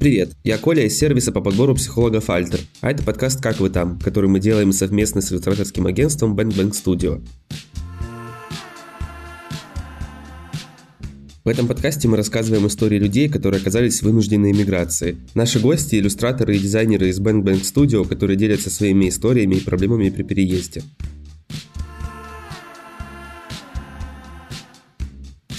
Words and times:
Привет, 0.00 0.30
я 0.44 0.56
Коля 0.56 0.86
из 0.86 0.96
сервиса 0.96 1.30
по 1.30 1.42
подбору 1.42 1.74
психологов 1.74 2.30
Альтер, 2.30 2.60
а 2.80 2.90
это 2.90 3.02
подкаст 3.02 3.42
«Как 3.42 3.60
вы 3.60 3.68
там», 3.68 3.98
который 3.98 4.30
мы 4.30 4.40
делаем 4.40 4.72
совместно 4.72 5.20
с 5.20 5.30
иллюстраторским 5.30 5.86
агентством 5.86 6.34
Bang 6.34 6.56
Bang 6.56 6.70
Studio. 6.70 7.22
В 11.44 11.48
этом 11.50 11.68
подкасте 11.68 12.08
мы 12.08 12.16
рассказываем 12.16 12.66
истории 12.66 12.98
людей, 12.98 13.28
которые 13.28 13.60
оказались 13.60 14.00
в 14.00 14.04
вынужденной 14.04 14.52
эмиграции. 14.52 15.18
Наши 15.34 15.60
гости– 15.60 15.96
иллюстраторы 15.96 16.56
и 16.56 16.58
дизайнеры 16.58 17.10
из 17.10 17.20
Bang 17.20 17.42
Bang 17.42 17.60
Studio, 17.60 18.08
которые 18.08 18.38
делятся 18.38 18.70
своими 18.70 19.10
историями 19.10 19.56
и 19.56 19.60
проблемами 19.60 20.08
при 20.08 20.22
переезде. 20.22 20.82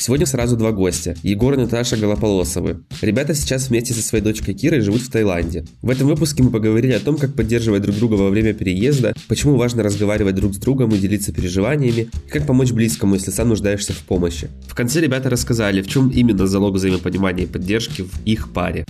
Сегодня 0.02 0.25
сразу 0.25 0.57
два 0.57 0.71
гостя– 0.71 1.15
Егор 1.21 1.54
и 1.54 1.57
Наташа 1.57 1.95
Голополосовы. 1.95 2.81
Ребята 3.01 3.36
сейчас 3.36 3.69
вместе 3.69 3.93
со 3.93 4.01
своей 4.01 4.24
дочкой 4.24 4.55
Кирой 4.55 4.82
живут 4.82 5.01
в 5.04 5.11
Таиланде. 5.11 5.64
В 5.83 5.91
этом 5.91 6.07
выпуске 6.07 6.41
мы 6.41 6.50
поговорили 6.50 6.93
о 6.93 7.00
том, 7.00 7.19
как 7.19 7.36
поддерживать 7.36 7.83
друг 7.83 7.96
друга 7.96 8.15
во 8.15 8.32
время 8.32 8.55
переезда, 8.55 9.14
почему 9.27 9.57
важно 9.57 9.83
разговаривать 9.83 10.33
друг 10.33 10.55
с 10.55 10.57
другом 10.57 10.89
и 10.89 10.97
делиться 10.97 11.32
переживаниями, 11.32 12.10
и 12.25 12.29
как 12.32 12.47
помочь 12.47 12.71
близкому, 12.71 13.14
если 13.14 13.29
сам 13.29 13.50
нуждаешься 13.50 13.93
в 13.93 14.00
помощи. 14.00 14.50
В 14.68 14.74
конце 14.74 15.01
ребята 15.01 15.29
рассказали, 15.29 15.83
в 15.83 15.87
чем 15.87 16.10
именно 16.10 16.47
залог 16.47 16.74
взаимопонимания 16.74 17.43
и 17.43 17.47
поддержки 17.47 18.02
в 18.02 18.25
их 18.25 18.52
паре. 18.52 18.86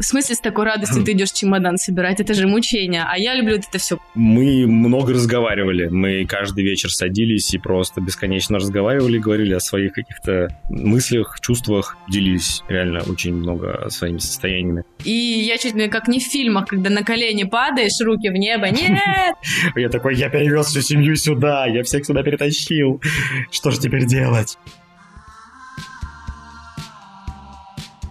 В 0.00 0.02
смысле 0.02 0.34
с 0.34 0.40
такой 0.40 0.64
радостью 0.64 1.04
ты 1.04 1.12
идешь 1.12 1.30
чемодан 1.30 1.76
собирать? 1.76 2.20
Это 2.20 2.32
же 2.32 2.46
мучение. 2.46 3.04
А 3.06 3.18
я 3.18 3.34
люблю 3.34 3.56
это 3.56 3.78
все. 3.78 3.98
Мы 4.14 4.66
много 4.66 5.12
разговаривали. 5.12 5.88
Мы 5.88 6.24
каждый 6.24 6.64
вечер 6.64 6.90
садились 6.90 7.52
и 7.52 7.58
просто 7.58 8.00
бесконечно 8.00 8.56
разговаривали, 8.56 9.18
говорили 9.18 9.52
о 9.52 9.60
своих 9.60 9.92
каких-то 9.92 10.48
мыслях, 10.70 11.38
чувствах, 11.42 11.98
делились 12.08 12.62
реально 12.68 13.02
очень 13.06 13.34
много 13.34 13.90
своими 13.90 14.18
состояниями. 14.18 14.84
И 15.04 15.10
я 15.10 15.58
чуть 15.58 15.74
ли 15.74 15.88
как 15.88 16.08
не 16.08 16.18
в 16.18 16.22
фильмах, 16.22 16.68
когда 16.68 16.88
на 16.88 17.02
колени 17.02 17.44
падаешь, 17.44 18.00
руки 18.00 18.30
в 18.30 18.34
небо. 18.34 18.70
Нет! 18.70 19.34
Я 19.76 19.90
такой, 19.90 20.16
я 20.16 20.30
перевез 20.30 20.66
всю 20.68 20.80
семью 20.80 21.16
сюда, 21.16 21.66
я 21.66 21.82
всех 21.82 22.06
сюда 22.06 22.22
перетащил. 22.22 23.02
Что 23.50 23.70
же 23.70 23.78
теперь 23.78 24.06
делать? 24.06 24.56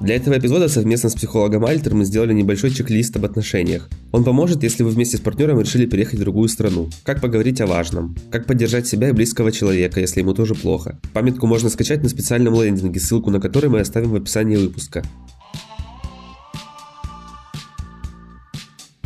Для 0.01 0.15
этого 0.15 0.37
эпизода 0.37 0.69
совместно 0.69 1.09
с 1.09 1.15
психологом 1.15 1.65
Альтер 1.65 1.93
мы 1.93 2.05
сделали 2.05 2.31
небольшой 2.31 2.71
чек-лист 2.71 3.17
об 3.17 3.25
отношениях. 3.25 3.89
Он 4.13 4.23
поможет, 4.23 4.63
если 4.63 4.83
вы 4.83 4.91
вместе 4.91 5.17
с 5.17 5.19
партнером 5.19 5.59
решили 5.59 5.85
переехать 5.85 6.19
в 6.19 6.21
другую 6.21 6.47
страну. 6.47 6.89
Как 7.03 7.19
поговорить 7.19 7.59
о 7.59 7.67
важном. 7.67 8.15
Как 8.31 8.45
поддержать 8.45 8.87
себя 8.87 9.09
и 9.09 9.11
близкого 9.11 9.51
человека, 9.51 9.99
если 9.99 10.21
ему 10.21 10.33
тоже 10.33 10.55
плохо. 10.55 10.97
Памятку 11.13 11.47
можно 11.47 11.69
скачать 11.69 12.01
на 12.01 12.07
специальном 12.07 12.53
лендинге, 12.61 12.97
ссылку 12.97 13.29
на 13.29 13.41
который 13.41 13.69
мы 13.69 13.81
оставим 13.81 14.11
в 14.11 14.15
описании 14.15 14.55
выпуска. 14.55 15.03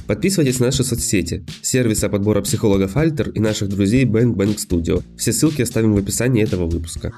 Подписывайтесь 0.05 0.59
на 0.59 0.67
наши 0.67 0.83
соцсети, 0.83 1.44
сервиса 1.63 2.07
подбора 2.07 2.41
психологов 2.41 2.97
Alter 2.97 3.29
и 3.30 3.39
наших 3.39 3.69
друзей 3.69 4.05
Bang 4.05 4.35
Bang 4.35 4.57
Studio. 4.57 5.02
Все 5.17 5.33
ссылки 5.33 5.63
оставим 5.63 5.94
в 5.94 5.97
описании 5.97 6.44
этого 6.44 6.67
выпуска. 6.67 7.13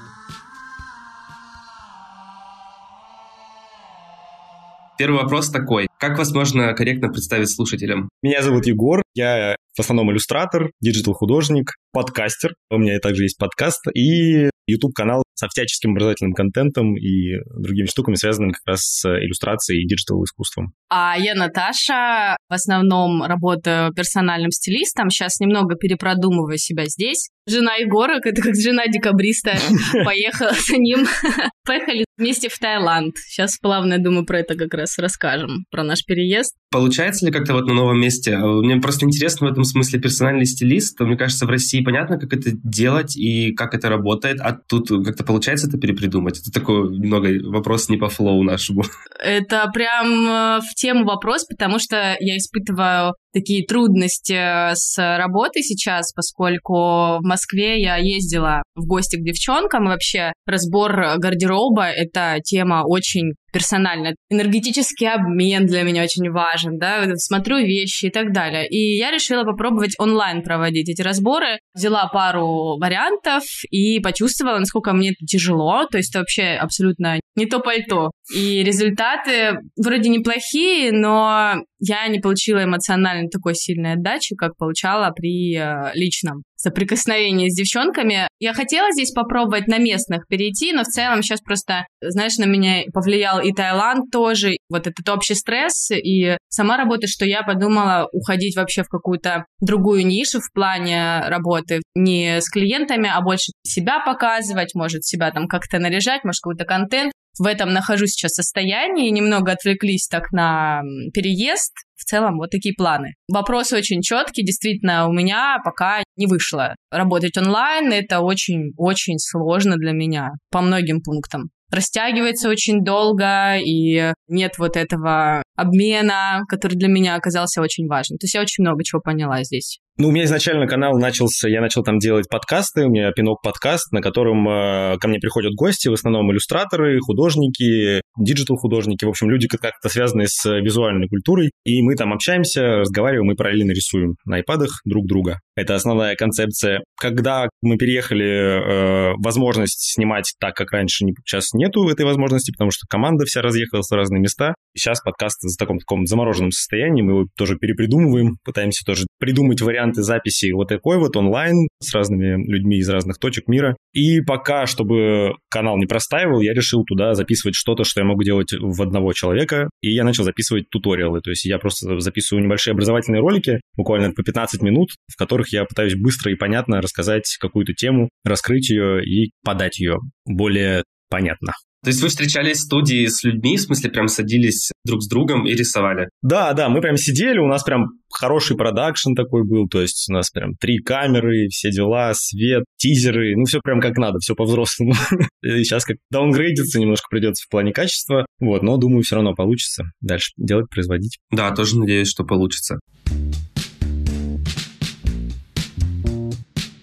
Первый 4.98 5.20
вопрос 5.22 5.50
такой. 5.50 5.88
Как 5.98 6.16
вас 6.16 6.32
можно 6.32 6.72
корректно 6.72 7.08
представить 7.08 7.50
слушателям? 7.50 8.08
Меня 8.22 8.42
зовут 8.42 8.66
Егор, 8.66 9.02
я 9.14 9.56
в 9.76 9.80
основном 9.80 10.10
иллюстратор, 10.10 10.70
digital-художник, 10.80 11.72
подкастер. 11.92 12.54
У 12.70 12.78
меня 12.78 12.98
также 12.98 13.24
есть 13.24 13.36
подкаст 13.36 13.86
и 13.94 14.48
YouTube-канал 14.66 15.22
со 15.34 15.48
всяческим 15.48 15.90
образовательным 15.90 16.32
контентом 16.32 16.96
и 16.96 17.34
другими 17.58 17.86
штуками, 17.86 18.14
связанными 18.14 18.52
как 18.52 18.62
раз 18.66 18.80
с 18.80 19.04
иллюстрацией 19.06 19.82
и 19.82 19.86
digital-искусством. 19.86 20.72
А 20.88 21.16
я 21.18 21.34
Наташа, 21.34 22.36
в 22.48 22.54
основном 22.54 23.22
работаю 23.22 23.92
персональным 23.92 24.50
стилистом, 24.50 25.10
сейчас 25.10 25.40
немного 25.40 25.76
перепродумываю 25.76 26.56
себя 26.56 26.86
здесь. 26.86 27.28
Жена 27.46 27.74
Егора, 27.76 28.18
это 28.24 28.40
как 28.40 28.56
жена 28.56 28.86
декабриста, 28.86 29.56
поехала 30.04 30.52
за 30.52 30.78
ним. 30.78 31.06
Поехали 31.66 32.05
вместе 32.16 32.48
в 32.48 32.58
Таиланд. 32.58 33.16
Сейчас 33.16 33.58
плавно, 33.58 33.94
я 33.94 33.98
думаю, 33.98 34.24
про 34.24 34.40
это 34.40 34.54
как 34.54 34.74
раз 34.74 34.98
расскажем, 34.98 35.64
про 35.70 35.82
наш 35.82 36.04
переезд. 36.04 36.54
Получается 36.70 37.26
ли 37.26 37.32
как-то 37.32 37.54
вот 37.54 37.66
на 37.66 37.74
новом 37.74 38.00
месте? 38.00 38.36
Мне 38.36 38.76
просто 38.76 39.06
интересно 39.06 39.48
в 39.48 39.52
этом 39.52 39.64
смысле 39.64 40.00
персональный 40.00 40.46
стилист. 40.46 40.98
Мне 41.00 41.16
кажется, 41.16 41.46
в 41.46 41.50
России 41.50 41.82
понятно, 41.82 42.18
как 42.18 42.32
это 42.32 42.50
делать 42.52 43.16
и 43.16 43.52
как 43.52 43.74
это 43.74 43.88
работает, 43.88 44.40
а 44.40 44.52
тут 44.52 44.88
как-то 45.04 45.24
получается 45.24 45.68
это 45.68 45.78
перепридумать? 45.78 46.40
Это 46.40 46.50
такой 46.50 46.96
немного 46.96 47.28
вопрос 47.48 47.88
не 47.88 47.96
по 47.96 48.08
флоу 48.08 48.42
нашему. 48.42 48.84
Это 49.18 49.70
прям 49.72 50.26
э, 50.26 50.60
в 50.60 50.74
тему 50.74 51.04
вопрос, 51.04 51.44
потому 51.46 51.78
что 51.78 52.16
я 52.20 52.36
испытываю 52.36 53.14
такие 53.32 53.66
трудности 53.66 54.32
э, 54.32 54.74
с 54.74 54.96
работой 54.98 55.62
сейчас, 55.62 56.12
поскольку 56.12 57.18
в 57.18 57.22
Москве 57.22 57.80
я 57.80 57.96
ездила 57.96 58.62
в 58.74 58.86
гости 58.86 59.16
к 59.16 59.24
девчонкам, 59.24 59.84
и 59.84 59.88
вообще 59.88 60.32
разбор 60.46 61.18
гардероба— 61.18 61.88
это 62.06 62.40
тема 62.42 62.84
очень 62.86 63.34
персонально. 63.56 64.14
Энергетический 64.28 65.08
обмен 65.08 65.64
для 65.64 65.82
меня 65.82 66.02
очень 66.02 66.30
важен, 66.30 66.78
да, 66.78 67.06
смотрю 67.16 67.56
вещи 67.56 68.06
и 68.06 68.10
так 68.10 68.34
далее. 68.34 68.68
И 68.68 68.98
я 68.98 69.10
решила 69.10 69.44
попробовать 69.44 69.94
онлайн 69.98 70.42
проводить 70.42 70.90
эти 70.90 71.00
разборы. 71.00 71.58
Взяла 71.74 72.06
пару 72.08 72.76
вариантов 72.78 73.44
и 73.70 73.98
почувствовала, 74.00 74.58
насколько 74.58 74.92
мне 74.92 75.12
это 75.12 75.24
тяжело, 75.26 75.86
то 75.86 75.96
есть 75.96 76.10
это 76.10 76.18
вообще 76.18 76.58
абсолютно 76.60 77.18
не 77.34 77.46
то 77.46 77.60
пальто. 77.60 78.10
И 78.34 78.62
результаты 78.62 79.58
вроде 79.82 80.10
неплохие, 80.10 80.92
но 80.92 81.54
я 81.78 82.08
не 82.08 82.18
получила 82.18 82.64
эмоционально 82.64 83.28
такой 83.28 83.54
сильной 83.54 83.94
отдачи, 83.94 84.34
как 84.34 84.56
получала 84.56 85.10
при 85.10 85.56
э, 85.56 85.92
личном 85.94 86.42
соприкосновении 86.56 87.50
с 87.50 87.54
девчонками. 87.54 88.28
Я 88.40 88.54
хотела 88.54 88.90
здесь 88.90 89.12
попробовать 89.12 89.68
на 89.68 89.78
местных 89.78 90.26
перейти, 90.26 90.72
но 90.72 90.82
в 90.82 90.86
целом 90.86 91.22
сейчас 91.22 91.40
просто, 91.40 91.86
знаешь, 92.00 92.38
на 92.38 92.46
меня 92.46 92.84
повлиял 92.92 93.40
и 93.46 93.52
Таиланд 93.52 94.10
тоже, 94.10 94.56
вот 94.68 94.86
этот 94.86 95.08
общий 95.08 95.34
стресс, 95.34 95.90
и 95.90 96.36
сама 96.48 96.76
работа, 96.76 97.06
что 97.06 97.24
я 97.24 97.42
подумала 97.42 98.08
уходить 98.12 98.56
вообще 98.56 98.82
в 98.82 98.88
какую-то 98.88 99.44
другую 99.60 100.06
нишу 100.06 100.40
в 100.40 100.52
плане 100.52 101.20
работы, 101.26 101.82
не 101.94 102.40
с 102.40 102.48
клиентами, 102.50 103.08
а 103.12 103.20
больше 103.20 103.52
себя 103.62 104.00
показывать, 104.04 104.74
может 104.74 105.04
себя 105.04 105.30
там 105.30 105.46
как-то 105.46 105.78
наряжать, 105.78 106.24
может 106.24 106.40
какой-то 106.42 106.64
контент 106.64 107.12
в 107.38 107.46
этом 107.46 107.72
нахожусь 107.72 108.12
сейчас 108.12 108.32
состоянии, 108.32 109.10
немного 109.10 109.52
отвлеклись 109.52 110.08
так 110.08 110.32
на 110.32 110.80
переезд. 111.12 111.72
В 111.96 112.04
целом 112.04 112.36
вот 112.38 112.50
такие 112.50 112.74
планы. 112.74 113.14
Вопрос 113.28 113.72
очень 113.72 114.02
четкий, 114.02 114.44
действительно, 114.44 115.08
у 115.08 115.12
меня 115.12 115.58
пока 115.64 116.02
не 116.16 116.26
вышло. 116.26 116.74
Работать 116.90 117.36
онлайн— 117.36 117.92
это 117.92 118.20
очень-очень 118.20 119.18
сложно 119.18 119.76
для 119.76 119.92
меня 119.92 120.30
по 120.50 120.60
многим 120.60 121.00
пунктам 121.02 121.50
растягивается 121.70 122.48
очень 122.48 122.84
долго, 122.84 123.56
и 123.58 124.12
нет 124.28 124.52
вот 124.58 124.76
этого 124.76 125.42
обмена, 125.56 126.42
который 126.48 126.74
для 126.74 126.88
меня 126.88 127.16
оказался 127.16 127.60
очень 127.60 127.86
важен. 127.86 128.18
То 128.18 128.24
есть 128.24 128.34
я 128.34 128.40
очень 128.40 128.62
много 128.62 128.84
чего 128.84 129.00
поняла 129.00 129.42
здесь. 129.42 129.80
Ну, 129.98 130.08
у 130.08 130.10
меня 130.10 130.24
изначально 130.24 130.66
канал 130.66 130.98
начался, 130.98 131.48
я 131.48 131.62
начал 131.62 131.82
там 131.82 131.98
делать 131.98 132.28
подкасты, 132.28 132.84
у 132.84 132.90
меня 132.90 133.12
пинок 133.12 133.40
подкаст, 133.42 133.92
на 133.92 134.02
котором 134.02 134.46
э, 134.46 134.98
ко 134.98 135.08
мне 135.08 135.18
приходят 135.18 135.54
гости, 135.54 135.88
в 135.88 135.94
основном 135.94 136.30
иллюстраторы, 136.30 137.00
художники, 137.00 138.02
digital-художники, 138.18 139.04
в 139.04 139.08
общем, 139.08 139.30
люди 139.30 139.48
как-то 139.48 139.88
связанные 139.88 140.28
с 140.28 140.44
визуальной 140.44 141.08
культурой, 141.08 141.50
и 141.64 141.82
мы 141.82 141.94
там 141.94 142.12
общаемся, 142.12 142.78
разговариваем 142.78 143.32
и 143.32 143.36
параллельно 143.36 143.72
рисуем 143.72 144.16
на 144.24 144.36
айпадах 144.36 144.80
друг 144.84 145.06
друга. 145.06 145.40
Это 145.56 145.74
основная 145.74 146.16
концепция. 146.16 146.82
Когда 146.98 147.48
мы 147.62 147.76
переехали, 147.76 148.26
э, 148.26 149.14
возможность 149.18 149.94
снимать 149.94 150.34
так, 150.40 150.54
как 150.54 150.72
раньше, 150.72 151.04
сейчас 151.24 151.52
нету 151.52 151.88
этой 151.88 152.04
возможности, 152.04 152.52
потому 152.52 152.70
что 152.70 152.86
команда 152.88 153.24
вся 153.24 153.42
разъехалась 153.42 153.90
в 153.90 153.94
разные 153.94 154.20
места. 154.20 154.54
Сейчас 154.76 155.00
подкаст 155.00 155.42
в 155.42 155.56
таком 155.58 155.78
таком 155.78 156.06
замороженном 156.06 156.50
состоянии, 156.50 157.02
мы 157.02 157.12
его 157.12 157.26
тоже 157.36 157.56
перепридумываем, 157.56 158.38
пытаемся 158.44 158.84
тоже 158.84 159.06
придумать 159.18 159.60
варианты 159.60 160.02
записи 160.02 160.52
вот 160.52 160.68
такой 160.68 160.98
вот 160.98 161.16
онлайн 161.16 161.68
с 161.82 161.94
разными 161.94 162.42
людьми 162.50 162.78
из 162.78 162.88
разных 162.88 163.18
точек 163.18 163.48
мира. 163.48 163.76
И 163.92 164.20
пока, 164.20 164.66
чтобы 164.66 165.34
канал 165.50 165.78
не 165.78 165.86
простаивал, 165.86 166.40
я 166.40 166.52
решил 166.52 166.84
туда 166.84 167.14
записывать 167.14 167.54
что-то, 167.54 167.84
что 167.84 168.00
я 168.00 168.05
могу 168.06 168.22
делать 168.22 168.52
в 168.52 168.82
одного 168.82 169.12
человека, 169.12 169.68
и 169.80 169.92
я 169.92 170.04
начал 170.04 170.24
записывать 170.24 170.70
туториалы, 170.70 171.20
то 171.20 171.30
есть 171.30 171.44
я 171.44 171.58
просто 171.58 171.98
записываю 172.00 172.44
небольшие 172.44 172.72
образовательные 172.72 173.20
ролики, 173.20 173.60
буквально 173.76 174.12
по 174.12 174.22
15 174.22 174.62
минут, 174.62 174.90
в 175.12 175.16
которых 175.16 175.52
я 175.52 175.64
пытаюсь 175.64 175.94
быстро 175.94 176.32
и 176.32 176.36
понятно 176.36 176.80
рассказать 176.80 177.36
какую-то 177.40 177.74
тему, 177.74 178.08
раскрыть 178.24 178.70
ее 178.70 179.04
и 179.04 179.32
подать 179.44 179.78
ее 179.78 179.98
более 180.24 180.84
понятно. 181.08 181.52
То 181.86 181.90
есть 181.90 182.02
вы 182.02 182.08
встречались 182.08 182.56
в 182.56 182.62
студии 182.62 183.06
с 183.06 183.22
людьми, 183.22 183.56
в 183.56 183.60
смысле 183.60 183.90
прям 183.90 184.08
садились 184.08 184.72
друг 184.84 185.04
с 185.04 185.08
другом 185.08 185.46
и 185.46 185.52
рисовали? 185.52 186.08
Да, 186.20 186.52
да, 186.52 186.68
мы 186.68 186.80
прям 186.80 186.96
сидели, 186.96 187.38
у 187.38 187.46
нас 187.46 187.62
прям 187.62 187.90
хороший 188.10 188.56
продакшн 188.56 189.14
такой 189.14 189.46
был, 189.46 189.68
то 189.68 189.80
есть 189.80 190.06
у 190.10 190.12
нас 190.12 190.28
прям 190.30 190.56
три 190.56 190.78
камеры, 190.78 191.46
все 191.46 191.70
дела, 191.70 192.12
свет, 192.14 192.64
тизеры, 192.76 193.36
ну 193.36 193.44
все 193.44 193.60
прям 193.60 193.80
как 193.80 193.98
надо, 193.98 194.18
все 194.18 194.34
по-взрослому. 194.34 194.94
Сейчас 195.44 195.84
как 195.84 195.98
даунгрейдиться 196.10 196.80
немножко 196.80 197.06
придется 197.08 197.44
в 197.46 197.48
плане 197.48 197.72
качества, 197.72 198.26
вот, 198.40 198.64
но 198.64 198.78
думаю, 198.78 199.04
все 199.04 199.14
равно 199.14 199.36
получится 199.36 199.84
дальше 200.00 200.32
делать, 200.36 200.68
производить. 200.68 201.18
Да, 201.30 201.52
тоже 201.52 201.78
надеюсь, 201.78 202.08
что 202.08 202.24
получится. 202.24 202.80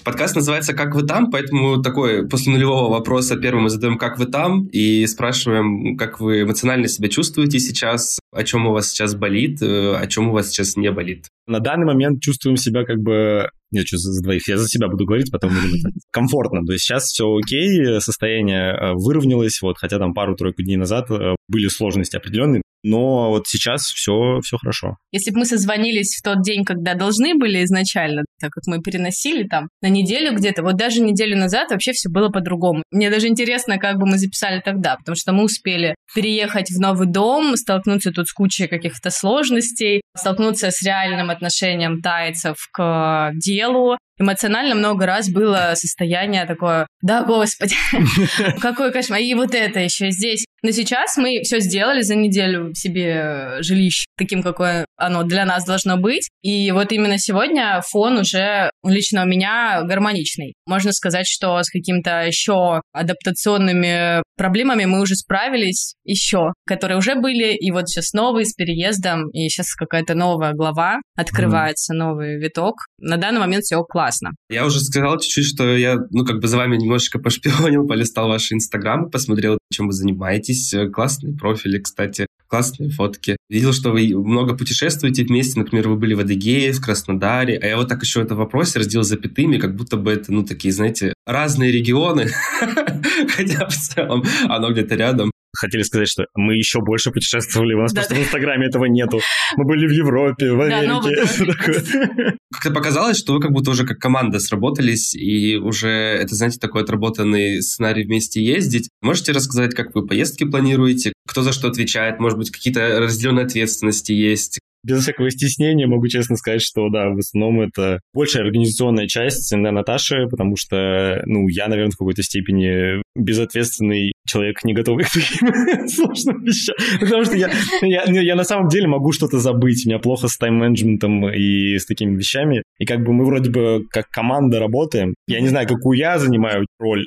Подкаст 0.03 0.35
называется 0.35 0.73
«Как 0.73 0.95
вы 0.95 1.03
там?», 1.03 1.31
поэтому 1.31 1.81
такой 1.81 2.27
после 2.27 2.51
нулевого 2.51 2.91
вопроса 2.91 3.37
первым 3.37 3.63
мы 3.63 3.69
задаем 3.69 3.97
«Как 3.97 4.19
вы 4.19 4.25
там?» 4.25 4.67
и 4.67 5.05
спрашиваем, 5.05 5.95
как 5.95 6.19
вы 6.19 6.41
эмоционально 6.41 6.89
себя 6.89 7.07
чувствуете 7.07 7.59
сейчас, 7.59 8.19
о 8.33 8.43
чем 8.43 8.67
у 8.67 8.71
вас 8.71 8.89
сейчас 8.89 9.15
болит, 9.15 9.61
э, 9.61 9.95
о 9.95 10.05
чем 10.07 10.29
у 10.29 10.31
вас 10.33 10.49
сейчас 10.49 10.75
не 10.75 10.91
болит. 10.91 11.27
На 11.47 11.59
данный 11.59 11.85
момент 11.85 12.21
чувствуем 12.21 12.57
себя 12.57 12.83
как 12.83 12.97
бы 12.99 13.49
я 13.79 13.85
что 13.85 13.97
за 13.97 14.21
двоих, 14.21 14.47
я 14.47 14.57
за 14.57 14.67
себя 14.67 14.87
буду 14.87 15.05
говорить, 15.05 15.31
потом 15.31 15.51
будем 15.51 15.91
комфортно. 16.11 16.61
То 16.65 16.73
есть 16.73 16.85
сейчас 16.85 17.05
все 17.05 17.25
окей, 17.25 17.99
состояние 17.99 18.73
э, 18.73 18.93
выровнялось, 18.93 19.61
вот, 19.61 19.77
хотя 19.77 19.99
там 19.99 20.13
пару-тройку 20.13 20.63
дней 20.63 20.77
назад 20.77 21.09
э, 21.11 21.35
были 21.47 21.67
сложности 21.67 22.15
определенные, 22.15 22.61
но 22.83 23.29
вот 23.29 23.47
сейчас 23.47 23.83
все, 23.83 24.39
все 24.43 24.57
хорошо. 24.57 24.97
Если 25.11 25.31
бы 25.31 25.39
мы 25.39 25.45
созвонились 25.45 26.15
в 26.17 26.21
тот 26.21 26.41
день, 26.41 26.65
когда 26.65 26.95
должны 26.95 27.35
были 27.35 27.63
изначально, 27.63 28.23
так 28.39 28.51
как 28.51 28.63
мы 28.67 28.81
переносили 28.81 29.47
там 29.47 29.69
на 29.81 29.87
неделю 29.87 30.35
где-то, 30.35 30.63
вот 30.63 30.75
даже 30.75 31.01
неделю 31.01 31.37
назад 31.37 31.71
вообще 31.71 31.93
все 31.93 32.09
было 32.09 32.29
по-другому. 32.29 32.83
Мне 32.91 33.09
даже 33.09 33.27
интересно, 33.27 33.77
как 33.77 33.97
бы 33.97 34.05
мы 34.05 34.17
записали 34.17 34.61
тогда, 34.63 34.97
потому 34.97 35.15
что 35.15 35.31
мы 35.31 35.45
успели 35.45 35.95
переехать 36.13 36.69
в 36.69 36.79
новый 36.79 37.07
дом, 37.07 37.55
столкнуться 37.55 38.11
тут 38.11 38.27
с 38.27 38.33
кучей 38.33 38.67
каких-то 38.67 39.09
сложностей, 39.09 40.01
столкнуться 40.15 40.69
с 40.69 40.83
реальным 40.83 41.29
отношением 41.29 42.01
тайцев 42.01 42.57
к 42.73 43.31
pelo 43.63 43.97
эмоционально 44.23 44.75
много 44.75 45.05
раз 45.05 45.29
было 45.29 45.73
состояние 45.75 46.45
такое, 46.45 46.87
да, 47.01 47.23
господи, 47.23 47.75
какой 48.61 48.91
кошмар, 48.91 49.19
и 49.19 49.33
вот 49.33 49.53
это 49.53 49.79
еще 49.79 50.11
здесь. 50.11 50.45
Но 50.63 50.71
сейчас 50.71 51.17
мы 51.17 51.41
все 51.43 51.59
сделали 51.59 52.01
за 52.01 52.15
неделю 52.15 52.73
себе 52.73 53.57
жилище 53.59 54.05
таким, 54.17 54.41
какое 54.41 54.85
оно 54.95 55.23
для 55.23 55.43
нас 55.45 55.65
должно 55.65 55.97
быть. 55.97 56.29
И 56.41 56.71
вот 56.71 56.93
именно 56.93 57.17
сегодня 57.17 57.81
фон 57.89 58.19
уже 58.19 58.71
лично 58.85 59.23
у 59.23 59.25
меня 59.25 59.81
гармоничный. 59.83 60.53
Можно 60.65 60.93
сказать, 60.93 61.27
что 61.27 61.61
с 61.61 61.69
каким-то 61.69 62.21
еще 62.21 62.81
адаптационными 62.93 64.23
проблемами 64.37 64.85
мы 64.85 65.01
уже 65.01 65.15
справились 65.15 65.95
еще, 66.05 66.53
которые 66.65 66.97
уже 66.97 67.15
были, 67.15 67.53
и 67.53 67.71
вот 67.71 67.89
сейчас 67.89 68.13
новые 68.13 68.45
с 68.45 68.53
переездом, 68.53 69.29
и 69.31 69.49
сейчас 69.49 69.75
какая-то 69.75 70.15
новая 70.15 70.53
глава, 70.53 70.99
открывается 71.15 71.93
mm. 71.93 71.97
новый 71.97 72.37
виток. 72.37 72.75
На 72.99 73.17
данный 73.17 73.39
момент 73.39 73.63
все 73.63 73.77
классно. 74.13 74.31
Я 74.49 74.65
уже 74.65 74.79
сказал 74.79 75.19
чуть-чуть, 75.19 75.45
что 75.45 75.75
я, 75.75 75.97
ну, 76.11 76.25
как 76.25 76.39
бы 76.39 76.47
за 76.47 76.57
вами 76.57 76.77
немножечко 76.77 77.19
пошпионил, 77.19 77.87
полистал 77.87 78.27
ваши 78.27 78.53
инстаграмы, 78.53 79.09
посмотрел, 79.09 79.57
чем 79.71 79.87
вы 79.87 79.93
занимаетесь. 79.93 80.73
Классные 80.93 81.35
профили, 81.35 81.79
кстати, 81.79 82.27
классные 82.47 82.89
фотки. 82.89 83.37
Видел, 83.49 83.73
что 83.73 83.91
вы 83.91 84.15
много 84.15 84.55
путешествуете 84.55 85.23
вместе, 85.23 85.59
например, 85.59 85.89
вы 85.89 85.95
были 85.95 86.13
в 86.13 86.19
Адыгее, 86.19 86.71
в 86.71 86.81
Краснодаре, 86.81 87.57
а 87.57 87.65
я 87.65 87.77
вот 87.77 87.89
так 87.89 88.03
еще 88.03 88.21
это 88.21 88.35
в 88.35 88.37
вопросе 88.37 88.79
разделил 88.79 89.03
запятыми, 89.03 89.57
как 89.57 89.75
будто 89.75 89.97
бы 89.97 90.11
это, 90.11 90.31
ну, 90.31 90.43
такие, 90.43 90.73
знаете, 90.73 91.13
разные 91.25 91.71
регионы, 91.71 92.29
хотя 93.29 93.67
в 93.67 93.73
целом 93.73 94.23
оно 94.47 94.71
где-то 94.71 94.95
рядом 94.95 95.31
хотели 95.55 95.83
сказать, 95.83 96.07
что 96.07 96.25
мы 96.35 96.55
еще 96.55 96.81
больше 96.81 97.11
путешествовали, 97.11 97.73
у 97.73 97.81
нас 97.81 97.93
да, 97.93 98.01
просто 98.01 98.15
да. 98.15 98.21
в 98.21 98.23
Инстаграме 98.23 98.67
этого 98.67 98.85
нету. 98.85 99.19
Мы 99.55 99.65
были 99.65 99.87
в 99.87 99.91
Европе, 99.91 100.51
в 100.51 100.61
Америке. 100.61 102.37
Как-то 102.51 102.71
показалось, 102.71 103.17
что 103.17 103.33
вы 103.33 103.39
как 103.39 103.51
будто 103.51 103.71
уже 103.71 103.85
как 103.85 103.99
команда 103.99 104.39
сработались, 104.39 105.15
и 105.15 105.57
уже 105.57 105.89
это, 105.89 106.35
знаете, 106.35 106.59
такой 106.59 106.83
отработанный 106.83 107.61
сценарий 107.61 108.03
вместе 108.03 108.43
ездить. 108.43 108.89
Можете 109.01 109.31
рассказать, 109.31 109.73
как 109.73 109.95
вы 109.95 110.05
поездки 110.05 110.43
планируете, 110.43 111.13
кто 111.27 111.41
за 111.41 111.51
что 111.51 111.67
отвечает, 111.67 112.19
может 112.19 112.37
быть, 112.37 112.51
какие-то 112.51 112.99
разделенные 112.99 113.45
ответственности 113.45 114.11
есть, 114.11 114.59
без 114.83 115.01
всякого 115.01 115.31
стеснения 115.31 115.87
могу 115.87 116.07
честно 116.07 116.35
сказать, 116.35 116.61
что 116.61 116.89
да, 116.89 117.09
в 117.09 117.17
основном 117.17 117.61
это 117.61 118.01
большая 118.13 118.43
организационная 118.43 119.07
часть 119.07 119.53
на 119.53 119.71
Наташи, 119.71 120.27
потому 120.29 120.57
что, 120.57 121.21
ну, 121.25 121.47
я, 121.47 121.67
наверное, 121.67 121.91
в 121.91 121.97
какой-то 121.97 122.21
степени 122.21 123.01
безответственный 123.15 124.13
человек, 124.25 124.63
не 124.63 124.73
готовый 124.73 125.05
к 125.05 125.09
таким 125.11 125.49
сложным 125.87 126.43
вещам. 126.43 126.75
Потому 126.99 127.25
что 127.25 127.35
я, 127.35 127.51
я, 127.81 128.05
ну, 128.07 128.19
я 128.19 128.35
на 128.35 128.43
самом 128.43 128.69
деле 128.69 128.87
могу 128.87 129.11
что-то 129.11 129.39
забыть. 129.39 129.85
У 129.85 129.89
меня 129.89 129.99
плохо 129.99 130.27
с 130.27 130.37
тайм-менеджментом 130.37 131.29
и 131.29 131.77
с 131.77 131.85
такими 131.85 132.15
вещами. 132.15 132.63
И 132.79 132.85
как 132.85 133.03
бы 133.03 133.13
мы 133.13 133.25
вроде 133.25 133.51
бы 133.51 133.83
как 133.89 134.09
команда 134.09 134.59
работаем. 134.59 135.15
Я 135.27 135.41
не 135.41 135.49
знаю, 135.49 135.67
какую 135.67 135.97
я 135.97 136.17
занимаю 136.19 136.65
роль. 136.79 137.05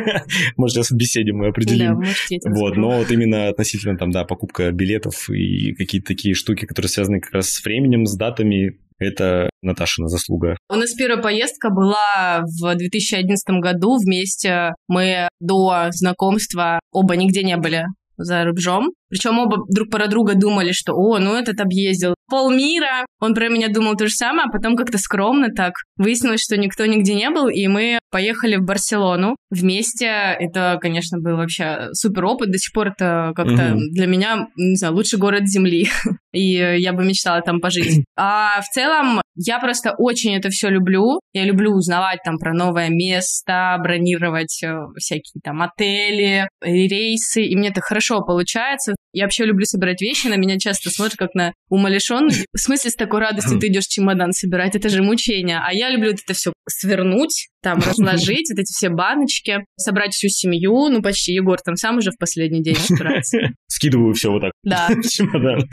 Может, 0.56 0.76
сейчас 0.76 0.90
в 0.90 0.96
беседе 0.96 1.32
мы 1.32 1.48
определим. 1.48 2.00
Да, 2.00 2.50
вот, 2.50 2.76
но 2.76 2.98
вот 2.98 3.10
именно 3.10 3.48
относительно 3.48 3.96
там, 3.96 4.10
да, 4.10 4.24
покупка 4.24 4.70
билетов 4.72 5.30
и 5.30 5.74
какие-то 5.74 6.08
такие 6.08 6.34
штуки, 6.34 6.66
которые 6.66 6.88
связаны 6.88 7.20
как 7.20 7.32
раз 7.32 7.50
с 7.50 7.64
временем, 7.64 8.06
с 8.06 8.16
датами, 8.16 8.78
это 9.04 9.50
Наташина 9.62 10.08
заслуга. 10.08 10.56
У 10.68 10.74
нас 10.74 10.92
первая 10.94 11.22
поездка 11.22 11.70
была 11.70 12.42
в 12.42 12.74
2011 12.74 13.60
году 13.60 13.96
вместе. 13.98 14.72
Мы 14.88 15.28
до 15.40 15.88
знакомства 15.90 16.80
оба 16.92 17.16
нигде 17.16 17.42
не 17.42 17.56
были 17.56 17.84
за 18.16 18.44
рубежом. 18.44 18.90
Причем 19.14 19.38
оба 19.38 19.58
друг 19.68 19.90
про 19.90 20.08
друга 20.08 20.34
думали, 20.34 20.72
что 20.72 20.92
«О, 20.92 21.20
ну 21.20 21.34
этот 21.34 21.60
объездил 21.60 22.16
полмира». 22.28 23.06
Он 23.20 23.32
про 23.32 23.48
меня 23.48 23.68
думал 23.68 23.94
то 23.94 24.08
же 24.08 24.12
самое, 24.12 24.48
а 24.48 24.52
потом 24.52 24.74
как-то 24.74 24.98
скромно 24.98 25.50
так. 25.54 25.74
Выяснилось, 25.96 26.42
что 26.42 26.56
никто 26.56 26.84
нигде 26.84 27.14
не 27.14 27.30
был, 27.30 27.46
и 27.46 27.68
мы 27.68 28.00
поехали 28.10 28.56
в 28.56 28.64
Барселону 28.64 29.36
вместе. 29.50 30.06
Это, 30.06 30.78
конечно, 30.80 31.20
был 31.20 31.36
вообще 31.36 31.90
супер 31.92 32.24
опыт. 32.24 32.50
До 32.50 32.58
сих 32.58 32.72
пор 32.72 32.88
это 32.88 33.32
как-то 33.36 33.74
угу. 33.74 33.80
для 33.92 34.08
меня, 34.08 34.48
не 34.56 34.74
знаю, 34.74 34.94
лучший 34.94 35.20
город 35.20 35.46
Земли. 35.46 35.88
и 36.32 36.54
я 36.78 36.92
бы 36.92 37.04
мечтала 37.04 37.40
там 37.40 37.60
пожить. 37.60 38.04
А 38.16 38.60
в 38.60 38.68
целом 38.68 39.20
я 39.36 39.58
просто 39.58 39.94
очень 39.98 40.36
это 40.36 40.48
все 40.48 40.68
люблю. 40.68 41.20
Я 41.32 41.44
люблю 41.44 41.72
узнавать 41.72 42.20
там 42.24 42.38
про 42.38 42.52
новое 42.52 42.88
место, 42.88 43.76
бронировать 43.82 44.62
э, 44.62 44.72
всякие 44.96 45.40
там 45.42 45.62
отели, 45.62 46.48
рейсы, 46.60 47.44
и 47.44 47.56
мне 47.56 47.70
это 47.70 47.80
хорошо 47.80 48.22
получается. 48.22 48.94
Я 49.14 49.24
вообще 49.24 49.44
люблю 49.44 49.64
собирать 49.64 50.00
вещи, 50.00 50.26
на 50.26 50.34
меня 50.34 50.58
часто 50.58 50.90
смотрят 50.90 51.16
как 51.16 51.34
на 51.34 51.54
умалишенную. 51.68 52.32
В 52.52 52.58
смысле, 52.58 52.90
с 52.90 52.94
такой 52.94 53.20
радостью 53.20 53.58
ты 53.60 53.68
идешь 53.68 53.86
чемодан 53.86 54.32
собирать, 54.32 54.74
это 54.74 54.88
же 54.88 55.02
мучение. 55.02 55.60
А 55.64 55.72
я 55.72 55.88
люблю 55.88 56.10
это 56.10 56.34
все 56.34 56.52
свернуть, 56.68 57.48
там 57.62 57.78
разложить, 57.86 58.50
вот 58.50 58.60
эти 58.60 58.72
все 58.72 58.88
баночки, 58.90 59.64
собрать 59.76 60.12
всю 60.12 60.28
семью, 60.28 60.88
ну 60.88 61.02
почти 61.02 61.32
Егор 61.32 61.58
там 61.64 61.76
сам 61.76 61.98
уже 61.98 62.10
в 62.10 62.18
последний 62.18 62.62
день 62.62 62.76
собирается. 62.78 63.38
Скидываю 63.66 64.14
все 64.14 64.30
вот 64.30 64.42
так. 64.42 64.52
Да. 64.62 64.88
Чемодан. 65.08 65.68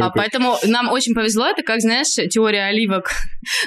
А 0.00 0.10
поэтому 0.10 0.56
нам 0.64 0.90
очень 0.90 1.14
повезло, 1.14 1.46
это 1.46 1.62
как, 1.62 1.80
знаешь, 1.80 2.14
теория 2.30 2.64
оливок, 2.64 3.10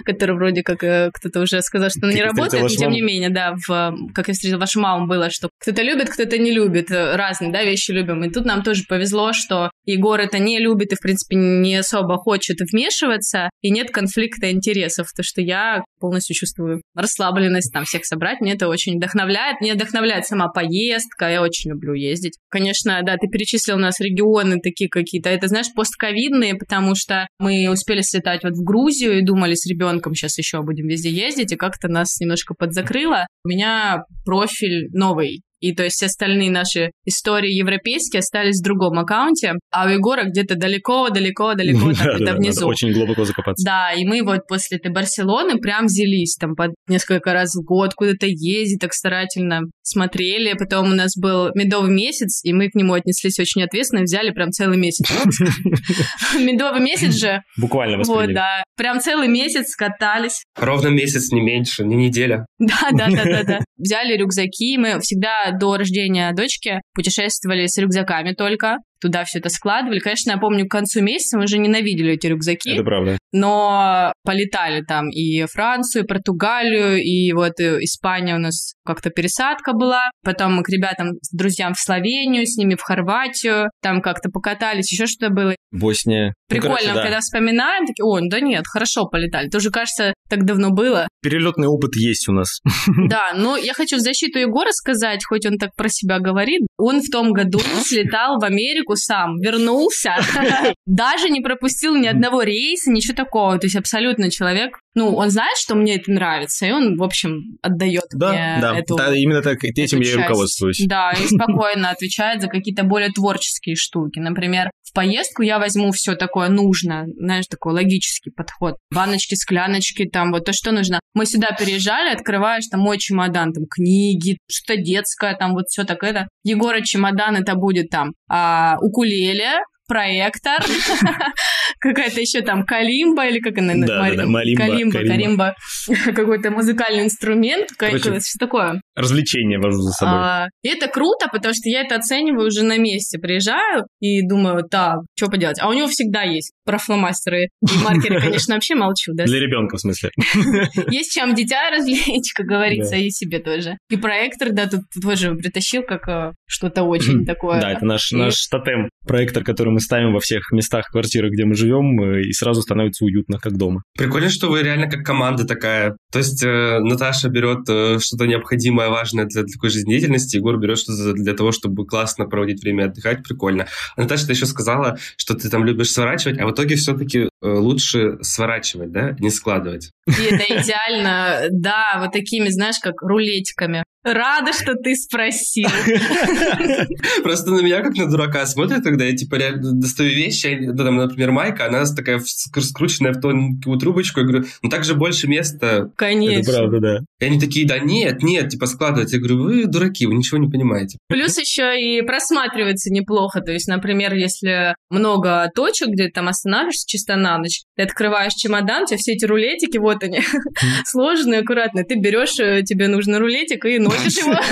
которая 0.05 0.35
вроде 0.37 0.63
как 0.63 0.83
э, 0.83 1.11
кто-то 1.13 1.41
уже 1.41 1.61
сказал, 1.61 1.89
что 1.89 1.99
она 2.03 2.13
не 2.13 2.23
работает, 2.23 2.63
но 2.63 2.69
тем 2.69 2.91
не 2.91 3.01
менее, 3.01 3.29
да, 3.29 3.55
в, 3.67 3.95
как 4.13 4.27
я 4.27 4.33
встретила 4.33 4.59
вашу 4.59 4.79
маму, 4.79 5.07
было, 5.07 5.29
что 5.29 5.49
кто-то 5.59 5.81
любит, 5.83 6.09
кто-то 6.09 6.37
не 6.37 6.51
любит, 6.51 6.91
э, 6.91 7.15
разные, 7.15 7.51
да, 7.51 7.63
вещи 7.63 7.91
любим. 7.91 8.23
И 8.23 8.29
тут 8.29 8.45
нам 8.45 8.63
тоже 8.63 8.83
повезло, 8.87 9.16
что 9.33 9.71
Егор 9.85 10.19
это 10.19 10.39
не 10.39 10.59
любит 10.59 10.91
и, 10.91 10.95
в 10.95 10.99
принципе, 10.99 11.35
не 11.35 11.75
особо 11.75 12.17
хочет 12.17 12.57
вмешиваться, 12.71 13.49
и 13.61 13.69
нет 13.69 13.91
конфликта 13.91 14.51
интересов, 14.51 15.07
то 15.15 15.23
что 15.23 15.41
я 15.41 15.83
полностью 15.99 16.35
чувствую 16.35 16.81
расслабленность 16.95 17.71
там 17.73 17.85
всех 17.85 18.05
собрать, 18.05 18.41
мне 18.41 18.53
это 18.53 18.67
очень 18.67 18.97
вдохновляет. 18.97 19.61
Мне 19.61 19.73
вдохновляет 19.73 20.25
сама 20.25 20.47
поездка, 20.49 21.29
я 21.29 21.41
очень 21.41 21.71
люблю 21.71 21.93
ездить. 21.93 22.37
Конечно, 22.49 23.01
да, 23.03 23.17
ты 23.17 23.27
перечислил 23.27 23.75
у 23.75 23.79
нас 23.79 23.99
регионы 23.99 24.59
такие 24.59 24.89
какие-то, 24.89 25.29
это, 25.29 25.47
знаешь, 25.47 25.73
постковидные, 25.75 26.55
потому 26.55 26.95
что 26.95 27.27
мы 27.39 27.69
успели 27.69 28.01
слетать 28.01 28.43
вот 28.43 28.53
в 28.53 28.63
Грузию 28.63 29.17
и 29.17 29.25
думали 29.25 29.55
с 29.55 29.65
ребенком 29.67 30.13
сейчас 30.13 30.37
еще 30.37 30.61
будем 30.61 30.87
везде 30.87 31.09
ездить, 31.09 31.51
и 31.51 31.55
как-то 31.55 31.87
нас 31.87 32.19
немножко 32.19 32.53
подзакрыло. 32.53 33.27
У 33.43 33.49
меня 33.49 34.03
профиль 34.25 34.89
новый, 34.91 35.41
и 35.59 35.73
то 35.73 35.83
есть 35.83 35.95
все 35.95 36.07
остальные 36.07 36.51
наши 36.51 36.91
истории 37.05 37.51
европейские 37.51 38.19
остались 38.19 38.59
в 38.59 38.63
другом 38.63 38.99
аккаунте, 38.99 39.53
а 39.71 39.85
у 39.85 39.89
Егора 39.89 40.23
где-то 40.25 40.55
далеко-далеко-далеко 40.55 41.93
там 41.93 42.25
да, 42.25 42.35
внизу. 42.35 42.67
очень 42.67 42.91
глубоко 42.93 43.25
закопаться. 43.25 43.65
Да, 43.65 43.93
и 43.93 44.05
мы 44.05 44.23
вот 44.23 44.47
после 44.47 44.77
этой 44.77 44.91
Барселоны 44.91 45.57
прям 45.59 45.85
взялись 45.85 46.35
там 46.35 46.55
по 46.55 46.67
несколько 46.87 47.33
раз 47.33 47.55
в 47.55 47.63
год 47.63 47.93
куда-то 47.93 48.27
ездить 48.27 48.79
так 48.79 48.93
старательно 48.93 49.61
смотрели. 49.83 50.53
Потом 50.53 50.91
у 50.91 50.95
нас 50.95 51.15
был 51.17 51.49
медовый 51.55 51.91
месяц, 51.91 52.43
и 52.43 52.53
мы 52.53 52.69
к 52.69 52.75
нему 52.75 52.93
отнеслись 52.93 53.39
очень 53.39 53.63
ответственно, 53.63 54.03
взяли 54.03 54.31
прям 54.31 54.51
целый 54.51 54.77
месяц. 54.77 55.09
Медовый 56.35 56.81
месяц 56.81 57.15
же. 57.15 57.41
Буквально 57.57 58.03
Вот, 58.03 58.33
да. 58.33 58.63
Прям 58.75 58.99
целый 58.99 59.27
месяц 59.27 59.75
катались. 59.75 60.43
Ровно 60.55 60.89
месяц, 60.89 61.31
не 61.31 61.41
меньше, 61.41 61.83
не 61.83 61.95
неделя. 61.95 62.45
Да, 62.59 62.89
да, 62.91 63.07
да, 63.09 63.23
да, 63.23 63.43
да. 63.43 63.59
Взяли 63.77 64.17
рюкзаки, 64.17 64.77
мы 64.77 64.99
всегда 64.99 65.46
до 65.51 65.77
рождения 65.77 66.31
дочки 66.33 66.81
путешествовали 66.93 67.67
с 67.67 67.77
рюкзаками 67.77 68.33
только 68.33 68.77
туда 68.99 69.23
все 69.25 69.39
это 69.39 69.49
складывали. 69.49 69.99
Конечно, 69.99 70.31
я 70.31 70.37
помню, 70.37 70.65
к 70.65 70.71
концу 70.71 71.01
месяца 71.01 71.37
мы 71.37 71.43
уже 71.43 71.57
ненавидели 71.57 72.13
эти 72.13 72.27
рюкзаки. 72.27 72.71
Это 72.71 72.83
правда. 72.83 73.17
Но 73.31 74.11
полетали 74.23 74.81
там 74.81 75.09
и 75.09 75.45
Францию, 75.45 76.03
и 76.03 76.07
Португалию, 76.07 76.97
и 76.97 77.31
вот 77.33 77.59
э, 77.59 77.77
Испания 77.81 78.35
у 78.35 78.39
нас 78.39 78.73
как-то 78.85 79.09
пересадка 79.09 79.73
была. 79.73 80.09
Потом 80.23 80.55
мы 80.55 80.63
к 80.63 80.69
ребятам, 80.69 81.13
с 81.21 81.35
друзьям 81.35 81.73
в 81.73 81.79
Словению, 81.79 82.45
с 82.45 82.57
ними 82.57 82.75
в 82.75 82.81
Хорватию, 82.81 83.69
там 83.81 84.01
как-то 84.01 84.29
покатались, 84.29 84.91
еще 84.91 85.05
что-то 85.05 85.31
было. 85.31 85.55
Босния. 85.71 86.33
Прикольно, 86.47 86.69
ну, 86.69 86.77
короче, 86.77 86.93
да. 86.95 87.03
когда 87.03 87.19
вспоминаем, 87.19 87.85
такие, 87.85 88.03
о, 88.03 88.19
да 88.21 88.39
нет, 88.39 88.63
хорошо 88.67 89.05
полетали. 89.05 89.49
Тоже, 89.49 89.69
кажется, 89.69 90.13
так 90.29 90.45
давно 90.45 90.71
было. 90.71 91.07
Перелетный 91.21 91.67
опыт 91.67 91.95
есть 91.95 92.27
у 92.29 92.33
нас. 92.33 92.59
Да, 93.09 93.31
но 93.35 93.57
я 93.57 93.73
хочу 93.73 93.97
в 93.97 93.99
защиту 93.99 94.39
Егора 94.39 94.71
сказать, 94.71 95.23
хоть 95.25 95.45
он 95.45 95.57
так 95.57 95.71
про 95.75 95.87
себя 95.87 96.19
говорит, 96.19 96.61
он 96.77 97.01
в 97.01 97.09
том 97.09 97.31
году 97.31 97.59
слетал 97.85 98.39
в 98.39 98.43
Америку 98.43 98.95
сам, 98.95 99.39
вернулся, 99.39 100.15
даже 100.85 101.29
не 101.29 101.41
пропустил 101.41 101.95
ни 101.95 102.07
одного 102.07 102.41
рейса, 102.43 102.91
ничего 102.91 103.15
такого. 103.15 103.57
То 103.59 103.65
есть 103.67 103.75
абсолютно 103.75 104.29
человек, 104.29 104.79
ну, 104.95 105.15
он 105.15 105.29
знает, 105.29 105.57
что 105.57 105.75
мне 105.75 105.95
это 105.95 106.11
нравится, 106.11 106.65
и 106.65 106.71
он, 106.71 106.97
в 106.97 107.03
общем, 107.03 107.57
отдает 107.61 108.05
Да, 108.11 108.29
мне 108.29 108.57
да, 108.61 108.77
эту 108.77 108.95
да, 108.95 109.15
именно 109.15 109.41
так, 109.41 109.63
этим 109.63 110.01
я 110.01 110.11
и 110.11 110.15
руководствуюсь. 110.15 110.83
Да, 110.87 111.11
и 111.11 111.27
спокойно 111.27 111.91
отвечает 111.91 112.41
за 112.41 112.47
какие-то 112.47 112.83
более 112.83 113.09
творческие 113.09 113.75
штуки. 113.75 114.19
Например, 114.19 114.69
поездку 114.97 115.43
я 115.43 115.59
возьму 115.59 115.91
все 115.91 116.15
такое 116.15 116.49
нужно, 116.49 117.05
знаешь, 117.19 117.45
такой 117.45 117.73
логический 117.73 118.31
подход. 118.31 118.77
Баночки, 118.91 119.35
скляночки, 119.35 120.09
там 120.09 120.31
вот 120.31 120.45
то, 120.45 120.53
что 120.53 120.71
нужно. 120.71 120.99
Мы 121.13 121.27
сюда 121.27 121.49
переезжали, 121.57 122.15
открываешь 122.15 122.65
там 122.71 122.79
мой 122.79 122.97
чемодан, 122.97 123.53
там 123.53 123.65
книги, 123.69 124.39
что-то 124.49 124.81
детское, 124.81 125.35
там 125.35 125.53
вот 125.53 125.65
все 125.67 125.83
так 125.83 126.01
это. 126.01 126.27
Егора 126.43 126.81
чемодан 126.81 127.35
это 127.35 127.53
будет 127.53 127.91
там 127.91 128.13
а, 128.27 128.77
укулеле, 128.81 129.59
проектор, 129.87 130.65
какая-то 131.79 132.19
еще 132.21 132.41
там 132.41 132.63
калимба 132.65 133.27
или 133.27 133.39
как 133.39 133.57
она? 133.57 133.73
Да, 133.85 133.99
Мари- 134.01 134.15
да, 134.15 134.23
да, 134.23 134.29
малимба, 134.29 134.65
Калимба, 134.65 134.99
калимба. 134.99 135.55
Какой-то 136.15 136.51
музыкальный 136.51 137.03
инструмент, 137.03 137.69
Короче, 137.77 138.19
что 138.19 138.39
такое. 138.39 138.81
Развлечения 138.95 139.59
вожу 139.59 139.79
за 139.79 139.91
собой. 139.91 140.15
А, 140.19 140.47
и 140.63 140.69
это 140.69 140.87
круто, 140.87 141.27
потому 141.31 141.53
что 141.53 141.69
я 141.69 141.81
это 141.81 141.95
оцениваю 141.95 142.47
уже 142.47 142.63
на 142.63 142.77
месте. 142.77 143.19
Приезжаю 143.19 143.83
и 143.99 144.21
думаю, 144.27 144.63
так, 144.69 144.97
что 145.17 145.27
поделать. 145.29 145.59
А 145.61 145.69
у 145.69 145.73
него 145.73 145.87
всегда 145.87 146.23
есть 146.23 146.53
про 146.65 146.77
фломастеры 146.77 147.45
и 147.61 147.83
маркеры, 147.83 148.19
конечно, 148.21 148.55
вообще 148.55 148.75
молчу. 148.75 149.13
Да? 149.13 149.25
Для 149.25 149.39
ребенка, 149.39 149.77
в 149.77 149.81
смысле. 149.81 150.09
Есть 150.89 151.11
чем 151.13 151.35
дитя 151.35 151.69
развлечь, 151.71 152.33
как 152.35 152.45
говорится, 152.45 152.91
Да. 152.91 152.97
и 152.97 153.09
себе 153.09 153.39
тоже. 153.39 153.77
И 153.89 153.97
проектор, 153.97 154.49
да, 154.51 154.67
тут 154.67 154.81
тоже 155.01 155.33
притащил 155.35 155.83
как 155.83 156.07
э, 156.07 156.31
что-то 156.47 156.83
очень 156.83 157.25
такое. 157.25 157.61
Да, 157.61 157.71
это 157.71 157.85
наш, 157.85 158.11
наш 158.11 158.35
тотем. 158.47 158.89
Проектор, 159.07 159.43
который 159.43 159.69
мы 159.69 159.79
ставим 159.79 160.13
во 160.13 160.19
всех 160.19 160.51
местах 160.51 160.87
квартиры, 160.91 161.29
где 161.29 161.45
мы 161.45 161.55
живем, 161.55 161.66
э, 161.67 162.21
и 162.21 162.33
сразу 162.33 162.61
становится 162.61 163.05
уютно, 163.05 163.39
как 163.39 163.57
дома. 163.57 163.83
Прикольно, 163.97 164.29
что 164.29 164.49
вы 164.49 164.63
реально 164.63 164.89
как 164.89 165.03
команда 165.03 165.45
такая. 165.45 165.97
То 166.11 166.19
есть 166.19 166.43
э, 166.43 166.79
Наташа 166.79 167.29
берет 167.29 167.67
э, 167.69 167.99
что-то 167.99 168.25
необходимое, 168.25 168.89
важное 168.89 169.25
для 169.25 169.43
такой 169.43 169.69
жизнедеятельности, 169.69 170.37
Егор 170.37 170.57
берет 170.57 170.79
что-то 170.79 171.13
для 171.13 171.33
того, 171.33 171.51
чтобы 171.51 171.85
классно 171.85 172.25
проводить 172.25 172.61
время 172.61 172.85
отдыхать. 172.85 173.23
Прикольно. 173.23 173.67
А 173.95 174.01
Наташа, 174.01 174.27
ты 174.27 174.33
еще 174.33 174.45
сказала, 174.45 174.97
что 175.17 175.33
ты 175.35 175.49
там 175.49 175.65
любишь 175.65 175.91
сворачивать, 175.91 176.39
а 176.39 176.47
в 176.47 176.51
итоге 176.51 176.75
все-таки 176.75 177.29
лучше 177.41 178.17
сворачивать, 178.21 178.91
да, 178.91 179.15
не 179.19 179.29
складывать. 179.29 179.91
И 180.07 180.11
это 180.11 180.43
идеально, 180.61 181.47
да, 181.51 181.97
вот 181.99 182.11
такими, 182.11 182.49
знаешь, 182.49 182.79
как 182.81 183.01
рулетиками. 183.01 183.83
Рада, 184.03 184.53
что 184.53 184.75
ты 184.75 184.95
спросил. 184.95 185.67
Просто 187.23 187.51
на 187.51 187.61
меня 187.61 187.81
как 187.81 187.95
на 187.95 188.09
дурака 188.09 188.45
смотрят, 188.45 188.83
когда 188.83 189.03
я 189.05 189.15
типа 189.15 189.35
реально 189.35 189.73
достаю 189.73 190.11
вещи, 190.11 190.57
ну, 190.61 190.75
там, 190.75 190.95
например, 190.95 191.31
майка, 191.31 191.65
она 191.65 191.83
такая 191.85 192.19
скрученная 192.19 193.13
в 193.13 193.19
тонкую 193.19 193.77
трубочку, 193.77 194.21
я 194.21 194.25
говорю, 194.25 194.45
ну 194.61 194.69
так 194.69 194.85
же 194.85 194.95
больше 194.95 195.27
места. 195.27 195.67
Это 195.67 195.91
Конечно. 195.97 196.53
правда, 196.53 196.79
да. 196.79 196.99
И 197.19 197.25
они 197.25 197.39
такие, 197.39 197.67
да 197.67 197.79
нет, 197.79 198.23
нет, 198.23 198.49
типа 198.49 198.67
складывать. 198.67 199.11
Я 199.11 199.19
говорю, 199.19 199.43
вы 199.43 199.65
дураки, 199.65 200.05
вы 200.05 200.13
ничего 200.13 200.37
не 200.37 200.49
понимаете. 200.49 200.97
Плюс 201.07 201.37
еще 201.37 201.77
и 201.77 202.01
просматривается 202.01 202.91
неплохо. 202.91 203.41
То 203.41 203.51
есть, 203.51 203.67
например, 203.67 204.13
если 204.13 204.75
много 204.89 205.49
точек, 205.53 205.89
где 205.89 206.05
ты 206.05 206.11
там 206.11 206.29
останавливаешься 206.29 206.87
чисто 206.87 207.15
на 207.27 207.37
ночь, 207.37 207.61
ты 207.75 207.83
открываешь 207.83 208.33
чемодан, 208.33 208.83
у 208.83 208.85
тебя 208.85 208.97
все 208.97 209.13
эти 209.13 209.25
рулетики, 209.25 209.77
вот 209.77 210.03
они, 210.03 210.21
сложные, 210.85 211.41
аккуратные. 211.41 211.83
Ты 211.83 211.95
берешь, 211.95 212.39
э, 212.39 212.63
тебе 212.63 212.87
нужен 212.87 213.15
рулетик 213.17 213.65
и 213.65 213.79
носишь 213.79 214.17
его. 214.17 214.35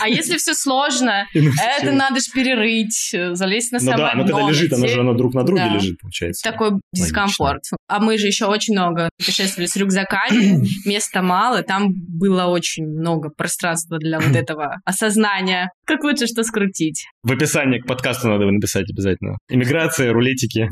А 0.00 0.08
если 0.08 0.36
все 0.36 0.54
сложно, 0.54 1.26
это 1.34 1.92
надо 1.92 2.20
же 2.20 2.26
перерыть, 2.32 3.10
э, 3.12 3.34
залезть 3.34 3.72
на 3.72 3.78
Ну 3.78 3.86
да, 3.86 3.96
самое 3.96 4.16
но 4.16 4.26
когда 4.26 4.48
лежит, 4.48 4.72
оно 4.72 4.86
же 4.86 5.00
оно 5.00 5.14
друг 5.14 5.34
на 5.34 5.44
друге 5.44 5.68
лежит, 5.74 5.98
получается. 6.00 6.48
такой 6.48 6.72
дискомфорт. 6.92 7.62
А 7.88 8.00
мы 8.00 8.18
же 8.18 8.26
еще 8.26 8.46
очень 8.46 8.74
много 8.74 9.08
путешествовали 9.18 9.66
с 9.66 9.76
рюкзаками, 9.76 10.66
места 10.86 11.22
мало, 11.22 11.62
там 11.62 11.88
было 11.90 12.44
очень 12.44 12.86
много 12.86 13.30
пространства 13.30 13.98
для 13.98 14.20
вот 14.20 14.36
этого 14.36 14.76
осознания. 14.84 15.70
Как 15.84 16.04
лучше 16.04 16.26
что 16.26 16.42
скрутить? 16.42 17.06
В 17.22 17.32
описании 17.32 17.80
к 17.80 17.86
подкасту 17.86 18.28
надо 18.28 18.44
написать 18.46 18.86
обязательно. 18.90 19.36
Иммиграция, 19.48 20.12
рулетики. 20.12 20.70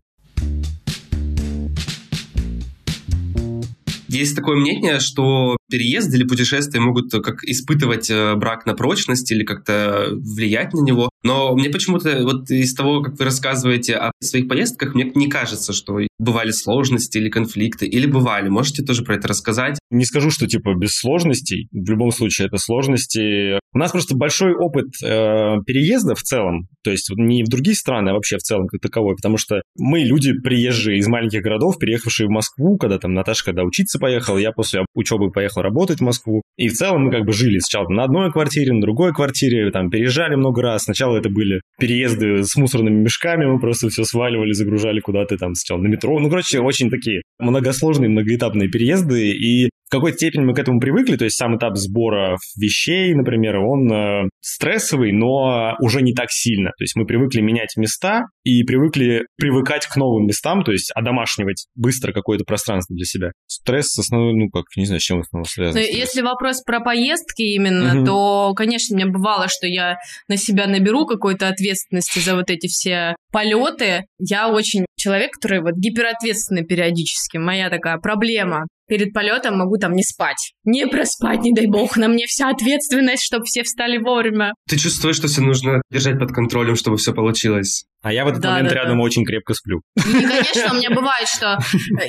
Есть 4.08 4.36
такое 4.36 4.56
мнение, 4.56 5.00
что 5.00 5.56
переезд 5.70 6.14
или 6.14 6.24
путешествия 6.24 6.80
могут 6.80 7.12
как 7.12 7.42
испытывать 7.44 8.10
э, 8.10 8.34
брак 8.36 8.66
на 8.66 8.74
прочность 8.74 9.30
или 9.32 9.44
как-то 9.44 10.08
влиять 10.12 10.72
на 10.72 10.80
него. 10.82 11.10
Но 11.26 11.56
мне 11.56 11.70
почему-то 11.70 12.22
вот 12.22 12.48
из 12.50 12.72
того, 12.74 13.02
как 13.02 13.18
вы 13.18 13.24
рассказываете 13.24 13.96
о 13.96 14.12
своих 14.22 14.46
поездках, 14.46 14.94
мне 14.94 15.10
не 15.14 15.28
кажется, 15.28 15.72
что 15.72 15.98
бывали 16.18 16.52
сложности 16.52 17.18
или 17.18 17.28
конфликты. 17.28 17.86
Или 17.86 18.06
бывали. 18.06 18.48
Можете 18.48 18.84
тоже 18.84 19.02
про 19.02 19.16
это 19.16 19.28
рассказать? 19.28 19.78
Не 19.90 20.04
скажу, 20.04 20.30
что 20.30 20.46
типа 20.46 20.74
без 20.74 20.92
сложностей. 20.92 21.68
В 21.72 21.90
любом 21.90 22.12
случае 22.12 22.46
это 22.46 22.58
сложности. 22.58 23.58
У 23.72 23.78
нас 23.78 23.90
просто 23.90 24.16
большой 24.16 24.54
опыт 24.54 24.86
э, 25.02 25.56
переезда 25.66 26.14
в 26.14 26.22
целом. 26.22 26.68
То 26.82 26.90
есть 26.92 27.10
не 27.16 27.42
в 27.42 27.48
другие 27.48 27.74
страны, 27.74 28.10
а 28.10 28.14
вообще 28.14 28.36
в 28.36 28.42
целом 28.42 28.68
как 28.68 28.80
таковой. 28.80 29.16
Потому 29.16 29.36
что 29.36 29.62
мы 29.76 30.00
люди 30.00 30.32
приезжие 30.32 30.98
из 30.98 31.08
маленьких 31.08 31.42
городов, 31.42 31.78
переехавшие 31.78 32.28
в 32.28 32.30
Москву, 32.30 32.78
когда 32.78 32.98
там 32.98 33.12
Наташа 33.12 33.44
когда 33.44 33.64
учиться 33.64 33.98
поехала, 33.98 34.38
я 34.38 34.52
после 34.52 34.86
учебы 34.94 35.30
поехал 35.30 35.62
работать 35.62 35.98
в 35.98 36.02
Москву. 36.02 36.42
И 36.56 36.68
в 36.68 36.72
целом 36.72 37.04
мы 37.04 37.10
как 37.10 37.24
бы 37.24 37.32
жили 37.32 37.58
сначала 37.58 37.88
на 37.88 38.04
одной 38.04 38.32
квартире, 38.32 38.72
на 38.72 38.80
другой 38.80 39.12
квартире, 39.12 39.70
там 39.70 39.90
переезжали 39.90 40.36
много 40.36 40.62
раз. 40.62 40.84
Сначала 40.84 41.15
это 41.16 41.28
были 41.28 41.60
переезды 41.78 42.44
с 42.44 42.56
мусорными 42.56 43.02
мешками, 43.02 43.46
мы 43.46 43.58
просто 43.58 43.88
все 43.88 44.04
сваливали, 44.04 44.52
загружали 44.52 45.00
куда-то 45.00 45.36
там 45.36 45.54
сначала 45.54 45.82
на 45.82 45.88
метро. 45.88 46.18
Ну, 46.18 46.28
короче, 46.28 46.60
очень 46.60 46.90
такие 46.90 47.22
многосложные, 47.38 48.08
многоэтапные 48.08 48.68
переезды. 48.68 49.30
И 49.30 49.70
в 49.88 49.90
какой-то 49.90 50.16
степени 50.16 50.44
мы 50.44 50.54
к 50.54 50.58
этому 50.58 50.80
привыкли, 50.80 51.16
то 51.16 51.24
есть 51.24 51.36
сам 51.36 51.56
этап 51.56 51.76
сбора 51.76 52.36
вещей, 52.56 53.14
например, 53.14 53.58
он 53.58 53.92
э, 53.92 54.28
стрессовый, 54.40 55.12
но 55.12 55.74
уже 55.80 56.02
не 56.02 56.12
так 56.12 56.26
сильно. 56.30 56.70
То 56.70 56.82
есть 56.82 56.96
мы 56.96 57.06
привыкли 57.06 57.40
менять 57.40 57.76
места 57.76 58.24
и 58.42 58.64
привыкли 58.64 59.26
привыкать 59.36 59.86
к 59.86 59.96
новым 59.96 60.26
местам, 60.26 60.64
то 60.64 60.72
есть 60.72 60.90
одомашнивать 60.94 61.66
быстро 61.76 62.12
какое-то 62.12 62.44
пространство 62.44 62.96
для 62.96 63.04
себя. 63.04 63.30
Стресс 63.46 63.96
основной, 63.98 64.34
ну 64.34 64.50
как, 64.50 64.64
не 64.76 64.86
знаю, 64.86 65.00
с 65.00 65.04
чем 65.04 65.20
основной 65.20 65.48
связан. 65.48 65.80
Ну, 65.80 65.86
если 65.86 66.20
вопрос 66.22 66.62
про 66.62 66.80
поездки 66.80 67.42
именно, 67.42 67.94
Мгм. 67.94 68.06
то, 68.06 68.54
конечно, 68.54 68.96
мне 68.96 69.06
бывало, 69.06 69.46
что 69.48 69.66
я 69.66 69.98
на 70.28 70.36
себя 70.36 70.66
наберу 70.66 71.06
какой-то 71.06 71.48
ответственности 71.48 72.18
за 72.18 72.34
вот 72.34 72.50
эти 72.50 72.66
все 72.66 73.14
полеты. 73.32 74.06
Я 74.18 74.48
очень 74.48 74.86
человек, 75.06 75.30
который 75.32 75.60
вот 75.60 75.74
гиперответственный 75.76 76.64
периодически. 76.64 77.36
Моя 77.36 77.70
такая 77.70 77.98
проблема. 77.98 78.66
Перед 78.88 79.12
полетом 79.12 79.58
могу 79.58 79.76
там 79.78 79.92
не 79.92 80.02
спать. 80.02 80.52
Не 80.64 80.86
проспать, 80.86 81.40
не 81.40 81.52
дай 81.52 81.66
бог. 81.66 81.96
На 81.96 82.08
мне 82.08 82.26
вся 82.26 82.50
ответственность, 82.50 83.22
чтобы 83.22 83.44
все 83.44 83.62
встали 83.62 83.98
вовремя. 83.98 84.52
Ты 84.68 84.76
чувствуешь, 84.78 85.16
что 85.16 85.28
все 85.28 85.42
нужно 85.42 85.82
держать 85.90 86.18
под 86.18 86.32
контролем, 86.32 86.76
чтобы 86.76 86.96
все 86.96 87.12
получилось? 87.12 87.84
А 88.06 88.12
я 88.12 88.24
в 88.24 88.28
этот 88.28 88.40
Да, 88.40 88.50
момент 88.52 88.68
да, 88.68 88.74
рядом 88.76 88.98
да. 88.98 89.02
очень 89.02 89.24
крепко 89.24 89.52
сплю. 89.52 89.80
И, 89.96 90.00
конечно, 90.22 90.74
у 90.74 90.76
меня 90.76 90.90
бывает, 90.90 91.26
что 91.26 91.58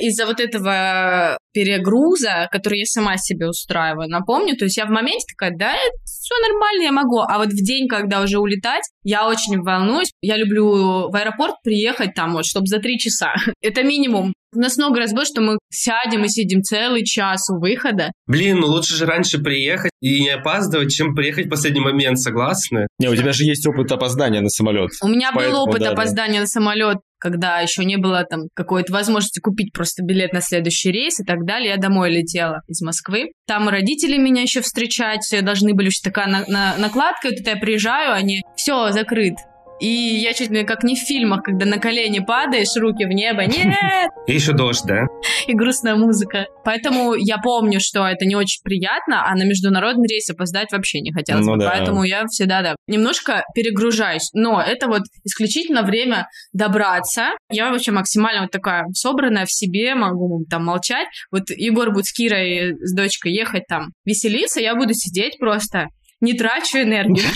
из-за 0.00 0.26
вот 0.26 0.38
этого 0.38 1.36
перегруза, 1.52 2.46
который 2.52 2.78
я 2.78 2.84
сама 2.84 3.16
себе 3.16 3.48
устраиваю, 3.48 4.08
напомню, 4.08 4.56
то 4.56 4.64
есть 4.64 4.76
я 4.76 4.86
в 4.86 4.90
моменте 4.90 5.24
такая, 5.36 5.56
да, 5.58 5.74
все 6.04 6.34
нормально, 6.48 6.82
я 6.84 6.92
могу. 6.92 7.18
А 7.18 7.38
вот 7.38 7.48
в 7.48 7.64
день, 7.64 7.88
когда 7.88 8.20
уже 8.22 8.38
улетать, 8.38 8.84
я 9.02 9.26
очень 9.26 9.60
волнуюсь. 9.60 10.12
Я 10.22 10.36
люблю 10.36 11.10
в 11.10 11.16
аэропорт 11.16 11.56
приехать 11.64 12.14
там 12.14 12.34
вот, 12.34 12.46
чтобы 12.46 12.68
за 12.68 12.78
три 12.78 12.96
часа. 12.96 13.34
Это 13.60 13.82
минимум. 13.82 14.34
У 14.54 14.60
нас 14.60 14.76
много 14.78 14.98
раз 15.00 15.12
было, 15.12 15.26
что 15.26 15.42
мы 15.42 15.58
сядем 15.70 16.24
и 16.24 16.28
сидим 16.28 16.62
целый 16.62 17.04
час 17.04 17.50
у 17.50 17.60
выхода. 17.60 18.12
Блин, 18.26 18.60
ну 18.60 18.66
лучше 18.66 18.94
же 18.94 19.04
раньше 19.04 19.38
приехать 19.38 19.90
и 20.00 20.22
не 20.22 20.30
опаздывать, 20.30 20.90
чем 20.90 21.14
приехать 21.14 21.46
в 21.46 21.50
последний 21.50 21.80
момент, 21.80 22.18
согласны? 22.18 22.86
Не, 22.98 23.08
у 23.08 23.16
тебя 23.16 23.32
же 23.32 23.44
есть 23.44 23.66
опыт 23.66 23.92
опоздания 23.92 24.40
на 24.40 24.48
самолет. 24.48 24.90
У 25.02 25.08
меня 25.08 25.32
был 25.32 25.40
Поэтому, 25.40 25.62
опыт 25.62 25.80
да, 25.80 25.86
да. 25.86 25.92
опоздания 25.92 26.40
на 26.40 26.46
самолет 26.46 26.98
когда 27.20 27.58
еще 27.58 27.84
не 27.84 27.96
было 27.96 28.24
там 28.24 28.42
какой-то 28.54 28.92
возможности 28.92 29.40
купить 29.40 29.72
просто 29.72 30.04
билет 30.04 30.32
на 30.32 30.40
следующий 30.40 30.92
рейс 30.92 31.18
и 31.18 31.24
так 31.24 31.44
далее. 31.44 31.70
Я 31.70 31.76
домой 31.76 32.10
летела 32.10 32.62
из 32.68 32.80
Москвы. 32.80 33.32
Там 33.44 33.68
родители 33.68 34.16
меня 34.16 34.42
еще 34.42 34.60
встречать 34.60 35.28
должны 35.42 35.74
были, 35.74 35.90
что 35.90 36.10
такая 36.10 36.28
на, 36.28 36.44
на, 36.46 36.76
накладка, 36.78 37.28
и 37.28 37.36
тут 37.36 37.46
я 37.46 37.56
приезжаю, 37.56 38.12
они, 38.12 38.42
все, 38.56 38.92
закрыт. 38.92 39.34
И 39.80 39.86
я 39.86 40.32
чуть 40.34 40.50
ли 40.50 40.64
как 40.64 40.82
не 40.82 40.96
в 40.96 41.00
фильмах, 41.00 41.42
когда 41.42 41.66
на 41.66 41.78
колени 41.78 42.18
падаешь, 42.18 42.76
руки 42.76 43.04
в 43.04 43.08
небо, 43.08 43.44
нет! 43.44 43.74
И 44.26 44.34
еще 44.34 44.52
дождь, 44.52 44.84
да? 44.84 45.06
И 45.46 45.54
грустная 45.54 45.96
музыка. 45.96 46.46
Поэтому 46.64 47.14
я 47.14 47.38
помню, 47.38 47.78
что 47.80 48.06
это 48.06 48.26
не 48.26 48.36
очень 48.36 48.60
приятно, 48.62 49.24
а 49.26 49.34
на 49.34 49.44
международный 49.44 50.06
рейс 50.06 50.28
опоздать 50.28 50.72
вообще 50.72 51.00
не 51.00 51.12
хотелось 51.12 51.46
ну, 51.46 51.54
бы. 51.54 51.60
Да. 51.60 51.70
Поэтому 51.70 52.04
я 52.04 52.26
всегда, 52.26 52.62
да, 52.62 52.76
немножко 52.86 53.44
перегружаюсь. 53.54 54.28
Но 54.34 54.60
это 54.60 54.88
вот 54.88 55.02
исключительно 55.24 55.82
время 55.82 56.28
добраться. 56.52 57.30
Я 57.50 57.70
вообще 57.70 57.92
максимально 57.92 58.42
вот 58.42 58.50
такая 58.50 58.86
собранная 58.92 59.46
в 59.46 59.52
себе, 59.52 59.94
могу 59.94 60.44
там 60.50 60.64
молчать. 60.64 61.06
Вот 61.30 61.50
Егор 61.50 61.92
будет 61.92 62.06
с 62.06 62.12
Кирой, 62.12 62.74
с 62.80 62.94
дочкой 62.94 63.32
ехать 63.32 63.64
там 63.68 63.92
веселиться, 64.04 64.60
я 64.60 64.74
буду 64.74 64.92
сидеть 64.94 65.38
просто 65.38 65.86
не 66.20 66.34
трачу 66.34 66.78
энергию. 66.78 67.26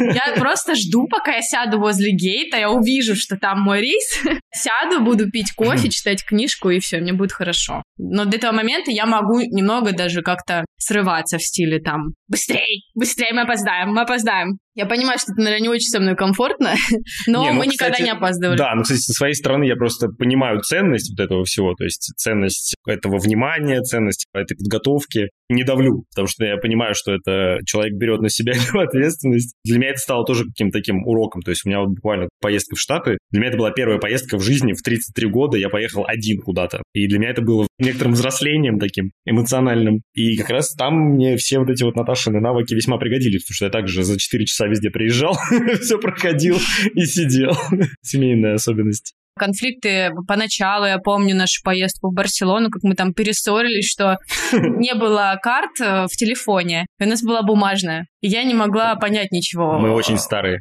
Я 0.14 0.34
просто 0.36 0.74
жду, 0.74 1.06
пока 1.08 1.32
я 1.32 1.42
сяду 1.42 1.78
возле 1.78 2.12
гейта, 2.12 2.56
я 2.56 2.70
увижу, 2.70 3.14
что 3.14 3.36
там 3.36 3.60
мой 3.60 3.80
рейс, 3.80 4.22
сяду, 4.54 5.00
буду 5.04 5.30
пить 5.30 5.52
кофе, 5.52 5.88
читать 5.88 6.24
книжку, 6.24 6.70
и 6.70 6.78
все, 6.80 6.98
мне 7.00 7.12
будет 7.12 7.32
хорошо. 7.32 7.82
Но 8.02 8.24
до 8.24 8.36
этого 8.36 8.52
момента 8.52 8.90
я 8.90 9.06
могу 9.06 9.40
немного 9.40 9.92
даже 9.92 10.22
как-то 10.22 10.64
срываться 10.78 11.38
в 11.38 11.42
стиле 11.42 11.80
там 11.80 12.14
«Быстрей! 12.28 12.84
Быстрей, 12.94 13.32
мы 13.32 13.42
опоздаем, 13.42 13.90
мы 13.90 14.02
опоздаем!» 14.02 14.58
Я 14.74 14.86
понимаю, 14.86 15.18
что 15.18 15.32
это, 15.32 15.42
наверное, 15.42 15.62
не 15.62 15.68
очень 15.68 15.88
со 15.88 16.00
мной 16.00 16.14
комфортно, 16.16 16.74
но 17.26 17.42
не, 17.42 17.50
ну, 17.50 17.58
мы 17.58 17.66
кстати, 17.66 17.90
никогда 17.90 18.04
не 18.04 18.10
опаздывали. 18.10 18.56
Да, 18.56 18.74
ну, 18.74 18.82
кстати, 18.82 19.00
со 19.00 19.12
своей 19.12 19.34
стороны 19.34 19.64
я 19.64 19.74
просто 19.74 20.08
понимаю 20.08 20.60
ценность 20.60 21.10
вот 21.10 21.22
этого 21.22 21.44
всего, 21.44 21.74
то 21.74 21.84
есть 21.84 22.12
ценность 22.16 22.76
этого 22.86 23.18
внимания, 23.18 23.80
ценность 23.82 24.26
этой 24.32 24.56
подготовки. 24.56 25.28
Не 25.48 25.64
давлю, 25.64 26.04
потому 26.10 26.28
что 26.28 26.44
я 26.44 26.56
понимаю, 26.56 26.94
что 26.94 27.12
это 27.12 27.58
человек 27.66 27.94
берет 27.98 28.20
на 28.20 28.30
себя 28.30 28.52
ответственность. 28.80 29.54
Для 29.64 29.78
меня 29.78 29.90
это 29.90 29.98
стало 29.98 30.24
тоже 30.24 30.44
каким-то 30.44 30.78
таким 30.78 31.04
уроком. 31.04 31.42
То 31.42 31.50
есть 31.50 31.66
у 31.66 31.68
меня 31.68 31.80
вот 31.80 31.90
буквально 31.90 32.28
поездка 32.40 32.76
в 32.76 32.80
Штаты. 32.80 33.18
Для 33.30 33.40
меня 33.40 33.48
это 33.48 33.58
была 33.58 33.72
первая 33.72 33.98
поездка 33.98 34.38
в 34.38 34.42
жизни 34.42 34.72
в 34.72 34.82
33 34.82 35.28
года. 35.28 35.58
Я 35.58 35.68
поехал 35.68 36.04
один 36.06 36.40
куда-то. 36.40 36.82
И 36.94 37.08
для 37.08 37.18
меня 37.18 37.30
это 37.30 37.42
было 37.42 37.66
некоторым 37.90 38.14
взрослением 38.14 38.78
таким 38.78 39.12
эмоциональным. 39.24 40.02
И 40.14 40.36
как 40.36 40.50
раз 40.50 40.74
там 40.74 41.14
мне 41.14 41.36
все 41.36 41.58
вот 41.58 41.70
эти 41.70 41.82
вот 41.82 41.96
Наташины 41.96 42.40
навыки 42.40 42.74
весьма 42.74 42.98
пригодились, 42.98 43.44
потому 43.44 43.54
что 43.54 43.64
я 43.66 43.70
также 43.70 44.02
за 44.02 44.18
4 44.18 44.46
часа 44.46 44.66
везде 44.66 44.90
приезжал, 44.90 45.36
все 45.80 45.98
проходил 45.98 46.58
и 46.94 47.04
сидел. 47.04 47.52
Семейная 48.02 48.54
особенность 48.54 49.14
конфликты 49.40 50.10
поначалу, 50.28 50.84
я 50.84 50.98
помню 50.98 51.34
нашу 51.34 51.62
поездку 51.64 52.10
в 52.10 52.14
Барселону, 52.14 52.68
как 52.68 52.82
мы 52.82 52.94
там 52.94 53.14
перессорились, 53.14 53.90
что 53.90 54.18
не 54.52 54.94
было 54.94 55.38
карт 55.42 55.80
э, 55.80 56.04
в 56.04 56.16
телефоне, 56.16 56.86
и 56.98 57.04
у 57.04 57.08
нас 57.08 57.22
была 57.22 57.42
бумажная. 57.42 58.06
И 58.20 58.28
я 58.28 58.44
не 58.44 58.52
могла 58.52 58.96
понять 58.96 59.32
ничего. 59.32 59.78
Мы 59.78 59.90
очень 59.92 60.18
старые. 60.18 60.60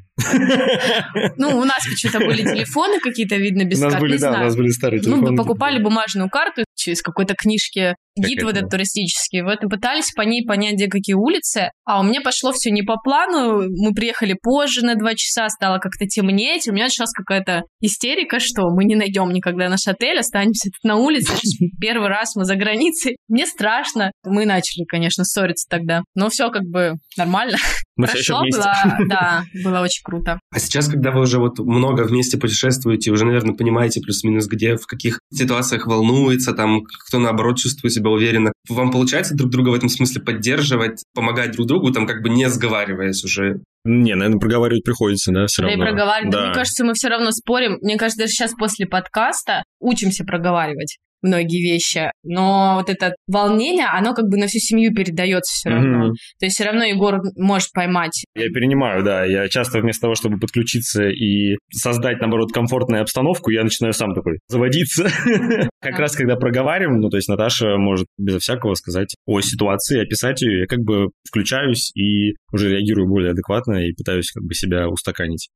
Ну, 1.36 1.59
у 1.59 1.65
нас 1.65 1.86
почему-то 1.89 2.19
были 2.19 2.41
телефоны 2.41 3.00
какие-то, 3.01 3.36
видно, 3.36 3.65
без 3.65 3.81
карт. 3.81 3.91
У 3.91 3.93
нас 3.95 4.01
были, 4.01 4.17
да, 4.17 4.31
у 4.31 4.43
нас 4.43 4.55
были 4.55 4.69
старые 4.69 5.01
телефоны. 5.01 5.24
Ну, 5.24 5.31
мы 5.31 5.38
покупали 5.38 5.83
бумажную 5.83 6.29
карту 6.29 6.63
через 6.89 7.01
какой-то 7.01 7.36
книжки 7.36 7.96
гид 8.17 8.43
вот 8.43 8.58
этот 8.58 8.69
туристический. 8.69 9.41
Вот 9.41 9.60
пытались 9.62 10.12
по 10.15 10.22
ней 10.22 10.46
понять, 10.46 10.75
где 10.75 10.88
какие 10.88 11.15
улицы. 11.15 11.69
А 11.86 12.00
у 12.01 12.03
меня 12.03 12.22
пошло 12.22 12.51
все 12.51 12.72
не 12.72 12.81
по 12.81 12.98
плану. 12.98 13.62
Мы 13.62 13.93
приехали 13.93 14.36
позже 14.41 14.84
на 14.84 14.96
два 14.96 15.15
часа, 15.15 15.48
стало 15.50 15.77
как-то 15.77 16.05
темнеть. 16.05 16.67
У 16.67 16.74
меня 16.74 16.86
началась 16.86 17.12
какая-то 17.12 17.63
истерика, 17.81 18.39
что 18.39 18.69
мы 18.69 18.84
не 18.86 18.96
найдем 18.96 19.29
никогда 19.29 19.69
наш 19.69 19.88
отель, 19.88 20.19
останемся 20.19 20.69
тут 20.69 20.84
на 20.84 20.98
улице. 20.98 21.31
Первый 21.79 22.10
раз 22.10 22.36
мы 22.36 22.43
за 22.43 22.55
границей. 22.55 23.17
Мне 23.27 23.46
страшно. 23.46 24.12
Мы 24.25 24.46
начали, 24.46 24.84
конечно, 24.86 25.24
ссориться 25.24 25.67
тогда. 25.69 26.01
Но 26.15 26.29
все 26.29 26.50
как 26.50 26.63
бы 26.63 26.96
нормально. 27.17 27.58
Мы 28.00 28.08
Хорошо 28.08 28.39
было, 28.50 28.74
да, 29.10 29.44
было 29.62 29.82
очень 29.82 30.01
круто. 30.06 30.39
А 30.51 30.60
сейчас, 30.60 30.88
когда 30.88 31.12
вы 31.12 31.20
уже 31.20 31.38
вот 31.38 31.60
много 31.60 32.03
вместе 32.03 32.38
путешествуете, 32.38 33.12
уже, 33.12 33.25
наверное, 33.25 33.56
понимаете 33.56 34.00
плюс-минус, 34.00 34.48
где, 34.48 34.77
в 34.77 34.88
каких 34.88 35.20
ситуациях 35.34 35.86
волнуется, 35.86 36.53
там, 36.53 36.86
кто, 36.86 37.20
наоборот, 37.20 37.58
чувствует 37.58 37.94
себя 37.94 38.10
уверенно. 38.10 38.53
Вам 38.70 38.91
получается 38.91 39.36
друг 39.36 39.51
друга 39.51 39.70
в 39.70 39.74
этом 39.74 39.89
смысле 39.89 40.22
поддерживать, 40.22 41.03
помогать 41.13 41.51
друг 41.51 41.68
другу, 41.68 41.91
там, 41.91 42.08
как 42.08 42.24
бы 42.24 42.29
не 42.29 42.48
сговариваясь 42.50 43.22
уже? 43.25 43.60
Не, 43.84 44.15
наверное, 44.15 44.39
проговаривать 44.39 44.86
приходится, 44.86 45.34
да, 45.34 45.48
все 45.48 45.63
да 45.63 45.68
равно. 45.68 45.84
И 45.84 45.88
проговаривать. 45.89 46.32
Да. 46.32 46.45
Мне 46.45 46.54
кажется, 46.54 46.86
мы 46.86 46.93
все 46.93 47.10
равно 47.10 47.32
спорим. 47.32 47.80
Мне 47.82 47.97
кажется, 47.97 48.19
даже 48.19 48.32
сейчас 48.32 48.54
после 48.54 48.86
подкаста 48.86 49.63
учимся 49.82 50.23
проговаривать 50.23 51.00
многие 51.21 51.62
вещи, 51.62 52.12
но 52.23 52.75
вот 52.77 52.89
это 52.89 53.15
волнение, 53.27 53.86
оно 53.86 54.13
как 54.13 54.25
бы 54.25 54.38
на 54.38 54.47
всю 54.47 54.60
семью 54.60 54.93
передается 54.93 55.53
все 55.53 55.69
равно. 55.69 56.08
Mm-hmm. 56.08 56.13
То 56.39 56.45
есть 56.45 56.55
все 56.55 56.65
равно 56.65 56.84
Егор 56.84 57.21
может 57.36 57.71
поймать. 57.73 58.23
Я 58.36 58.47
перенимаю, 58.49 59.03
да. 59.03 59.25
Я 59.25 59.47
часто 59.49 59.79
вместо 59.79 60.01
того, 60.01 60.15
чтобы 60.15 60.39
подключиться 60.39 61.10
и 61.10 61.58
создать, 61.71 62.19
наоборот, 62.19 62.51
комфортную 62.51 63.01
обстановку, 63.01 63.51
я 63.51 63.63
начинаю 63.63 63.93
сам 63.93 64.13
такой 64.13 64.39
заводиться. 64.47 65.10
Как 65.82 65.97
раз 65.99 66.15
когда 66.15 66.36
проговариваем, 66.36 66.99
ну, 66.99 67.10
то 67.10 67.17
есть 67.17 67.29
Наташа 67.29 67.77
может 67.77 68.08
безо 68.17 68.39
всякого 68.39 68.73
сказать 68.75 69.15
о 69.25 69.41
ситуации, 69.41 70.01
описать 70.01 70.41
ее, 70.41 70.62
я 70.62 70.65
как 70.65 70.79
бы 70.79 71.10
включаюсь 71.27 71.91
и 71.95 72.34
уже 72.51 72.69
реагирую 72.69 73.08
более 73.08 73.32
адекватно 73.32 73.86
и 73.86 73.93
пытаюсь 73.93 74.32
как 74.32 74.43
бы 74.43 74.53
себя 74.53 74.89
устаканить. 74.89 75.49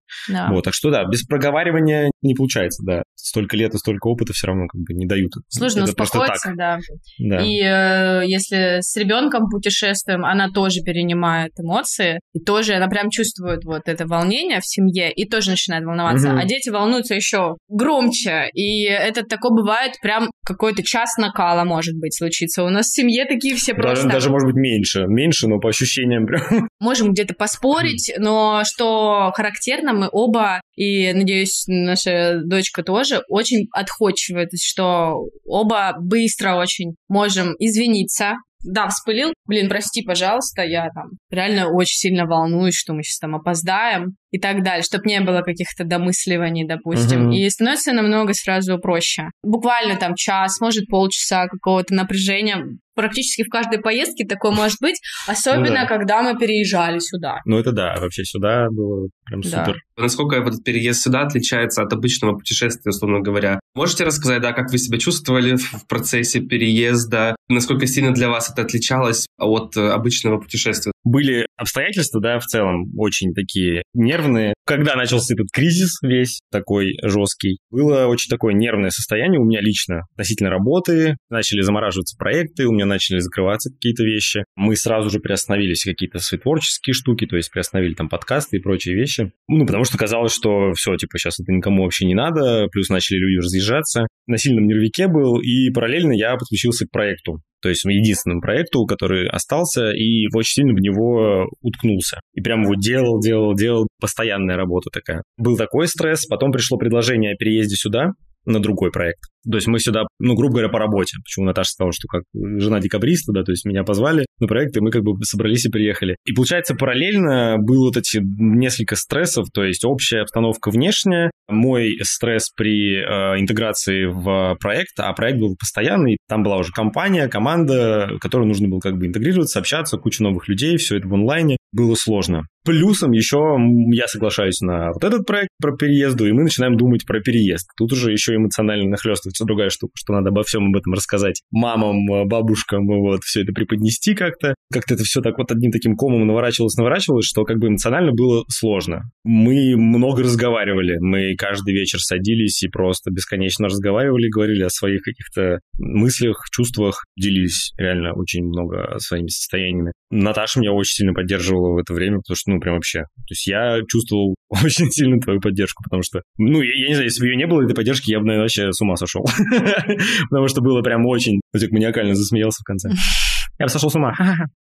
Вот, 0.49 0.63
так 0.63 0.73
что 0.73 0.91
да, 0.91 1.05
без 1.05 1.23
проговаривания 1.23 2.11
не 2.21 2.35
получается, 2.35 2.83
да. 2.85 3.03
Столько 3.15 3.57
лет 3.57 3.73
и 3.73 3.77
столько 3.77 4.07
опыта 4.07 4.33
все 4.33 4.47
равно 4.47 4.67
как 4.67 4.81
бы 4.81 4.93
не 4.93 5.05
дают 5.05 5.31
Сложно 5.57 5.83
это 5.83 6.03
успокоиться, 6.03 6.53
да. 6.55 6.79
да. 7.19 7.41
И 7.41 7.61
э, 7.61 8.25
если 8.25 8.79
с 8.81 8.95
ребенком 8.97 9.49
путешествуем, 9.49 10.25
она 10.25 10.49
тоже 10.49 10.81
перенимает 10.81 11.51
эмоции, 11.59 12.19
и 12.33 12.39
тоже 12.39 12.73
она 12.73 12.87
прям 12.87 13.09
чувствует 13.09 13.63
вот 13.63 13.83
это 13.85 14.07
волнение 14.07 14.59
в 14.59 14.65
семье, 14.65 15.11
и 15.11 15.29
тоже 15.29 15.51
начинает 15.51 15.85
волноваться. 15.85 16.29
Угу. 16.29 16.37
А 16.37 16.45
дети 16.45 16.69
волнуются 16.69 17.13
еще 17.15 17.55
громче, 17.67 18.49
и 18.53 18.83
это 18.85 19.23
такое 19.23 19.51
бывает 19.51 19.93
прям 20.01 20.29
какой-то 20.45 20.83
час 20.83 21.17
накала, 21.17 21.63
может 21.63 21.95
быть, 21.97 22.17
случится. 22.17 22.63
У 22.63 22.69
нас 22.69 22.87
в 22.87 22.93
семье 22.93 23.25
такие 23.25 23.55
все 23.55 23.73
просто... 23.73 24.05
Даже, 24.05 24.13
даже 24.13 24.29
может 24.29 24.47
быть, 24.47 24.55
меньше. 24.55 25.05
Меньше, 25.07 25.47
но 25.47 25.59
по 25.59 25.69
ощущениям 25.69 26.25
прям... 26.25 26.67
Можем 26.79 27.13
где-то 27.13 27.33
поспорить, 27.33 28.11
но 28.17 28.63
что 28.65 29.31
характерно, 29.35 29.93
мы 29.93 30.09
оба, 30.11 30.61
и, 30.75 31.13
надеюсь, 31.13 31.63
наша 31.67 32.41
дочка 32.43 32.83
тоже, 32.83 33.21
очень 33.29 33.67
отходчивые, 33.71 34.45
то 34.45 34.53
есть 34.53 34.65
что 34.65 35.25
оба 35.45 35.95
быстро 35.99 36.55
очень 36.55 36.95
можем 37.07 37.53
извиниться. 37.59 38.35
Да, 38.63 38.87
вспылил. 38.87 39.33
Блин, 39.45 39.67
прости, 39.67 40.03
пожалуйста, 40.03 40.63
я 40.63 40.87
там 40.93 41.11
реально 41.29 41.67
очень 41.69 41.97
сильно 41.97 42.25
волнуюсь, 42.25 42.75
что 42.75 42.93
мы 42.93 43.03
сейчас 43.03 43.19
там 43.19 43.35
опоздаем 43.35 44.15
и 44.33 44.39
так 44.39 44.63
далее, 44.63 44.81
чтобы 44.81 45.07
не 45.07 45.21
было 45.21 45.41
каких-то 45.41 45.83
домысливаний, 45.83 46.65
допустим. 46.65 47.29
Uh-huh. 47.29 47.35
И 47.35 47.47
становится 47.51 47.93
намного 47.93 48.33
сразу 48.33 48.79
проще. 48.79 49.29
Буквально 49.43 49.95
там 49.95 50.15
час, 50.15 50.59
может 50.59 50.87
полчаса 50.87 51.45
какого-то 51.47 51.93
напряжения 51.93 52.65
практически 52.95 53.43
в 53.43 53.49
каждой 53.49 53.79
поездке 53.79 54.25
такое 54.25 54.51
может 54.51 54.77
быть, 54.81 54.99
особенно 55.27 55.69
ну, 55.69 55.75
да. 55.75 55.85
когда 55.85 56.21
мы 56.21 56.37
переезжали 56.37 56.99
сюда. 56.99 57.41
Ну 57.45 57.57
это 57.57 57.71
да, 57.71 57.95
вообще 57.99 58.23
сюда 58.23 58.67
было 58.69 59.07
прям 59.25 59.41
да. 59.41 59.65
супер. 59.65 59.81
Насколько 59.97 60.37
этот 60.37 60.63
переезд 60.63 61.01
сюда 61.01 61.21
отличается 61.21 61.83
от 61.83 61.93
обычного 61.93 62.35
путешествия, 62.37 62.89
условно 62.89 63.19
говоря? 63.19 63.59
Можете 63.75 64.03
рассказать, 64.03 64.41
да, 64.41 64.53
как 64.53 64.71
вы 64.71 64.77
себя 64.77 64.97
чувствовали 64.99 65.55
в 65.55 65.87
процессе 65.87 66.39
переезда? 66.39 67.35
Насколько 67.49 67.87
сильно 67.87 68.13
для 68.13 68.29
вас 68.29 68.51
это 68.51 68.61
отличалось 68.63 69.27
от 69.37 69.75
обычного 69.77 70.39
путешествия? 70.39 70.92
Были 71.03 71.45
обстоятельства, 71.57 72.21
да, 72.21 72.39
в 72.39 72.45
целом 72.45 72.91
очень 72.97 73.33
такие 73.33 73.83
нервные. 73.93 74.53
Когда 74.65 74.95
начался 74.95 75.33
этот 75.33 75.47
кризис 75.51 75.97
весь 76.01 76.39
такой 76.51 76.93
жесткий, 77.03 77.57
было 77.69 78.07
очень 78.07 78.29
такое 78.29 78.53
нервное 78.53 78.89
состояние 78.89 79.39
у 79.39 79.43
меня 79.43 79.59
лично 79.61 80.03
относительно 80.13 80.49
работы. 80.49 81.17
Начали 81.29 81.61
замораживаться 81.61 82.15
проекты, 82.17 82.65
у 82.65 82.71
меня 82.71 82.85
начали 82.85 83.19
закрываться 83.19 83.69
какие-то 83.69 84.03
вещи. 84.03 84.45
Мы 84.55 84.75
сразу 84.77 85.09
же 85.09 85.19
приостановились 85.19 85.83
какие-то 85.83 86.19
свои 86.19 86.39
творческие 86.39 86.93
штуки, 86.93 87.25
то 87.25 87.35
есть 87.35 87.51
приостановили 87.51 87.93
там 87.93 88.07
подкасты 88.07 88.57
и 88.57 88.61
прочие 88.61 88.95
вещи. 88.95 89.33
Ну, 89.49 89.65
потому 89.65 89.83
что 89.83 89.97
казалось, 89.97 90.33
что 90.33 90.71
все, 90.73 90.95
типа, 90.95 91.17
сейчас 91.17 91.39
это 91.39 91.51
никому 91.51 91.83
вообще 91.83 92.05
не 92.05 92.15
надо, 92.15 92.67
плюс 92.71 92.89
начали 92.89 93.17
люди 93.17 93.43
разъезжаться. 93.43 94.07
На 94.27 94.37
сильном 94.37 94.67
нервике 94.67 95.07
был, 95.07 95.39
и 95.39 95.69
параллельно 95.71 96.13
я 96.13 96.35
подключился 96.35 96.85
к 96.85 96.91
проекту 96.91 97.41
то 97.63 97.69
есть 97.69 97.85
единственному 97.85 98.41
проекту, 98.41 98.85
который 98.85 99.27
остался, 99.29 99.91
и 99.91 100.27
очень 100.35 100.63
сильно 100.63 100.73
в 100.73 100.81
него 100.81 101.47
уткнулся. 101.61 102.19
И 102.33 102.41
прям 102.41 102.63
его 102.63 102.75
делал, 102.75 103.21
делал, 103.21 103.55
делал, 103.55 103.87
постоянная 104.01 104.57
работа 104.57 104.89
такая. 104.91 105.23
Был 105.37 105.55
такой 105.55 105.87
стресс, 105.87 106.25
потом 106.25 106.51
пришло 106.51 106.77
предложение 106.77 107.33
о 107.33 107.37
переезде 107.37 107.75
сюда, 107.75 108.09
на 108.45 108.59
другой 108.59 108.91
проект. 108.91 109.21
То 109.49 109.57
есть 109.57 109.67
мы 109.67 109.79
сюда, 109.79 110.03
ну, 110.19 110.35
грубо 110.35 110.53
говоря, 110.53 110.69
по 110.69 110.79
работе. 110.79 111.17
Почему 111.23 111.45
Наташа 111.45 111.71
сказала, 111.71 111.91
что 111.93 112.07
как 112.07 112.23
жена 112.33 112.79
декабриста, 112.79 113.31
да, 113.33 113.43
то 113.43 113.51
есть 113.51 113.65
меня 113.65 113.83
позвали 113.83 114.25
на 114.39 114.47
проект, 114.47 114.75
и 114.77 114.81
мы 114.81 114.91
как 114.91 115.03
бы 115.03 115.13
собрались 115.23 115.65
и 115.65 115.69
приехали. 115.69 116.15
И 116.25 116.33
получается, 116.33 116.75
параллельно 116.75 117.57
было 117.59 117.87
вот 117.87 117.97
эти 117.97 118.19
несколько 118.21 118.95
стрессов, 118.95 119.47
то 119.53 119.63
есть 119.63 119.85
общая 119.85 120.21
обстановка 120.21 120.71
внешняя, 120.71 121.31
мой 121.49 121.97
стресс 122.03 122.49
при 122.55 122.95
э, 122.95 123.39
интеграции 123.39 124.05
в 124.05 124.57
проект, 124.59 124.99
а 124.99 125.11
проект 125.13 125.39
был 125.39 125.55
постоянный, 125.55 126.17
там 126.27 126.43
была 126.43 126.57
уже 126.57 126.71
компания, 126.71 127.27
команда, 127.27 128.11
которой 128.21 128.47
нужно 128.47 128.67
было 128.67 128.79
как 128.79 128.97
бы 128.97 129.07
интегрироваться, 129.07 129.59
общаться, 129.59 129.97
куча 129.97 130.23
новых 130.23 130.47
людей, 130.47 130.77
все 130.77 130.97
это 130.97 131.07
в 131.07 131.13
онлайне, 131.13 131.57
было 131.73 131.95
сложно. 131.95 132.43
Плюсом 132.63 133.11
еще 133.11 133.57
я 133.91 134.07
соглашаюсь 134.07 134.61
на 134.61 134.91
вот 134.93 135.03
этот 135.03 135.25
проект 135.25 135.49
про 135.61 135.75
переезду, 135.75 136.25
и 136.25 136.31
мы 136.31 136.43
начинаем 136.43 136.77
думать 136.77 137.05
про 137.05 137.19
переезд. 137.19 137.67
Тут 137.75 137.91
уже 137.91 138.11
еще 138.11 138.35
эмоционально 138.35 138.95
нахлестывается 139.33 139.45
другая 139.45 139.69
штука, 139.69 139.93
что 139.95 140.13
надо 140.13 140.29
обо 140.29 140.43
всем 140.43 140.67
об 140.67 140.75
этом 140.75 140.93
рассказать 140.93 141.41
мамам, 141.51 142.27
бабушкам, 142.27 142.85
вот, 142.87 143.23
все 143.23 143.41
это 143.41 143.53
преподнести 143.53 144.13
как-то. 144.13 144.55
Как-то 144.71 144.93
это 144.95 145.03
все 145.03 145.21
так 145.21 145.37
вот 145.37 145.51
одним 145.51 145.71
таким 145.71 145.95
комом 145.95 146.25
наворачивалось, 146.25 146.75
наворачивалось, 146.75 147.25
что 147.25 147.43
как 147.43 147.57
бы 147.57 147.67
эмоционально 147.67 148.11
было 148.11 148.43
сложно. 148.49 149.03
Мы 149.23 149.75
много 149.75 150.23
разговаривали, 150.23 150.97
мы 150.99 151.35
каждый 151.35 151.73
вечер 151.73 151.99
садились 151.99 152.63
и 152.63 152.69
просто 152.69 153.11
бесконечно 153.11 153.67
разговаривали, 153.67 154.29
говорили 154.29 154.63
о 154.63 154.69
своих 154.69 155.01
каких-то 155.01 155.59
мыслях, 155.77 156.45
чувствах, 156.51 157.03
делились 157.17 157.73
реально 157.77 158.13
очень 158.13 158.43
много 158.43 158.95
своими 158.99 159.27
состояниями. 159.27 159.91
Наташа 160.09 160.59
меня 160.59 160.71
очень 160.71 160.95
сильно 160.95 161.13
поддерживала 161.13 161.73
в 161.73 161.77
это 161.77 161.93
время, 161.93 162.17
потому 162.17 162.35
что 162.35 162.51
ну, 162.51 162.59
прям 162.59 162.75
вообще. 162.75 162.99
То 163.01 163.31
есть 163.31 163.47
я 163.47 163.79
чувствовал 163.87 164.35
очень 164.49 164.91
сильно 164.91 165.19
твою 165.19 165.39
поддержку, 165.39 165.83
потому 165.83 166.03
что, 166.03 166.21
ну, 166.37 166.61
я, 166.61 166.73
я 166.73 166.87
не 166.87 166.93
знаю, 166.93 167.07
если 167.07 167.21
бы 167.21 167.27
ее 167.27 167.35
не 167.35 167.47
было, 167.47 167.63
этой 167.63 167.75
поддержки, 167.75 168.11
я 168.11 168.19
бы, 168.19 168.25
наверное, 168.25 168.43
вообще 168.43 168.71
с 168.71 168.81
ума 168.81 168.95
сошел. 168.95 169.22
Потому 170.29 170.47
что 170.47 170.61
было 170.61 170.81
прям 170.81 171.05
очень... 171.05 171.39
Вот 171.53 171.71
маниакально 171.71 172.15
засмеялся 172.15 172.61
в 172.61 172.65
конце. 172.65 172.89
Я 173.59 173.65
бы 173.65 173.69
сошел 173.69 173.89
с 173.89 173.95
ума. 173.95 174.13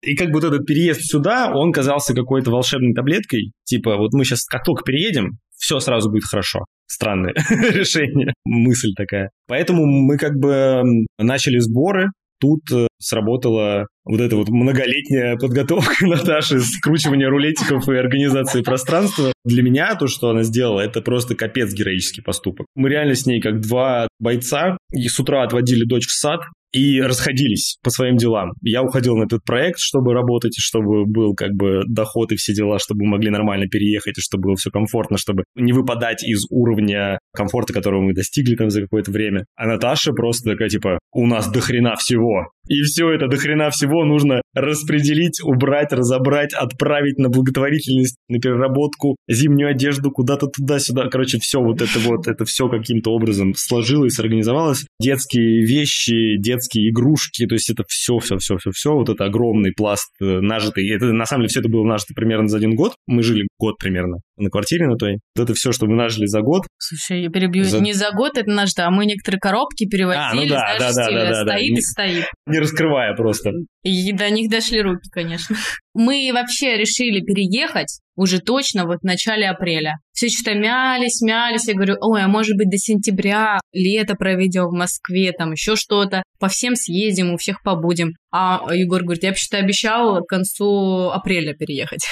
И 0.02 0.16
как 0.16 0.28
бы 0.28 0.40
вот 0.40 0.44
этот 0.44 0.66
переезд 0.66 1.02
сюда, 1.02 1.52
он 1.54 1.72
казался 1.72 2.14
какой-то 2.14 2.50
волшебной 2.50 2.94
таблеткой. 2.94 3.52
Типа, 3.64 3.96
вот 3.96 4.12
мы 4.14 4.24
сейчас, 4.24 4.44
как 4.44 4.64
только 4.64 4.82
переедем, 4.82 5.38
все 5.56 5.78
сразу 5.80 6.10
будет 6.10 6.24
хорошо. 6.24 6.60
Странное 6.86 7.34
решение, 7.50 8.32
мысль 8.44 8.92
такая. 8.96 9.30
Поэтому 9.46 9.84
мы 9.84 10.16
как 10.16 10.36
бы 10.36 10.82
начали 11.18 11.58
сборы, 11.58 12.08
тут 12.40 12.60
э, 12.72 12.86
сработала 13.00 13.86
вот 14.04 14.20
эта 14.20 14.36
вот 14.36 14.48
многолетняя 14.48 15.36
подготовка 15.36 15.94
Наташи, 16.06 16.60
скручивание 16.60 17.28
рулетиков 17.28 17.88
и 17.88 17.96
организации 17.96 18.62
пространства. 18.62 19.32
Для 19.44 19.62
меня 19.62 19.94
то, 19.96 20.06
что 20.06 20.30
она 20.30 20.42
сделала, 20.42 20.80
это 20.80 21.00
просто 21.00 21.34
капец 21.34 21.72
героический 21.72 22.22
поступок. 22.22 22.66
Мы 22.74 22.88
реально 22.88 23.14
с 23.14 23.26
ней 23.26 23.40
как 23.40 23.60
два 23.60 24.08
бойца, 24.18 24.78
и 24.92 25.08
с 25.08 25.18
утра 25.18 25.42
отводили 25.42 25.84
дочь 25.84 26.06
в 26.06 26.12
сад, 26.12 26.40
и 26.72 27.00
расходились 27.00 27.78
по 27.82 27.90
своим 27.90 28.16
делам. 28.16 28.52
Я 28.62 28.82
уходил 28.82 29.16
на 29.16 29.24
этот 29.24 29.44
проект, 29.44 29.78
чтобы 29.78 30.12
работать, 30.12 30.54
чтобы 30.58 31.06
был 31.06 31.34
как 31.34 31.52
бы 31.52 31.82
доход 31.88 32.32
и 32.32 32.36
все 32.36 32.54
дела, 32.54 32.78
чтобы 32.78 33.04
мы 33.04 33.12
могли 33.12 33.30
нормально 33.30 33.66
переехать, 33.66 34.18
и 34.18 34.20
чтобы 34.20 34.48
было 34.48 34.56
все 34.56 34.70
комфортно, 34.70 35.18
чтобы 35.18 35.44
не 35.54 35.72
выпадать 35.72 36.22
из 36.24 36.44
уровня 36.50 37.18
комфорта, 37.34 37.72
которого 37.72 38.02
мы 38.02 38.14
достигли 38.14 38.54
там 38.54 38.70
за 38.70 38.82
какое-то 38.82 39.10
время. 39.10 39.46
А 39.56 39.66
Наташа 39.66 40.12
просто 40.12 40.50
такая, 40.50 40.68
типа, 40.68 40.98
у 41.12 41.26
нас 41.26 41.50
дохрена 41.50 41.96
всего. 41.96 42.50
И 42.68 42.82
все 42.82 43.10
это 43.10 43.28
дохрена 43.28 43.70
всего 43.70 44.04
нужно 44.04 44.42
распределить, 44.54 45.40
убрать, 45.42 45.92
разобрать, 45.92 46.52
отправить 46.52 47.18
на 47.18 47.28
благотворительность, 47.28 48.16
на 48.28 48.38
переработку, 48.38 49.16
зимнюю 49.28 49.70
одежду 49.70 50.10
куда-то 50.10 50.46
туда-сюда. 50.46 51.08
Короче, 51.08 51.38
все 51.38 51.60
вот 51.60 51.80
это 51.80 51.98
вот, 52.00 52.26
это 52.26 52.44
все 52.44 52.68
каким-то 52.68 53.12
образом 53.12 53.54
сложилось, 53.54 54.18
организовалось. 54.18 54.86
Детские 55.00 55.64
вещи, 55.64 56.36
детские 56.38 56.90
игрушки, 56.90 57.46
то 57.46 57.54
есть 57.54 57.70
это 57.70 57.84
все, 57.88 58.18
все, 58.18 58.36
все, 58.38 58.58
все, 58.58 58.70
все, 58.70 58.94
вот 58.94 59.08
это 59.08 59.24
огромный 59.24 59.72
пласт 59.72 60.10
э, 60.20 60.40
нажитый. 60.40 60.88
Это, 60.90 61.06
на 61.06 61.26
самом 61.26 61.42
деле 61.42 61.48
все 61.48 61.60
это 61.60 61.68
было 61.68 61.84
нажито 61.84 62.14
примерно 62.14 62.48
за 62.48 62.58
один 62.58 62.74
год. 62.74 62.94
Мы 63.06 63.22
жили 63.22 63.48
год 63.58 63.78
примерно 63.78 64.18
на 64.38 64.50
квартире 64.50 64.86
на 64.86 64.96
той. 64.96 65.18
Вот 65.36 65.44
это 65.44 65.54
все, 65.54 65.72
что 65.72 65.86
мы 65.86 65.94
нажили 65.94 66.26
за 66.26 66.40
год. 66.40 66.62
Слушай, 66.78 67.22
я 67.22 67.30
перебью. 67.30 67.64
За... 67.64 67.80
Не 67.80 67.92
за 67.92 68.10
год 68.12 68.36
это 68.36 68.50
нажито, 68.50 68.86
а 68.86 68.90
мы 68.90 69.06
некоторые 69.06 69.40
коробки 69.40 69.86
перевозили, 69.86 70.20
а, 70.20 70.34
ну 70.34 70.48
да, 70.48 70.76
знаешь, 70.78 70.94
да, 70.94 71.04
да, 71.06 71.10
да, 71.10 71.44
да, 71.44 71.52
стоит 71.52 71.74
да. 71.74 71.78
и 71.78 71.80
стоит. 71.80 72.24
Не 72.46 72.58
раскрывая 72.58 73.14
просто. 73.14 73.50
И 73.82 74.12
до 74.12 74.30
них 74.30 74.50
дошли 74.50 74.82
руки, 74.82 75.08
конечно. 75.10 75.56
Мы 75.94 76.30
вообще 76.32 76.76
решили 76.76 77.20
переехать 77.20 78.00
уже 78.18 78.40
точно 78.40 78.84
вот 78.84 78.98
в 79.00 79.04
начале 79.04 79.48
апреля. 79.48 79.94
Все 80.12 80.28
что-то 80.28 80.58
мялись, 80.58 81.22
мялись. 81.22 81.68
Я 81.68 81.74
говорю, 81.74 81.94
ой, 82.00 82.22
а 82.22 82.28
может 82.28 82.56
быть 82.56 82.68
до 82.68 82.76
сентября 82.76 83.60
лето 83.72 84.14
проведем 84.16 84.66
в 84.66 84.76
Москве, 84.76 85.30
там 85.30 85.52
еще 85.52 85.76
что-то. 85.76 86.24
По 86.40 86.48
всем 86.48 86.74
съездим, 86.74 87.32
у 87.32 87.36
всех 87.36 87.62
побудем. 87.62 88.14
А 88.32 88.60
Егор 88.74 89.02
говорит, 89.02 89.22
я 89.22 89.30
вообще-то 89.30 89.58
обещал 89.58 90.20
к 90.22 90.28
концу 90.28 91.10
апреля 91.10 91.54
переехать. 91.54 92.04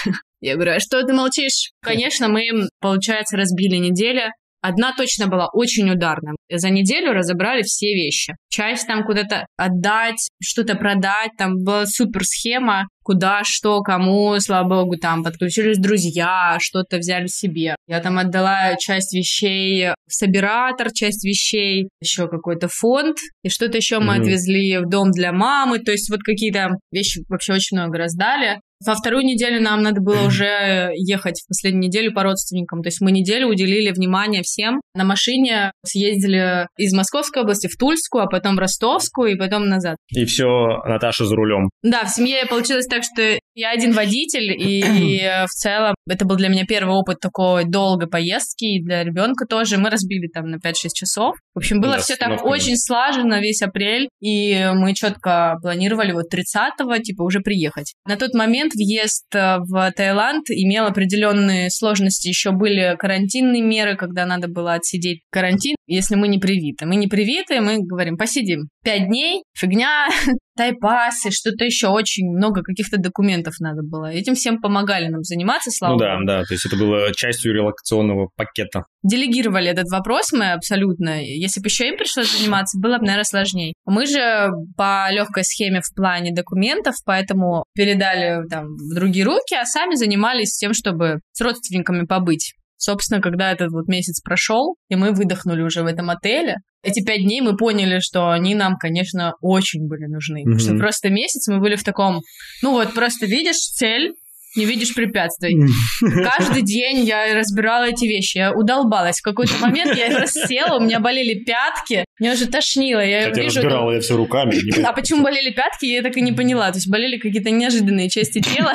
Я 0.46 0.54
говорю, 0.54 0.74
а 0.76 0.78
что 0.78 1.02
ты 1.02 1.12
молчишь? 1.12 1.72
Конечно, 1.82 2.28
мы, 2.28 2.68
получается, 2.80 3.36
разбили 3.36 3.78
неделю. 3.78 4.30
Одна 4.62 4.92
точно 4.96 5.26
была 5.26 5.48
очень 5.52 5.90
ударная. 5.90 6.36
За 6.48 6.70
неделю 6.70 7.12
разобрали 7.12 7.62
все 7.62 7.94
вещи. 7.94 8.34
Часть 8.48 8.86
там 8.86 9.04
куда-то 9.04 9.46
отдать, 9.56 10.28
что-то 10.40 10.76
продать. 10.76 11.30
Там 11.36 11.64
была 11.64 11.84
супер 11.86 12.22
схема, 12.24 12.86
куда, 13.02 13.42
что, 13.44 13.80
кому, 13.80 14.38
слава 14.38 14.68
богу, 14.68 14.96
там 14.96 15.24
подключились 15.24 15.78
друзья, 15.78 16.58
что-то 16.60 16.98
взяли 16.98 17.26
себе. 17.26 17.74
Я 17.88 17.98
там 17.98 18.16
отдала 18.18 18.76
часть 18.76 19.12
вещей 19.14 19.90
в 20.08 20.12
собиратор, 20.12 20.92
часть 20.92 21.24
вещей, 21.24 21.88
еще 22.00 22.28
какой-то 22.28 22.68
фонд, 22.68 23.16
и 23.42 23.48
что-то 23.48 23.78
еще 23.78 23.96
mm-hmm. 23.96 24.00
мы 24.00 24.14
отвезли 24.16 24.78
в 24.78 24.88
дом 24.88 25.10
для 25.10 25.32
мамы. 25.32 25.80
То 25.80 25.90
есть 25.90 26.08
вот 26.08 26.20
какие-то 26.22 26.70
вещи 26.92 27.22
вообще 27.28 27.54
очень 27.54 27.76
много 27.76 27.98
раздали. 27.98 28.60
Во 28.84 28.94
вторую 28.94 29.24
неделю 29.24 29.60
нам 29.60 29.82
надо 29.82 30.00
было 30.00 30.26
уже 30.26 30.90
ехать 30.94 31.40
в 31.40 31.48
последнюю 31.48 31.84
неделю 31.84 32.12
по 32.12 32.22
родственникам. 32.22 32.82
То 32.82 32.88
есть 32.88 33.00
мы 33.00 33.10
неделю 33.10 33.48
уделили 33.48 33.90
внимание 33.90 34.42
всем. 34.42 34.80
На 34.94 35.04
машине 35.04 35.72
съездили 35.84 36.68
из 36.76 36.92
Московской 36.92 37.42
области 37.42 37.68
в 37.68 37.76
Тульскую, 37.76 38.24
а 38.24 38.26
потом 38.26 38.56
в 38.56 38.58
Ростовскую, 38.58 39.32
и 39.32 39.36
потом 39.36 39.68
назад. 39.68 39.96
И 40.10 40.24
все 40.24 40.46
Наташа 40.86 41.24
за 41.24 41.34
рулем. 41.34 41.70
Да, 41.82 42.04
в 42.04 42.10
семье 42.10 42.44
получилось 42.46 42.86
так, 42.86 43.02
что 43.02 43.38
я 43.56 43.70
один 43.70 43.92
водитель, 43.92 44.52
и 44.52 45.20
в 45.46 45.50
целом 45.50 45.94
это 46.08 46.24
был 46.24 46.36
для 46.36 46.48
меня 46.48 46.64
первый 46.66 46.94
опыт 46.94 47.18
такой 47.20 47.64
долгой 47.64 48.08
поездки, 48.08 48.64
и 48.64 48.82
для 48.82 49.02
ребенка 49.02 49.46
тоже. 49.46 49.78
Мы 49.78 49.90
разбили 49.90 50.28
там 50.28 50.50
на 50.50 50.56
5-6 50.56 50.72
часов. 50.94 51.36
В 51.54 51.58
общем, 51.58 51.80
было 51.80 51.94
да, 51.94 51.98
все 51.98 52.16
так 52.16 52.44
очень 52.44 52.76
слаженно 52.76 53.40
весь 53.40 53.62
апрель, 53.62 54.08
и 54.20 54.70
мы 54.74 54.94
четко 54.94 55.56
планировали 55.62 56.12
вот 56.12 56.26
30-го, 56.32 56.96
типа, 56.98 57.22
уже 57.22 57.40
приехать. 57.40 57.94
На 58.06 58.16
тот 58.16 58.34
момент 58.34 58.74
въезд 58.74 59.24
э, 59.34 59.56
в 59.58 59.92
Таиланд 59.96 60.50
имел 60.50 60.84
определенные 60.84 61.70
сложности. 61.70 62.28
Еще 62.28 62.52
были 62.52 62.94
карантинные 62.98 63.62
меры, 63.62 63.96
когда 63.96 64.26
надо 64.26 64.48
было 64.48 64.74
отсидеть 64.74 65.20
карантин, 65.30 65.76
если 65.86 66.14
мы 66.14 66.28
не 66.28 66.38
привиты. 66.38 66.84
Мы 66.84 66.96
не 66.96 67.06
привиты, 67.06 67.60
мы 67.60 67.78
говорим, 67.78 68.18
посидим. 68.18 68.68
Пять 68.84 69.06
дней, 69.06 69.42
фигня, 69.54 70.08
тайпасы, 70.56 71.30
что-то 71.30 71.64
еще, 71.64 71.88
очень 71.88 72.26
много 72.28 72.62
каких-то 72.62 72.98
документов 72.98 73.54
надо 73.60 73.82
было. 73.82 74.06
Этим 74.06 74.34
всем 74.34 74.60
помогали 74.60 75.08
нам 75.08 75.22
заниматься, 75.22 75.70
слава 75.70 75.92
ну, 75.92 75.98
богу. 75.98 76.26
Да, 76.26 76.38
да, 76.38 76.44
то 76.44 76.54
есть 76.54 76.66
это 76.66 76.76
было 76.76 77.12
частью 77.14 77.54
релакционного 77.54 78.30
пакета. 78.36 78.84
Делегировали 79.02 79.68
этот 79.68 79.88
вопрос 79.90 80.32
мы 80.32 80.52
абсолютно. 80.52 81.22
Если 81.22 81.60
бы 81.60 81.66
еще 81.66 81.88
им 81.88 81.96
пришлось 81.96 82.36
заниматься, 82.36 82.78
было 82.80 82.98
бы, 82.98 83.04
наверное, 83.04 83.24
сложнее. 83.24 83.74
Мы 83.84 84.06
же 84.06 84.50
по 84.76 85.08
легкой 85.10 85.44
схеме 85.44 85.80
в 85.80 85.94
плане 85.94 86.32
документов, 86.32 86.94
поэтому 87.04 87.64
передали 87.74 88.46
там 88.48 88.74
в 88.76 88.94
другие 88.94 89.24
руки, 89.24 89.54
а 89.54 89.64
сами 89.64 89.94
занимались 89.94 90.56
тем, 90.56 90.72
чтобы 90.74 91.20
с 91.32 91.40
родственниками 91.40 92.06
побыть. 92.06 92.54
Собственно, 92.76 93.20
когда 93.20 93.52
этот 93.52 93.70
вот 93.70 93.88
месяц 93.88 94.20
прошел, 94.20 94.76
и 94.88 94.96
мы 94.96 95.12
выдохнули 95.12 95.62
уже 95.62 95.82
в 95.82 95.86
этом 95.86 96.10
отеле, 96.10 96.56
эти 96.82 97.04
пять 97.04 97.22
дней 97.22 97.40
мы 97.40 97.56
поняли, 97.56 98.00
что 98.00 98.30
они 98.30 98.54
нам, 98.54 98.76
конечно, 98.76 99.32
очень 99.40 99.88
были 99.88 100.06
нужны. 100.06 100.40
Mm-hmm. 100.40 100.52
Потому 100.52 100.60
что 100.60 100.78
просто 100.78 101.10
месяц 101.10 101.48
мы 101.48 101.60
были 101.60 101.76
в 101.76 101.84
таком, 101.84 102.20
ну 102.62 102.72
вот, 102.72 102.94
просто 102.94 103.26
видишь 103.26 103.56
цель, 103.56 104.12
не 104.56 104.64
видишь 104.64 104.94
препятствий. 104.94 105.54
Каждый 106.00 106.62
день 106.62 107.04
я 107.04 107.34
разбирала 107.34 107.84
эти 107.84 108.06
вещи. 108.06 108.38
Я 108.38 108.52
удолбалась. 108.52 109.18
В 109.18 109.22
какой-то 109.22 109.54
момент 109.58 109.94
я 109.96 110.18
рассела, 110.18 110.78
у 110.78 110.80
меня 110.80 110.98
болели 110.98 111.44
пятки, 111.44 112.04
меня 112.18 112.32
уже 112.32 112.46
тошнило. 112.46 113.04
Я 113.04 113.28
Хотя 113.28 113.42
вижу, 113.42 113.56
разбирала 113.56 113.92
я 113.92 114.00
все 114.00 114.16
руками. 114.16 114.54
А 114.82 114.92
почему 114.92 115.22
болели 115.22 115.50
пятки, 115.50 115.86
я 115.86 116.02
так 116.02 116.16
и 116.16 116.22
не 116.22 116.32
поняла. 116.32 116.70
То 116.70 116.78
есть 116.78 116.90
болели 116.90 117.18
какие-то 117.18 117.50
неожиданные 117.50 118.08
части 118.08 118.40
тела. 118.40 118.72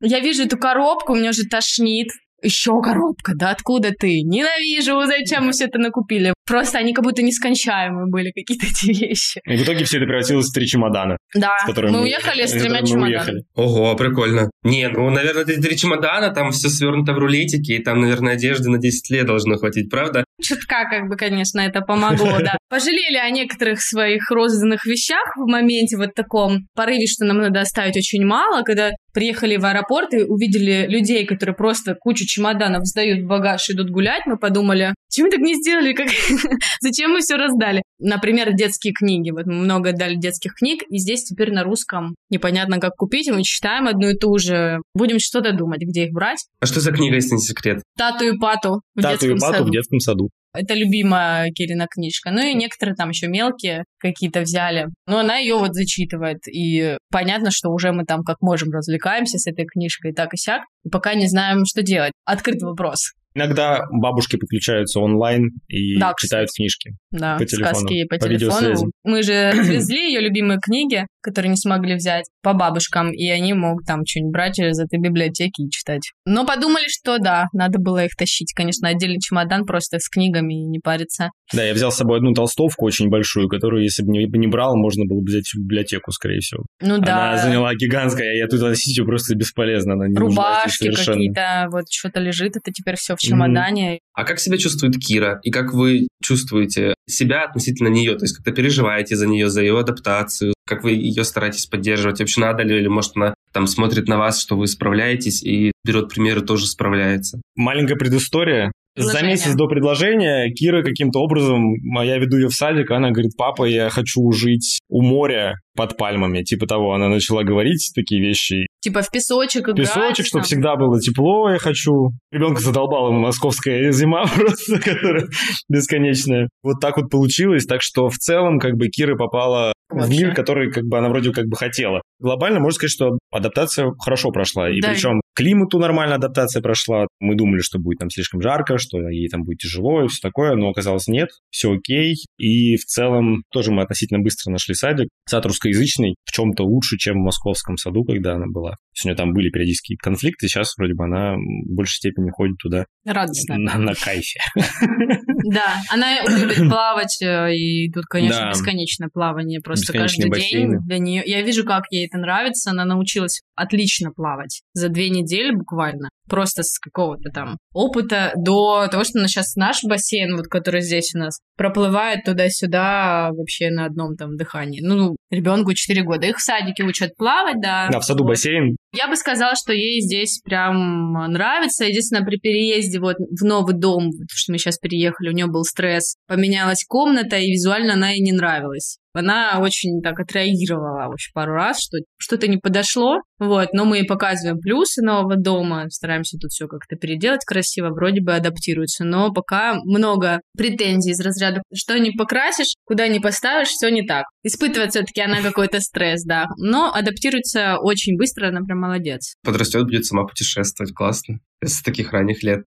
Я 0.00 0.20
вижу 0.20 0.42
эту 0.42 0.58
коробку, 0.58 1.14
меня 1.14 1.30
уже 1.30 1.44
тошнит. 1.44 2.08
Еще 2.42 2.80
коробка, 2.82 3.32
да 3.34 3.50
откуда 3.50 3.90
ты? 3.90 4.22
Ненавижу, 4.22 5.06
зачем 5.06 5.46
мы 5.46 5.52
все 5.52 5.66
это 5.66 5.78
накупили? 5.78 6.34
Просто 6.46 6.78
они 6.78 6.92
как 6.92 7.04
будто 7.04 7.22
нескончаемые 7.22 8.06
были, 8.10 8.32
какие-то 8.32 8.66
эти 8.66 8.86
вещи. 8.86 9.40
И 9.44 9.56
в 9.56 9.62
итоге 9.62 9.84
все 9.84 9.98
это 9.98 10.06
превратилось 10.06 10.48
в 10.48 10.52
три 10.52 10.66
чемодана. 10.66 11.16
Да, 11.34 11.56
с 11.62 11.66
которыми 11.66 11.92
мы 11.92 12.02
уехали 12.02 12.46
с 12.46 12.52
тремя 12.52 12.82
чемоданами. 12.82 13.44
Ого, 13.54 13.94
прикольно. 13.96 14.50
Не, 14.62 14.88
ну, 14.88 15.08
наверное, 15.10 15.44
эти 15.44 15.60
три 15.60 15.76
чемодана, 15.76 16.30
там 16.30 16.50
все 16.50 16.68
свернуто 16.68 17.12
в 17.12 17.18
рулетики, 17.18 17.72
и 17.72 17.82
там, 17.82 18.00
наверное, 18.00 18.34
одежды 18.34 18.68
на 18.68 18.78
10 18.78 19.10
лет 19.10 19.26
должно 19.26 19.56
хватить, 19.56 19.90
правда? 19.90 20.24
Чутка, 20.42 20.86
как 20.90 21.08
бы, 21.08 21.16
конечно, 21.16 21.60
это 21.60 21.80
помогло, 21.80 22.38
да. 22.38 22.56
Пожалели 22.68 23.16
о 23.16 23.30
некоторых 23.30 23.80
своих 23.80 24.30
розданных 24.30 24.84
вещах 24.86 25.36
в 25.36 25.48
моменте 25.48 25.96
вот 25.96 26.14
таком 26.14 26.66
порыве, 26.74 27.06
что 27.06 27.24
нам 27.24 27.38
надо 27.38 27.60
оставить 27.60 27.96
очень 27.96 28.24
мало, 28.24 28.62
когда 28.62 28.90
приехали 29.12 29.56
в 29.56 29.64
аэропорт 29.64 30.12
и 30.14 30.22
увидели 30.22 30.86
людей, 30.88 31.26
которые 31.26 31.54
просто 31.54 31.94
кучу 31.94 32.26
чемоданов 32.26 32.86
сдают 32.86 33.24
в 33.24 33.26
багаж 33.26 33.68
и 33.68 33.72
идут 33.72 33.90
гулять, 33.90 34.22
мы 34.26 34.36
подумали, 34.36 34.94
почему 35.08 35.26
мы 35.26 35.30
так 35.30 35.40
не 35.40 35.54
сделали, 35.54 35.92
как... 35.92 36.08
зачем 36.80 37.12
мы 37.12 37.20
все 37.20 37.36
раздали? 37.36 37.82
Например, 37.98 38.52
детские 38.52 38.92
книги. 38.92 39.30
Вот 39.30 39.46
мы 39.46 39.54
много 39.54 39.92
дали 39.92 40.16
детских 40.16 40.54
книг, 40.54 40.82
и 40.88 40.98
здесь 40.98 41.24
теперь 41.24 41.52
на 41.52 41.64
русском 41.64 42.14
непонятно, 42.30 42.78
как 42.78 42.96
купить, 42.96 43.30
мы 43.30 43.42
читаем 43.42 43.86
одну 43.88 44.10
и 44.10 44.14
ту 44.14 44.38
же. 44.38 44.78
Будем 44.94 45.18
что-то 45.18 45.52
думать, 45.52 45.80
где 45.82 46.06
их 46.06 46.12
брать. 46.12 46.44
А 46.60 46.66
что 46.66 46.80
за 46.80 46.92
книга, 46.92 47.16
если 47.16 47.34
не 47.34 47.40
секрет? 47.40 47.82
Тату 47.96 48.24
и 48.24 48.38
Пату 48.38 48.82
в 48.94 49.02
Тату 49.02 49.12
детском 49.12 49.36
и 49.36 49.40
Пату 49.40 49.54
саду. 49.54 49.68
в 49.68 49.70
детском 49.70 50.00
саду. 50.00 50.30
Это 50.52 50.74
любимая 50.74 51.50
Кирина 51.50 51.86
книжка. 51.88 52.30
Ну 52.30 52.40
и 52.40 52.54
некоторые 52.54 52.94
там 52.96 53.10
еще 53.10 53.28
мелкие 53.28 53.84
какие-то 53.98 54.40
взяли. 54.40 54.86
Но 55.06 55.18
она 55.18 55.36
ее 55.36 55.56
вот 55.56 55.74
зачитывает. 55.74 56.38
И 56.48 56.96
понятно, 57.10 57.50
что 57.50 57.70
уже 57.70 57.92
мы 57.92 58.04
там 58.04 58.22
как 58.22 58.36
можем 58.40 58.70
развлекаемся 58.70 59.38
с 59.38 59.46
этой 59.46 59.66
книжкой 59.66 60.12
так 60.12 60.34
и 60.34 60.36
сяк. 60.36 60.62
И 60.84 60.88
пока 60.88 61.14
не 61.14 61.28
знаем, 61.28 61.64
что 61.64 61.82
делать. 61.82 62.12
Открытый 62.24 62.68
вопрос. 62.68 63.12
Иногда 63.32 63.84
бабушки 63.92 64.36
подключаются 64.36 64.98
онлайн 64.98 65.50
и 65.68 65.96
Да, 65.98 66.14
читают 66.18 66.50
книжки. 66.54 66.96
Да, 67.12 67.36
По 67.36 67.46
телефону, 67.46 67.74
сказки 67.74 68.04
по, 68.08 68.16
по 68.16 68.28
телефону. 68.28 68.90
Мы 69.04 69.22
же 69.22 69.50
развезли 69.54 70.08
ее 70.08 70.20
любимые 70.20 70.58
книги, 70.60 71.06
которые 71.20 71.50
не 71.50 71.56
смогли 71.56 71.94
взять 71.94 72.26
по 72.42 72.52
бабушкам, 72.52 73.12
и 73.12 73.28
они 73.28 73.52
могут 73.54 73.86
там 73.86 74.04
что-нибудь 74.06 74.32
брать 74.32 74.58
из 74.58 74.78
этой 74.78 74.98
библиотеки 74.98 75.62
и 75.62 75.70
читать. 75.70 76.12
Но 76.24 76.46
подумали, 76.46 76.86
что 76.88 77.18
да, 77.18 77.46
надо 77.52 77.78
было 77.78 78.04
их 78.04 78.16
тащить. 78.16 78.52
Конечно, 78.54 78.88
отдельный 78.88 79.20
чемодан 79.20 79.64
просто 79.64 79.98
с 79.98 80.08
книгами 80.08 80.54
и 80.54 80.66
не 80.66 80.78
париться. 80.78 81.30
Да, 81.52 81.64
я 81.64 81.74
взял 81.74 81.90
с 81.90 81.96
собой 81.96 82.18
одну 82.18 82.32
толстовку 82.32 82.86
очень 82.86 83.08
большую, 83.08 83.48
которую, 83.48 83.82
если 83.82 84.02
бы 84.02 84.12
не, 84.12 84.26
не 84.26 84.46
брал, 84.46 84.76
можно 84.76 85.04
было 85.04 85.20
бы 85.20 85.26
взять 85.26 85.48
в 85.52 85.58
библиотеку, 85.58 86.12
скорее 86.12 86.40
всего. 86.40 86.64
Ну 86.80 86.98
да. 86.98 87.32
Она 87.32 87.42
заняла 87.42 87.74
гигантская, 87.74 88.36
я 88.36 88.46
тут 88.46 88.60
носить 88.60 88.96
ее 88.96 89.04
просто 89.04 89.34
бесполезно. 89.34 89.94
Она 89.94 90.08
не 90.08 90.16
Рубашки 90.16 90.90
какие-то, 90.90 91.68
вот 91.70 91.84
что-то 91.90 92.20
лежит, 92.20 92.56
это 92.56 92.70
теперь 92.72 92.96
все 92.96 93.16
в 93.16 93.18
чемодане. 93.18 94.00
А 94.14 94.24
как 94.24 94.38
себя 94.38 94.58
чувствует 94.58 94.96
Кира? 94.96 95.40
И 95.42 95.50
как 95.50 95.72
вы 95.72 96.08
чувствуете 96.22 96.94
себя 97.08 97.44
относительно 97.44 97.88
нее? 97.88 98.16
То 98.16 98.24
есть 98.24 98.36
как-то 98.36 98.52
переживаете 98.52 99.16
за 99.16 99.26
нее, 99.26 99.48
за 99.48 99.62
ее 99.62 99.78
адаптацию? 99.78 100.54
Как 100.70 100.84
вы 100.84 100.92
ее 100.92 101.24
стараетесь 101.24 101.66
поддерживать? 101.66 102.20
Вообще 102.20 102.40
надо 102.40 102.62
ли? 102.62 102.78
Или 102.78 102.86
может 102.86 103.16
она 103.16 103.34
там 103.52 103.66
смотрит 103.66 104.06
на 104.06 104.18
вас, 104.18 104.40
что 104.40 104.56
вы 104.56 104.68
справляетесь 104.68 105.42
и 105.42 105.72
берет 105.84 106.08
примеры, 106.08 106.42
тоже 106.42 106.66
справляется? 106.66 107.40
Маленькая 107.56 107.96
предыстория. 107.96 108.70
За 108.96 109.04
Предложение. 109.04 109.30
месяц 109.32 109.54
до 109.54 109.66
предложения 109.66 110.52
Кира 110.52 110.84
каким-то 110.84 111.18
образом, 111.18 111.74
а 111.96 112.04
я 112.04 112.18
веду 112.18 112.36
ее 112.36 112.48
в 112.48 112.54
садик, 112.54 112.92
она 112.92 113.10
говорит, 113.10 113.32
папа, 113.36 113.64
я 113.64 113.88
хочу 113.90 114.30
жить 114.30 114.78
у 114.88 115.02
моря 115.02 115.56
под 115.76 115.96
пальмами. 115.96 116.42
Типа 116.42 116.66
того, 116.66 116.92
она 116.94 117.08
начала 117.08 117.42
говорить 117.44 117.92
такие 117.94 118.20
вещи. 118.20 118.66
Типа 118.80 119.02
в 119.02 119.10
песочек 119.10 119.62
играть. 119.68 119.76
Песочек, 119.76 120.26
чтобы 120.26 120.44
всегда 120.44 120.76
было 120.76 120.98
тепло, 121.00 121.50
я 121.50 121.58
хочу. 121.58 122.10
Ребенка 122.32 122.60
задолбала 122.60 123.10
московская 123.12 123.92
зима 123.92 124.24
просто, 124.34 124.78
которая 124.80 125.26
бесконечная. 125.68 126.48
Вот 126.62 126.80
так 126.80 126.96
вот 126.96 127.10
получилось. 127.10 127.66
Так 127.66 127.82
что 127.82 128.08
в 128.08 128.16
целом, 128.16 128.58
как 128.58 128.74
бы, 128.76 128.88
Кира 128.88 129.16
попала 129.16 129.72
в 129.90 129.94
Вообще. 129.96 130.10
мир, 130.18 130.34
который, 130.34 130.70
как 130.70 130.84
бы, 130.84 130.98
она 130.98 131.08
вроде 131.08 131.32
как 131.32 131.46
бы 131.46 131.56
хотела. 131.56 132.02
Глобально 132.20 132.60
можно 132.60 132.76
сказать, 132.76 132.92
что 132.92 133.18
адаптация 133.32 133.90
хорошо 133.98 134.30
прошла. 134.30 134.70
И 134.70 134.80
Да. 134.80 134.90
причем 134.92 135.20
климату 135.34 135.78
нормально 135.78 136.16
адаптация 136.16 136.62
прошла. 136.62 137.06
Мы 137.18 137.34
думали, 137.34 137.60
что 137.60 137.78
будет 137.78 137.98
там 137.98 138.10
слишком 138.10 138.40
жарко, 138.40 138.78
что 138.78 138.98
ей 139.08 139.28
там 139.28 139.42
будет 139.42 139.58
тяжело 139.58 140.04
и 140.04 140.08
все 140.08 140.20
такое, 140.22 140.54
но 140.54 140.68
оказалось 140.68 141.08
нет, 141.08 141.28
все 141.50 141.72
окей. 141.72 142.14
И 142.38 142.76
в 142.76 142.84
целом 142.84 143.42
тоже 143.50 143.72
мы 143.72 143.82
относительно 143.82 144.20
быстро 144.20 144.52
нашли 144.52 144.74
садик. 144.74 145.08
Сад 145.28 145.44
русскоязычный 145.60 146.16
в 146.24 146.32
чем-то 146.32 146.64
лучше, 146.64 146.96
чем 146.96 147.16
в 147.16 147.24
московском 147.24 147.76
саду, 147.76 148.04
когда 148.04 148.34
она 148.34 148.46
была. 148.48 148.70
То 148.72 148.76
есть 148.94 149.04
у 149.04 149.08
нее 149.08 149.16
там 149.16 149.32
были 149.32 149.50
периодические 149.50 149.96
конфликты, 149.98 150.48
сейчас 150.48 150.74
вроде 150.76 150.94
бы 150.94 151.04
она 151.04 151.34
в 151.36 151.74
большей 151.74 151.96
степени 151.96 152.30
ходит 152.30 152.56
туда 152.58 152.86
Радостно. 153.04 153.56
на, 153.56 153.78
на 153.78 153.94
кайфе. 153.94 154.40
Да, 155.52 155.76
она 155.90 156.20
любит 156.22 156.68
плавать, 156.68 157.20
э, 157.22 157.54
и 157.56 157.90
тут, 157.90 158.04
конечно, 158.04 158.40
Да. 158.40 158.50
бесконечное 158.50 159.08
плавание 159.12 159.60
просто 159.60 159.92
Бесконечные 159.92 160.28
каждый 160.28 160.38
бассейны. 160.38 160.72
день 160.72 160.80
для 160.86 160.98
нее. 160.98 161.22
Я 161.24 161.42
вижу, 161.42 161.64
как 161.64 161.84
ей 161.90 162.06
это 162.06 162.18
нравится. 162.18 162.70
Она 162.70 162.84
научилась 162.84 163.40
отлично 163.54 164.10
плавать 164.12 164.62
за 164.74 164.90
две 164.90 165.08
недели 165.08 165.52
буквально. 165.52 166.10
Просто 166.30 166.62
с 166.62 166.78
какого-то 166.78 167.30
там 167.30 167.58
опыта 167.74 168.32
до 168.36 168.86
того, 168.88 169.02
что 169.02 169.18
она 169.18 169.26
сейчас 169.26 169.56
наш 169.56 169.80
бассейн, 169.82 170.36
вот 170.36 170.46
который 170.46 170.80
здесь 170.80 171.12
у 171.14 171.18
нас, 171.18 171.40
проплывает 171.56 172.24
туда-сюда 172.24 173.30
вообще 173.32 173.70
на 173.70 173.86
одном 173.86 174.14
там 174.14 174.36
дыхании. 174.36 174.80
Ну, 174.80 175.16
ребенку 175.30 175.74
4 175.74 176.02
года. 176.04 176.26
Их 176.26 176.36
в 176.36 176.42
садике 176.42 176.84
учат 176.84 177.16
плавать, 177.16 177.60
да. 177.60 177.88
Да, 177.90 177.98
в 177.98 178.04
саду 178.04 178.22
Вот. 178.22 178.30
бассейн. 178.30 178.76
Я 178.92 179.08
бы 179.08 179.16
сказала, 179.16 179.54
что 179.56 179.72
ей 179.72 180.00
здесь 180.00 180.40
прям 180.44 181.12
нравится. 181.32 181.84
Единственное, 181.84 182.24
при 182.24 182.38
переезде 182.38 183.00
вот 183.00 183.16
в 183.18 183.44
новый 183.44 183.74
дом, 183.74 184.10
потому 184.10 184.28
что 184.34 184.52
мы 184.52 184.58
сейчас 184.58 184.78
переехали, 184.78 185.30
у 185.30 185.32
нее 185.32 185.46
был 185.46 185.64
стресс, 185.64 186.16
поменялась 186.28 186.84
комната, 186.86 187.36
и 187.36 187.50
визуально 187.50 187.94
она 187.94 188.10
ей 188.10 188.20
не 188.20 188.32
нравилась. 188.32 188.98
Она 189.12 189.58
очень 189.60 190.00
так 190.02 190.20
отреагировала 190.20 191.08
очень 191.08 191.32
пару 191.34 191.54
раз, 191.54 191.80
что 191.80 191.98
что-то 192.16 192.48
не 192.48 192.58
подошло, 192.58 193.18
вот, 193.38 193.72
но 193.72 193.84
мы 193.84 193.98
ей 193.98 194.06
показываем 194.06 194.58
плюсы 194.58 195.02
нового 195.02 195.36
дома, 195.36 195.88
стараемся 195.90 196.36
тут 196.38 196.50
все 196.50 196.66
как-то 196.68 196.96
переделать 196.96 197.44
красиво, 197.44 197.90
вроде 197.90 198.20
бы 198.20 198.34
адаптируется, 198.34 199.04
но 199.04 199.32
пока 199.32 199.74
много 199.84 200.40
претензий 200.56 201.10
из 201.10 201.20
разряда, 201.20 201.62
что 201.74 201.98
не 201.98 202.12
покрасишь, 202.12 202.74
куда 202.84 203.08
не 203.08 203.20
поставишь, 203.20 203.68
все 203.68 203.88
не 203.90 204.06
так. 204.06 204.26
Испытывает 204.42 204.90
все-таки 204.90 205.20
она 205.20 205.42
какой-то 205.42 205.80
стресс, 205.80 206.24
да, 206.24 206.46
но 206.58 206.92
адаптируется 206.92 207.78
очень 207.78 208.16
быстро, 208.16 208.48
она 208.48 208.60
прям 208.60 208.80
молодец. 208.80 209.34
Подрастет, 209.42 209.84
будет 209.84 210.06
сама 210.06 210.24
путешествовать. 210.24 210.94
Классно. 210.94 211.40
С 211.62 211.82
таких 211.82 212.12
ранних 212.12 212.42
лет. 212.42 212.64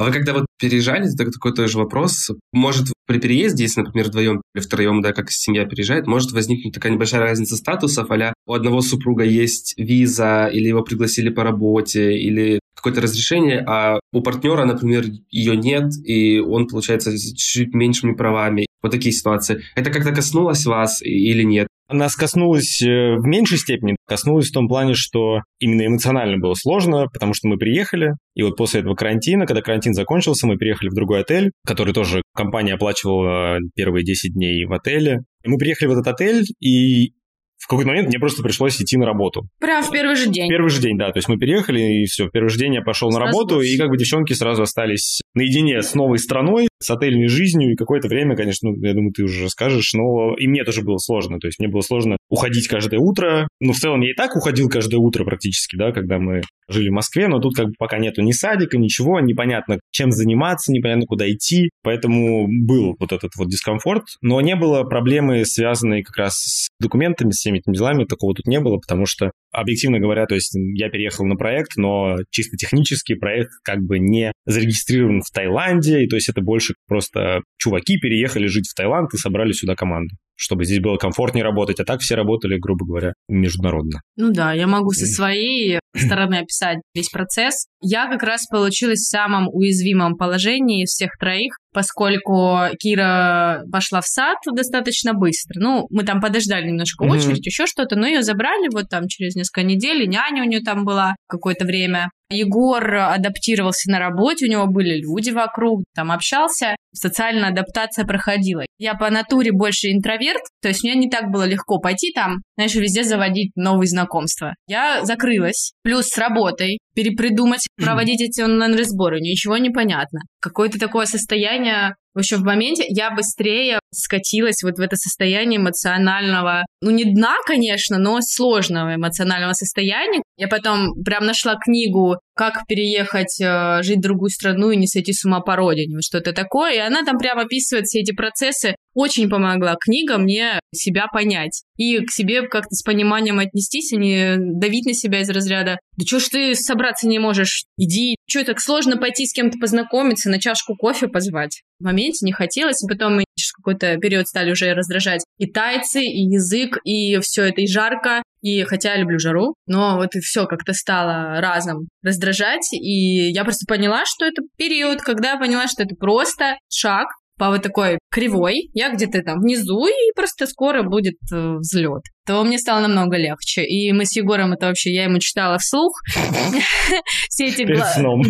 А 0.00 0.04
вы 0.04 0.12
когда 0.12 0.32
вот 0.32 0.46
переезжали, 0.58 1.12
это 1.12 1.30
такой 1.30 1.52
тоже 1.52 1.76
вопрос, 1.76 2.30
может 2.54 2.86
при 3.06 3.18
переезде, 3.18 3.64
если, 3.64 3.82
например, 3.82 4.06
вдвоем 4.06 4.40
или 4.54 4.62
втроем, 4.62 5.02
да, 5.02 5.12
как 5.12 5.30
семья 5.30 5.66
переезжает, 5.66 6.06
может 6.06 6.32
возникнуть 6.32 6.72
такая 6.72 6.90
небольшая 6.90 7.20
разница 7.20 7.56
статусов, 7.56 8.10
а 8.10 8.32
у 8.46 8.54
одного 8.54 8.80
супруга 8.80 9.24
есть 9.24 9.74
виза, 9.76 10.48
или 10.50 10.68
его 10.68 10.82
пригласили 10.82 11.28
по 11.28 11.44
работе, 11.44 12.16
или 12.16 12.59
какое-то 12.80 13.02
разрешение, 13.02 13.62
а 13.66 14.00
у 14.12 14.22
партнера, 14.22 14.64
например, 14.64 15.04
ее 15.30 15.56
нет, 15.56 15.92
и 16.04 16.38
он, 16.38 16.66
получается, 16.66 17.12
с 17.12 17.34
чуть 17.34 17.74
меньшими 17.74 18.14
правами. 18.14 18.66
Вот 18.82 18.92
такие 18.92 19.12
ситуации. 19.12 19.62
Это 19.76 19.90
как-то 19.90 20.12
коснулось 20.12 20.64
вас 20.64 21.02
или 21.02 21.42
нет? 21.42 21.68
Нас 21.92 22.14
коснулось 22.14 22.80
э, 22.82 23.16
в 23.16 23.26
меньшей 23.26 23.58
степени, 23.58 23.96
коснулось 24.06 24.48
в 24.48 24.52
том 24.52 24.68
плане, 24.68 24.94
что 24.94 25.40
именно 25.58 25.86
эмоционально 25.86 26.38
было 26.38 26.54
сложно, 26.54 27.06
потому 27.12 27.34
что 27.34 27.48
мы 27.48 27.58
приехали, 27.58 28.12
и 28.34 28.42
вот 28.42 28.56
после 28.56 28.80
этого 28.80 28.94
карантина, 28.94 29.44
когда 29.44 29.60
карантин 29.60 29.92
закончился, 29.92 30.46
мы 30.46 30.56
переехали 30.56 30.88
в 30.88 30.94
другой 30.94 31.20
отель, 31.22 31.50
который 31.66 31.92
тоже 31.92 32.22
компания 32.34 32.74
оплачивала 32.74 33.58
первые 33.74 34.04
10 34.04 34.34
дней 34.34 34.64
в 34.64 34.72
отеле. 34.72 35.22
И 35.42 35.48
мы 35.48 35.58
приехали 35.58 35.88
в 35.88 35.92
этот 35.92 36.06
отель, 36.06 36.44
и 36.60 37.12
в 37.60 37.68
какой-то 37.68 37.88
момент 37.88 38.08
мне 38.08 38.18
просто 38.18 38.42
пришлось 38.42 38.80
идти 38.80 38.96
на 38.96 39.04
работу. 39.04 39.46
Прям 39.60 39.84
в 39.84 39.90
первый 39.90 40.16
же 40.16 40.28
день. 40.30 40.46
В 40.46 40.48
первый 40.48 40.70
же 40.70 40.80
день, 40.80 40.96
да. 40.96 41.12
То 41.12 41.18
есть 41.18 41.28
мы 41.28 41.36
переехали, 41.36 42.02
и 42.02 42.04
все, 42.06 42.26
в 42.26 42.30
первый 42.30 42.48
же 42.48 42.58
день 42.58 42.74
я 42.74 42.80
пошел 42.80 43.08
на 43.10 43.16
Сразу 43.16 43.26
работу, 43.26 43.54
вообще. 43.56 43.74
и 43.74 43.78
как 43.78 43.90
бы 43.90 43.98
девчонки 43.98 44.32
сразу 44.32 44.62
остались 44.62 45.20
наедине 45.34 45.82
с 45.82 45.94
новой 45.94 46.18
страной, 46.18 46.68
с 46.82 46.90
отельной 46.90 47.28
жизнью, 47.28 47.72
и 47.72 47.76
какое-то 47.76 48.08
время, 48.08 48.36
конечно, 48.36 48.70
ну, 48.70 48.76
я 48.82 48.94
думаю, 48.94 49.12
ты 49.12 49.22
уже 49.22 49.44
расскажешь, 49.44 49.92
но 49.94 50.34
и 50.36 50.46
мне 50.46 50.64
тоже 50.64 50.82
было 50.82 50.98
сложно. 50.98 51.38
То 51.38 51.46
есть 51.46 51.58
мне 51.58 51.68
было 51.68 51.82
сложно 51.82 52.16
уходить 52.28 52.68
каждое 52.68 52.98
утро. 52.98 53.48
Ну, 53.60 53.72
в 53.72 53.76
целом, 53.76 54.00
я 54.00 54.10
и 54.10 54.14
так 54.14 54.34
уходил 54.36 54.68
каждое 54.68 54.98
утро 54.98 55.24
практически, 55.24 55.76
да, 55.76 55.92
когда 55.92 56.18
мы 56.18 56.42
жили 56.68 56.88
в 56.88 56.92
Москве, 56.92 57.28
но 57.28 57.40
тут 57.40 57.54
как 57.54 57.66
бы 57.66 57.74
пока 57.78 57.98
нету 57.98 58.22
ни 58.22 58.32
садика, 58.32 58.78
ничего, 58.78 59.20
непонятно, 59.20 59.80
чем 59.90 60.12
заниматься, 60.12 60.72
непонятно, 60.72 61.06
куда 61.06 61.30
идти, 61.30 61.70
поэтому 61.82 62.46
был 62.48 62.96
вот 62.98 63.12
этот 63.12 63.32
вот 63.36 63.48
дискомфорт, 63.48 64.04
но 64.22 64.40
не 64.40 64.56
было 64.56 64.84
проблемы, 64.84 65.44
связанной 65.44 66.02
как 66.02 66.16
раз 66.16 66.34
с 66.36 66.68
документами, 66.80 67.30
с 67.30 67.38
всеми 67.38 67.58
этими 67.58 67.74
делами, 67.74 68.04
такого 68.04 68.34
тут 68.34 68.46
не 68.46 68.60
было, 68.60 68.78
потому 68.78 69.06
что 69.06 69.32
Объективно 69.52 69.98
говоря, 69.98 70.26
то 70.26 70.34
есть 70.34 70.56
я 70.74 70.88
переехал 70.90 71.26
на 71.26 71.36
проект, 71.36 71.76
но 71.76 72.16
чисто 72.30 72.56
технический 72.56 73.14
проект 73.14 73.50
как 73.64 73.80
бы 73.80 73.98
не 73.98 74.32
зарегистрирован 74.46 75.22
в 75.22 75.30
Таиланде, 75.32 76.04
и 76.04 76.08
то 76.08 76.16
есть 76.16 76.28
это 76.28 76.40
больше 76.40 76.74
просто 76.86 77.40
чуваки 77.58 77.98
переехали 77.98 78.46
жить 78.46 78.68
в 78.68 78.74
Таиланд 78.74 79.12
и 79.14 79.18
собрали 79.18 79.52
сюда 79.52 79.74
команду 79.74 80.14
чтобы 80.40 80.64
здесь 80.64 80.80
было 80.80 80.96
комфортнее 80.96 81.44
работать, 81.44 81.80
а 81.80 81.84
так 81.84 82.00
все 82.00 82.14
работали, 82.14 82.58
грубо 82.58 82.86
говоря, 82.86 83.12
международно. 83.28 84.00
Ну 84.16 84.32
да, 84.32 84.54
я 84.54 84.66
могу 84.66 84.90
со 84.92 85.04
своей 85.04 85.80
стороны 85.94 86.36
описать 86.36 86.78
весь 86.94 87.10
процесс. 87.10 87.66
Я 87.82 88.08
как 88.08 88.22
раз 88.22 88.46
получилась 88.50 89.00
в 89.00 89.10
самом 89.10 89.48
уязвимом 89.52 90.16
положении 90.16 90.84
из 90.84 90.92
всех 90.92 91.10
троих, 91.20 91.58
поскольку 91.72 92.58
Кира 92.78 93.62
пошла 93.70 94.00
в 94.00 94.06
сад 94.06 94.38
достаточно 94.52 95.14
быстро. 95.14 95.60
Ну, 95.60 95.86
мы 95.90 96.04
там 96.04 96.20
подождали 96.20 96.66
немножко 96.66 97.04
очередь, 97.04 97.38
mm-hmm. 97.38 97.50
еще 97.50 97.66
что-то, 97.66 97.96
но 97.96 98.06
ее 98.06 98.22
забрали 98.22 98.68
вот 98.72 98.88
там 98.88 99.06
через 99.08 99.34
несколько 99.36 99.62
недель, 99.62 100.02
и 100.02 100.08
няня 100.08 100.42
у 100.42 100.46
нее 100.46 100.60
там 100.60 100.84
была 100.84 101.14
какое-то 101.28 101.64
время. 101.64 102.10
Егор 102.30 102.94
адаптировался 102.94 103.90
на 103.90 103.98
работе, 103.98 104.46
у 104.46 104.48
него 104.48 104.66
были 104.66 105.00
люди 105.00 105.30
вокруг, 105.30 105.82
там 105.94 106.12
общался, 106.12 106.76
социальная 106.92 107.50
адаптация 107.50 108.04
проходила. 108.04 108.64
Я 108.78 108.94
по 108.94 109.10
натуре 109.10 109.52
больше 109.52 109.92
интроверт, 109.92 110.42
то 110.62 110.68
есть 110.68 110.82
мне 110.84 110.94
не 110.94 111.08
так 111.08 111.30
было 111.30 111.44
легко 111.44 111.78
пойти 111.78 112.12
там, 112.12 112.38
знаешь, 112.56 112.74
везде 112.74 113.02
заводить 113.02 113.52
новые 113.56 113.88
знакомства. 113.88 114.54
Я 114.66 115.04
закрылась, 115.04 115.72
плюс 115.82 116.06
с 116.06 116.18
работой, 116.18 116.78
перепридумать, 116.94 117.66
проводить 117.76 118.20
эти 118.20 118.40
онлайн-разборы, 118.40 119.20
ничего 119.20 119.56
не 119.58 119.70
понятно. 119.70 120.20
Какое-то 120.40 120.78
такое 120.78 121.06
состояние 121.06 121.94
в 122.14 122.18
общем, 122.18 122.38
в 122.38 122.44
моменте 122.44 122.84
я 122.88 123.10
быстрее 123.10 123.78
скатилась 123.92 124.62
вот 124.62 124.78
в 124.78 124.80
это 124.80 124.96
состояние 124.96 125.58
эмоционального, 125.60 126.64
ну 126.80 126.90
не 126.90 127.04
дна, 127.04 127.36
конечно, 127.46 127.98
но 127.98 128.18
сложного 128.20 128.96
эмоционального 128.96 129.52
состояния. 129.52 130.22
Я 130.36 130.48
потом 130.48 130.94
прям 131.04 131.24
нашла 131.24 131.56
книгу 131.56 132.16
«Как 132.34 132.66
переехать, 132.66 133.40
э, 133.40 133.82
жить 133.82 133.98
в 133.98 134.02
другую 134.02 134.30
страну 134.30 134.70
и 134.70 134.76
не 134.76 134.86
сойти 134.86 135.12
с 135.12 135.24
ума 135.24 135.40
по 135.40 135.56
родине», 135.56 135.98
что-то 136.00 136.32
такое, 136.32 136.74
и 136.74 136.78
она 136.78 137.04
там 137.04 137.18
прям 137.18 137.38
описывает 137.38 137.86
все 137.86 138.00
эти 138.00 138.12
процессы. 138.12 138.74
Очень 138.94 139.28
помогла 139.28 139.76
книга 139.80 140.18
мне 140.18 140.58
себя 140.74 141.06
понять 141.12 141.62
и 141.76 142.04
к 142.04 142.10
себе 142.10 142.42
как-то 142.42 142.74
с 142.74 142.82
пониманием 142.82 143.38
отнестись, 143.38 143.92
а 143.92 143.96
не 143.96 144.36
давить 144.38 144.86
на 144.86 144.94
себя 144.94 145.20
из 145.20 145.30
разряда 145.30 145.78
«Да 145.96 146.04
что 146.06 146.18
ж 146.18 146.28
ты 146.28 146.54
собраться 146.54 147.06
не 147.06 147.18
можешь? 147.18 147.64
Иди, 147.76 148.16
что 148.28 148.44
так 148.44 148.60
сложно 148.60 148.96
пойти 148.96 149.26
с 149.26 149.32
кем-то 149.32 149.58
познакомиться, 149.58 150.30
на 150.30 150.40
чашку 150.40 150.74
кофе 150.76 151.08
позвать?» 151.08 151.62
В 151.78 151.84
моменте 151.84 152.26
не 152.26 152.32
хотелось, 152.32 152.82
и 152.82 152.88
потом 152.88 153.16
мы 153.16 153.24
через 153.36 153.52
какой-то 153.52 153.96
период 153.96 154.28
стали 154.28 154.50
уже 154.50 154.74
раздражать 154.74 155.24
и 155.38 155.46
тайцы, 155.46 156.02
и 156.04 156.22
язык, 156.24 156.78
и 156.84 157.18
все 157.20 157.44
это 157.44 157.62
и 157.62 157.66
жарко, 157.66 158.22
и 158.42 158.62
хотя 158.64 158.94
я 158.94 159.00
люблю 159.00 159.18
жару, 159.18 159.54
но 159.66 159.96
вот 159.96 160.14
и 160.14 160.20
все 160.20 160.46
как-то 160.46 160.72
стало 160.72 161.40
разом 161.40 161.88
раздражать, 162.02 162.72
и 162.72 163.30
я 163.30 163.44
просто 163.44 163.66
поняла, 163.66 164.04
что 164.04 164.26
это 164.26 164.42
период, 164.56 165.00
когда 165.00 165.32
я 165.32 165.38
поняла, 165.38 165.66
что 165.68 165.82
это 165.82 165.94
просто 165.94 166.58
шаг 166.68 167.06
по 167.40 167.48
вот 167.48 167.62
такой 167.62 167.98
кривой, 168.12 168.68
я 168.74 168.92
где-то 168.92 169.22
там 169.22 169.38
внизу, 169.40 169.86
и 169.86 170.12
просто 170.14 170.46
скоро 170.46 170.82
будет 170.82 171.16
э, 171.32 171.54
взлет. 171.56 172.02
То 172.26 172.44
мне 172.44 172.58
стало 172.58 172.80
намного 172.80 173.16
легче. 173.16 173.64
И 173.64 173.90
мы 173.92 174.04
с 174.04 174.14
Егором, 174.14 174.52
это 174.52 174.66
вообще, 174.66 174.92
я 174.92 175.04
ему 175.04 175.18
читала 175.20 175.56
вслух. 175.56 175.92
Все 177.30 177.46
эти... 177.46 177.64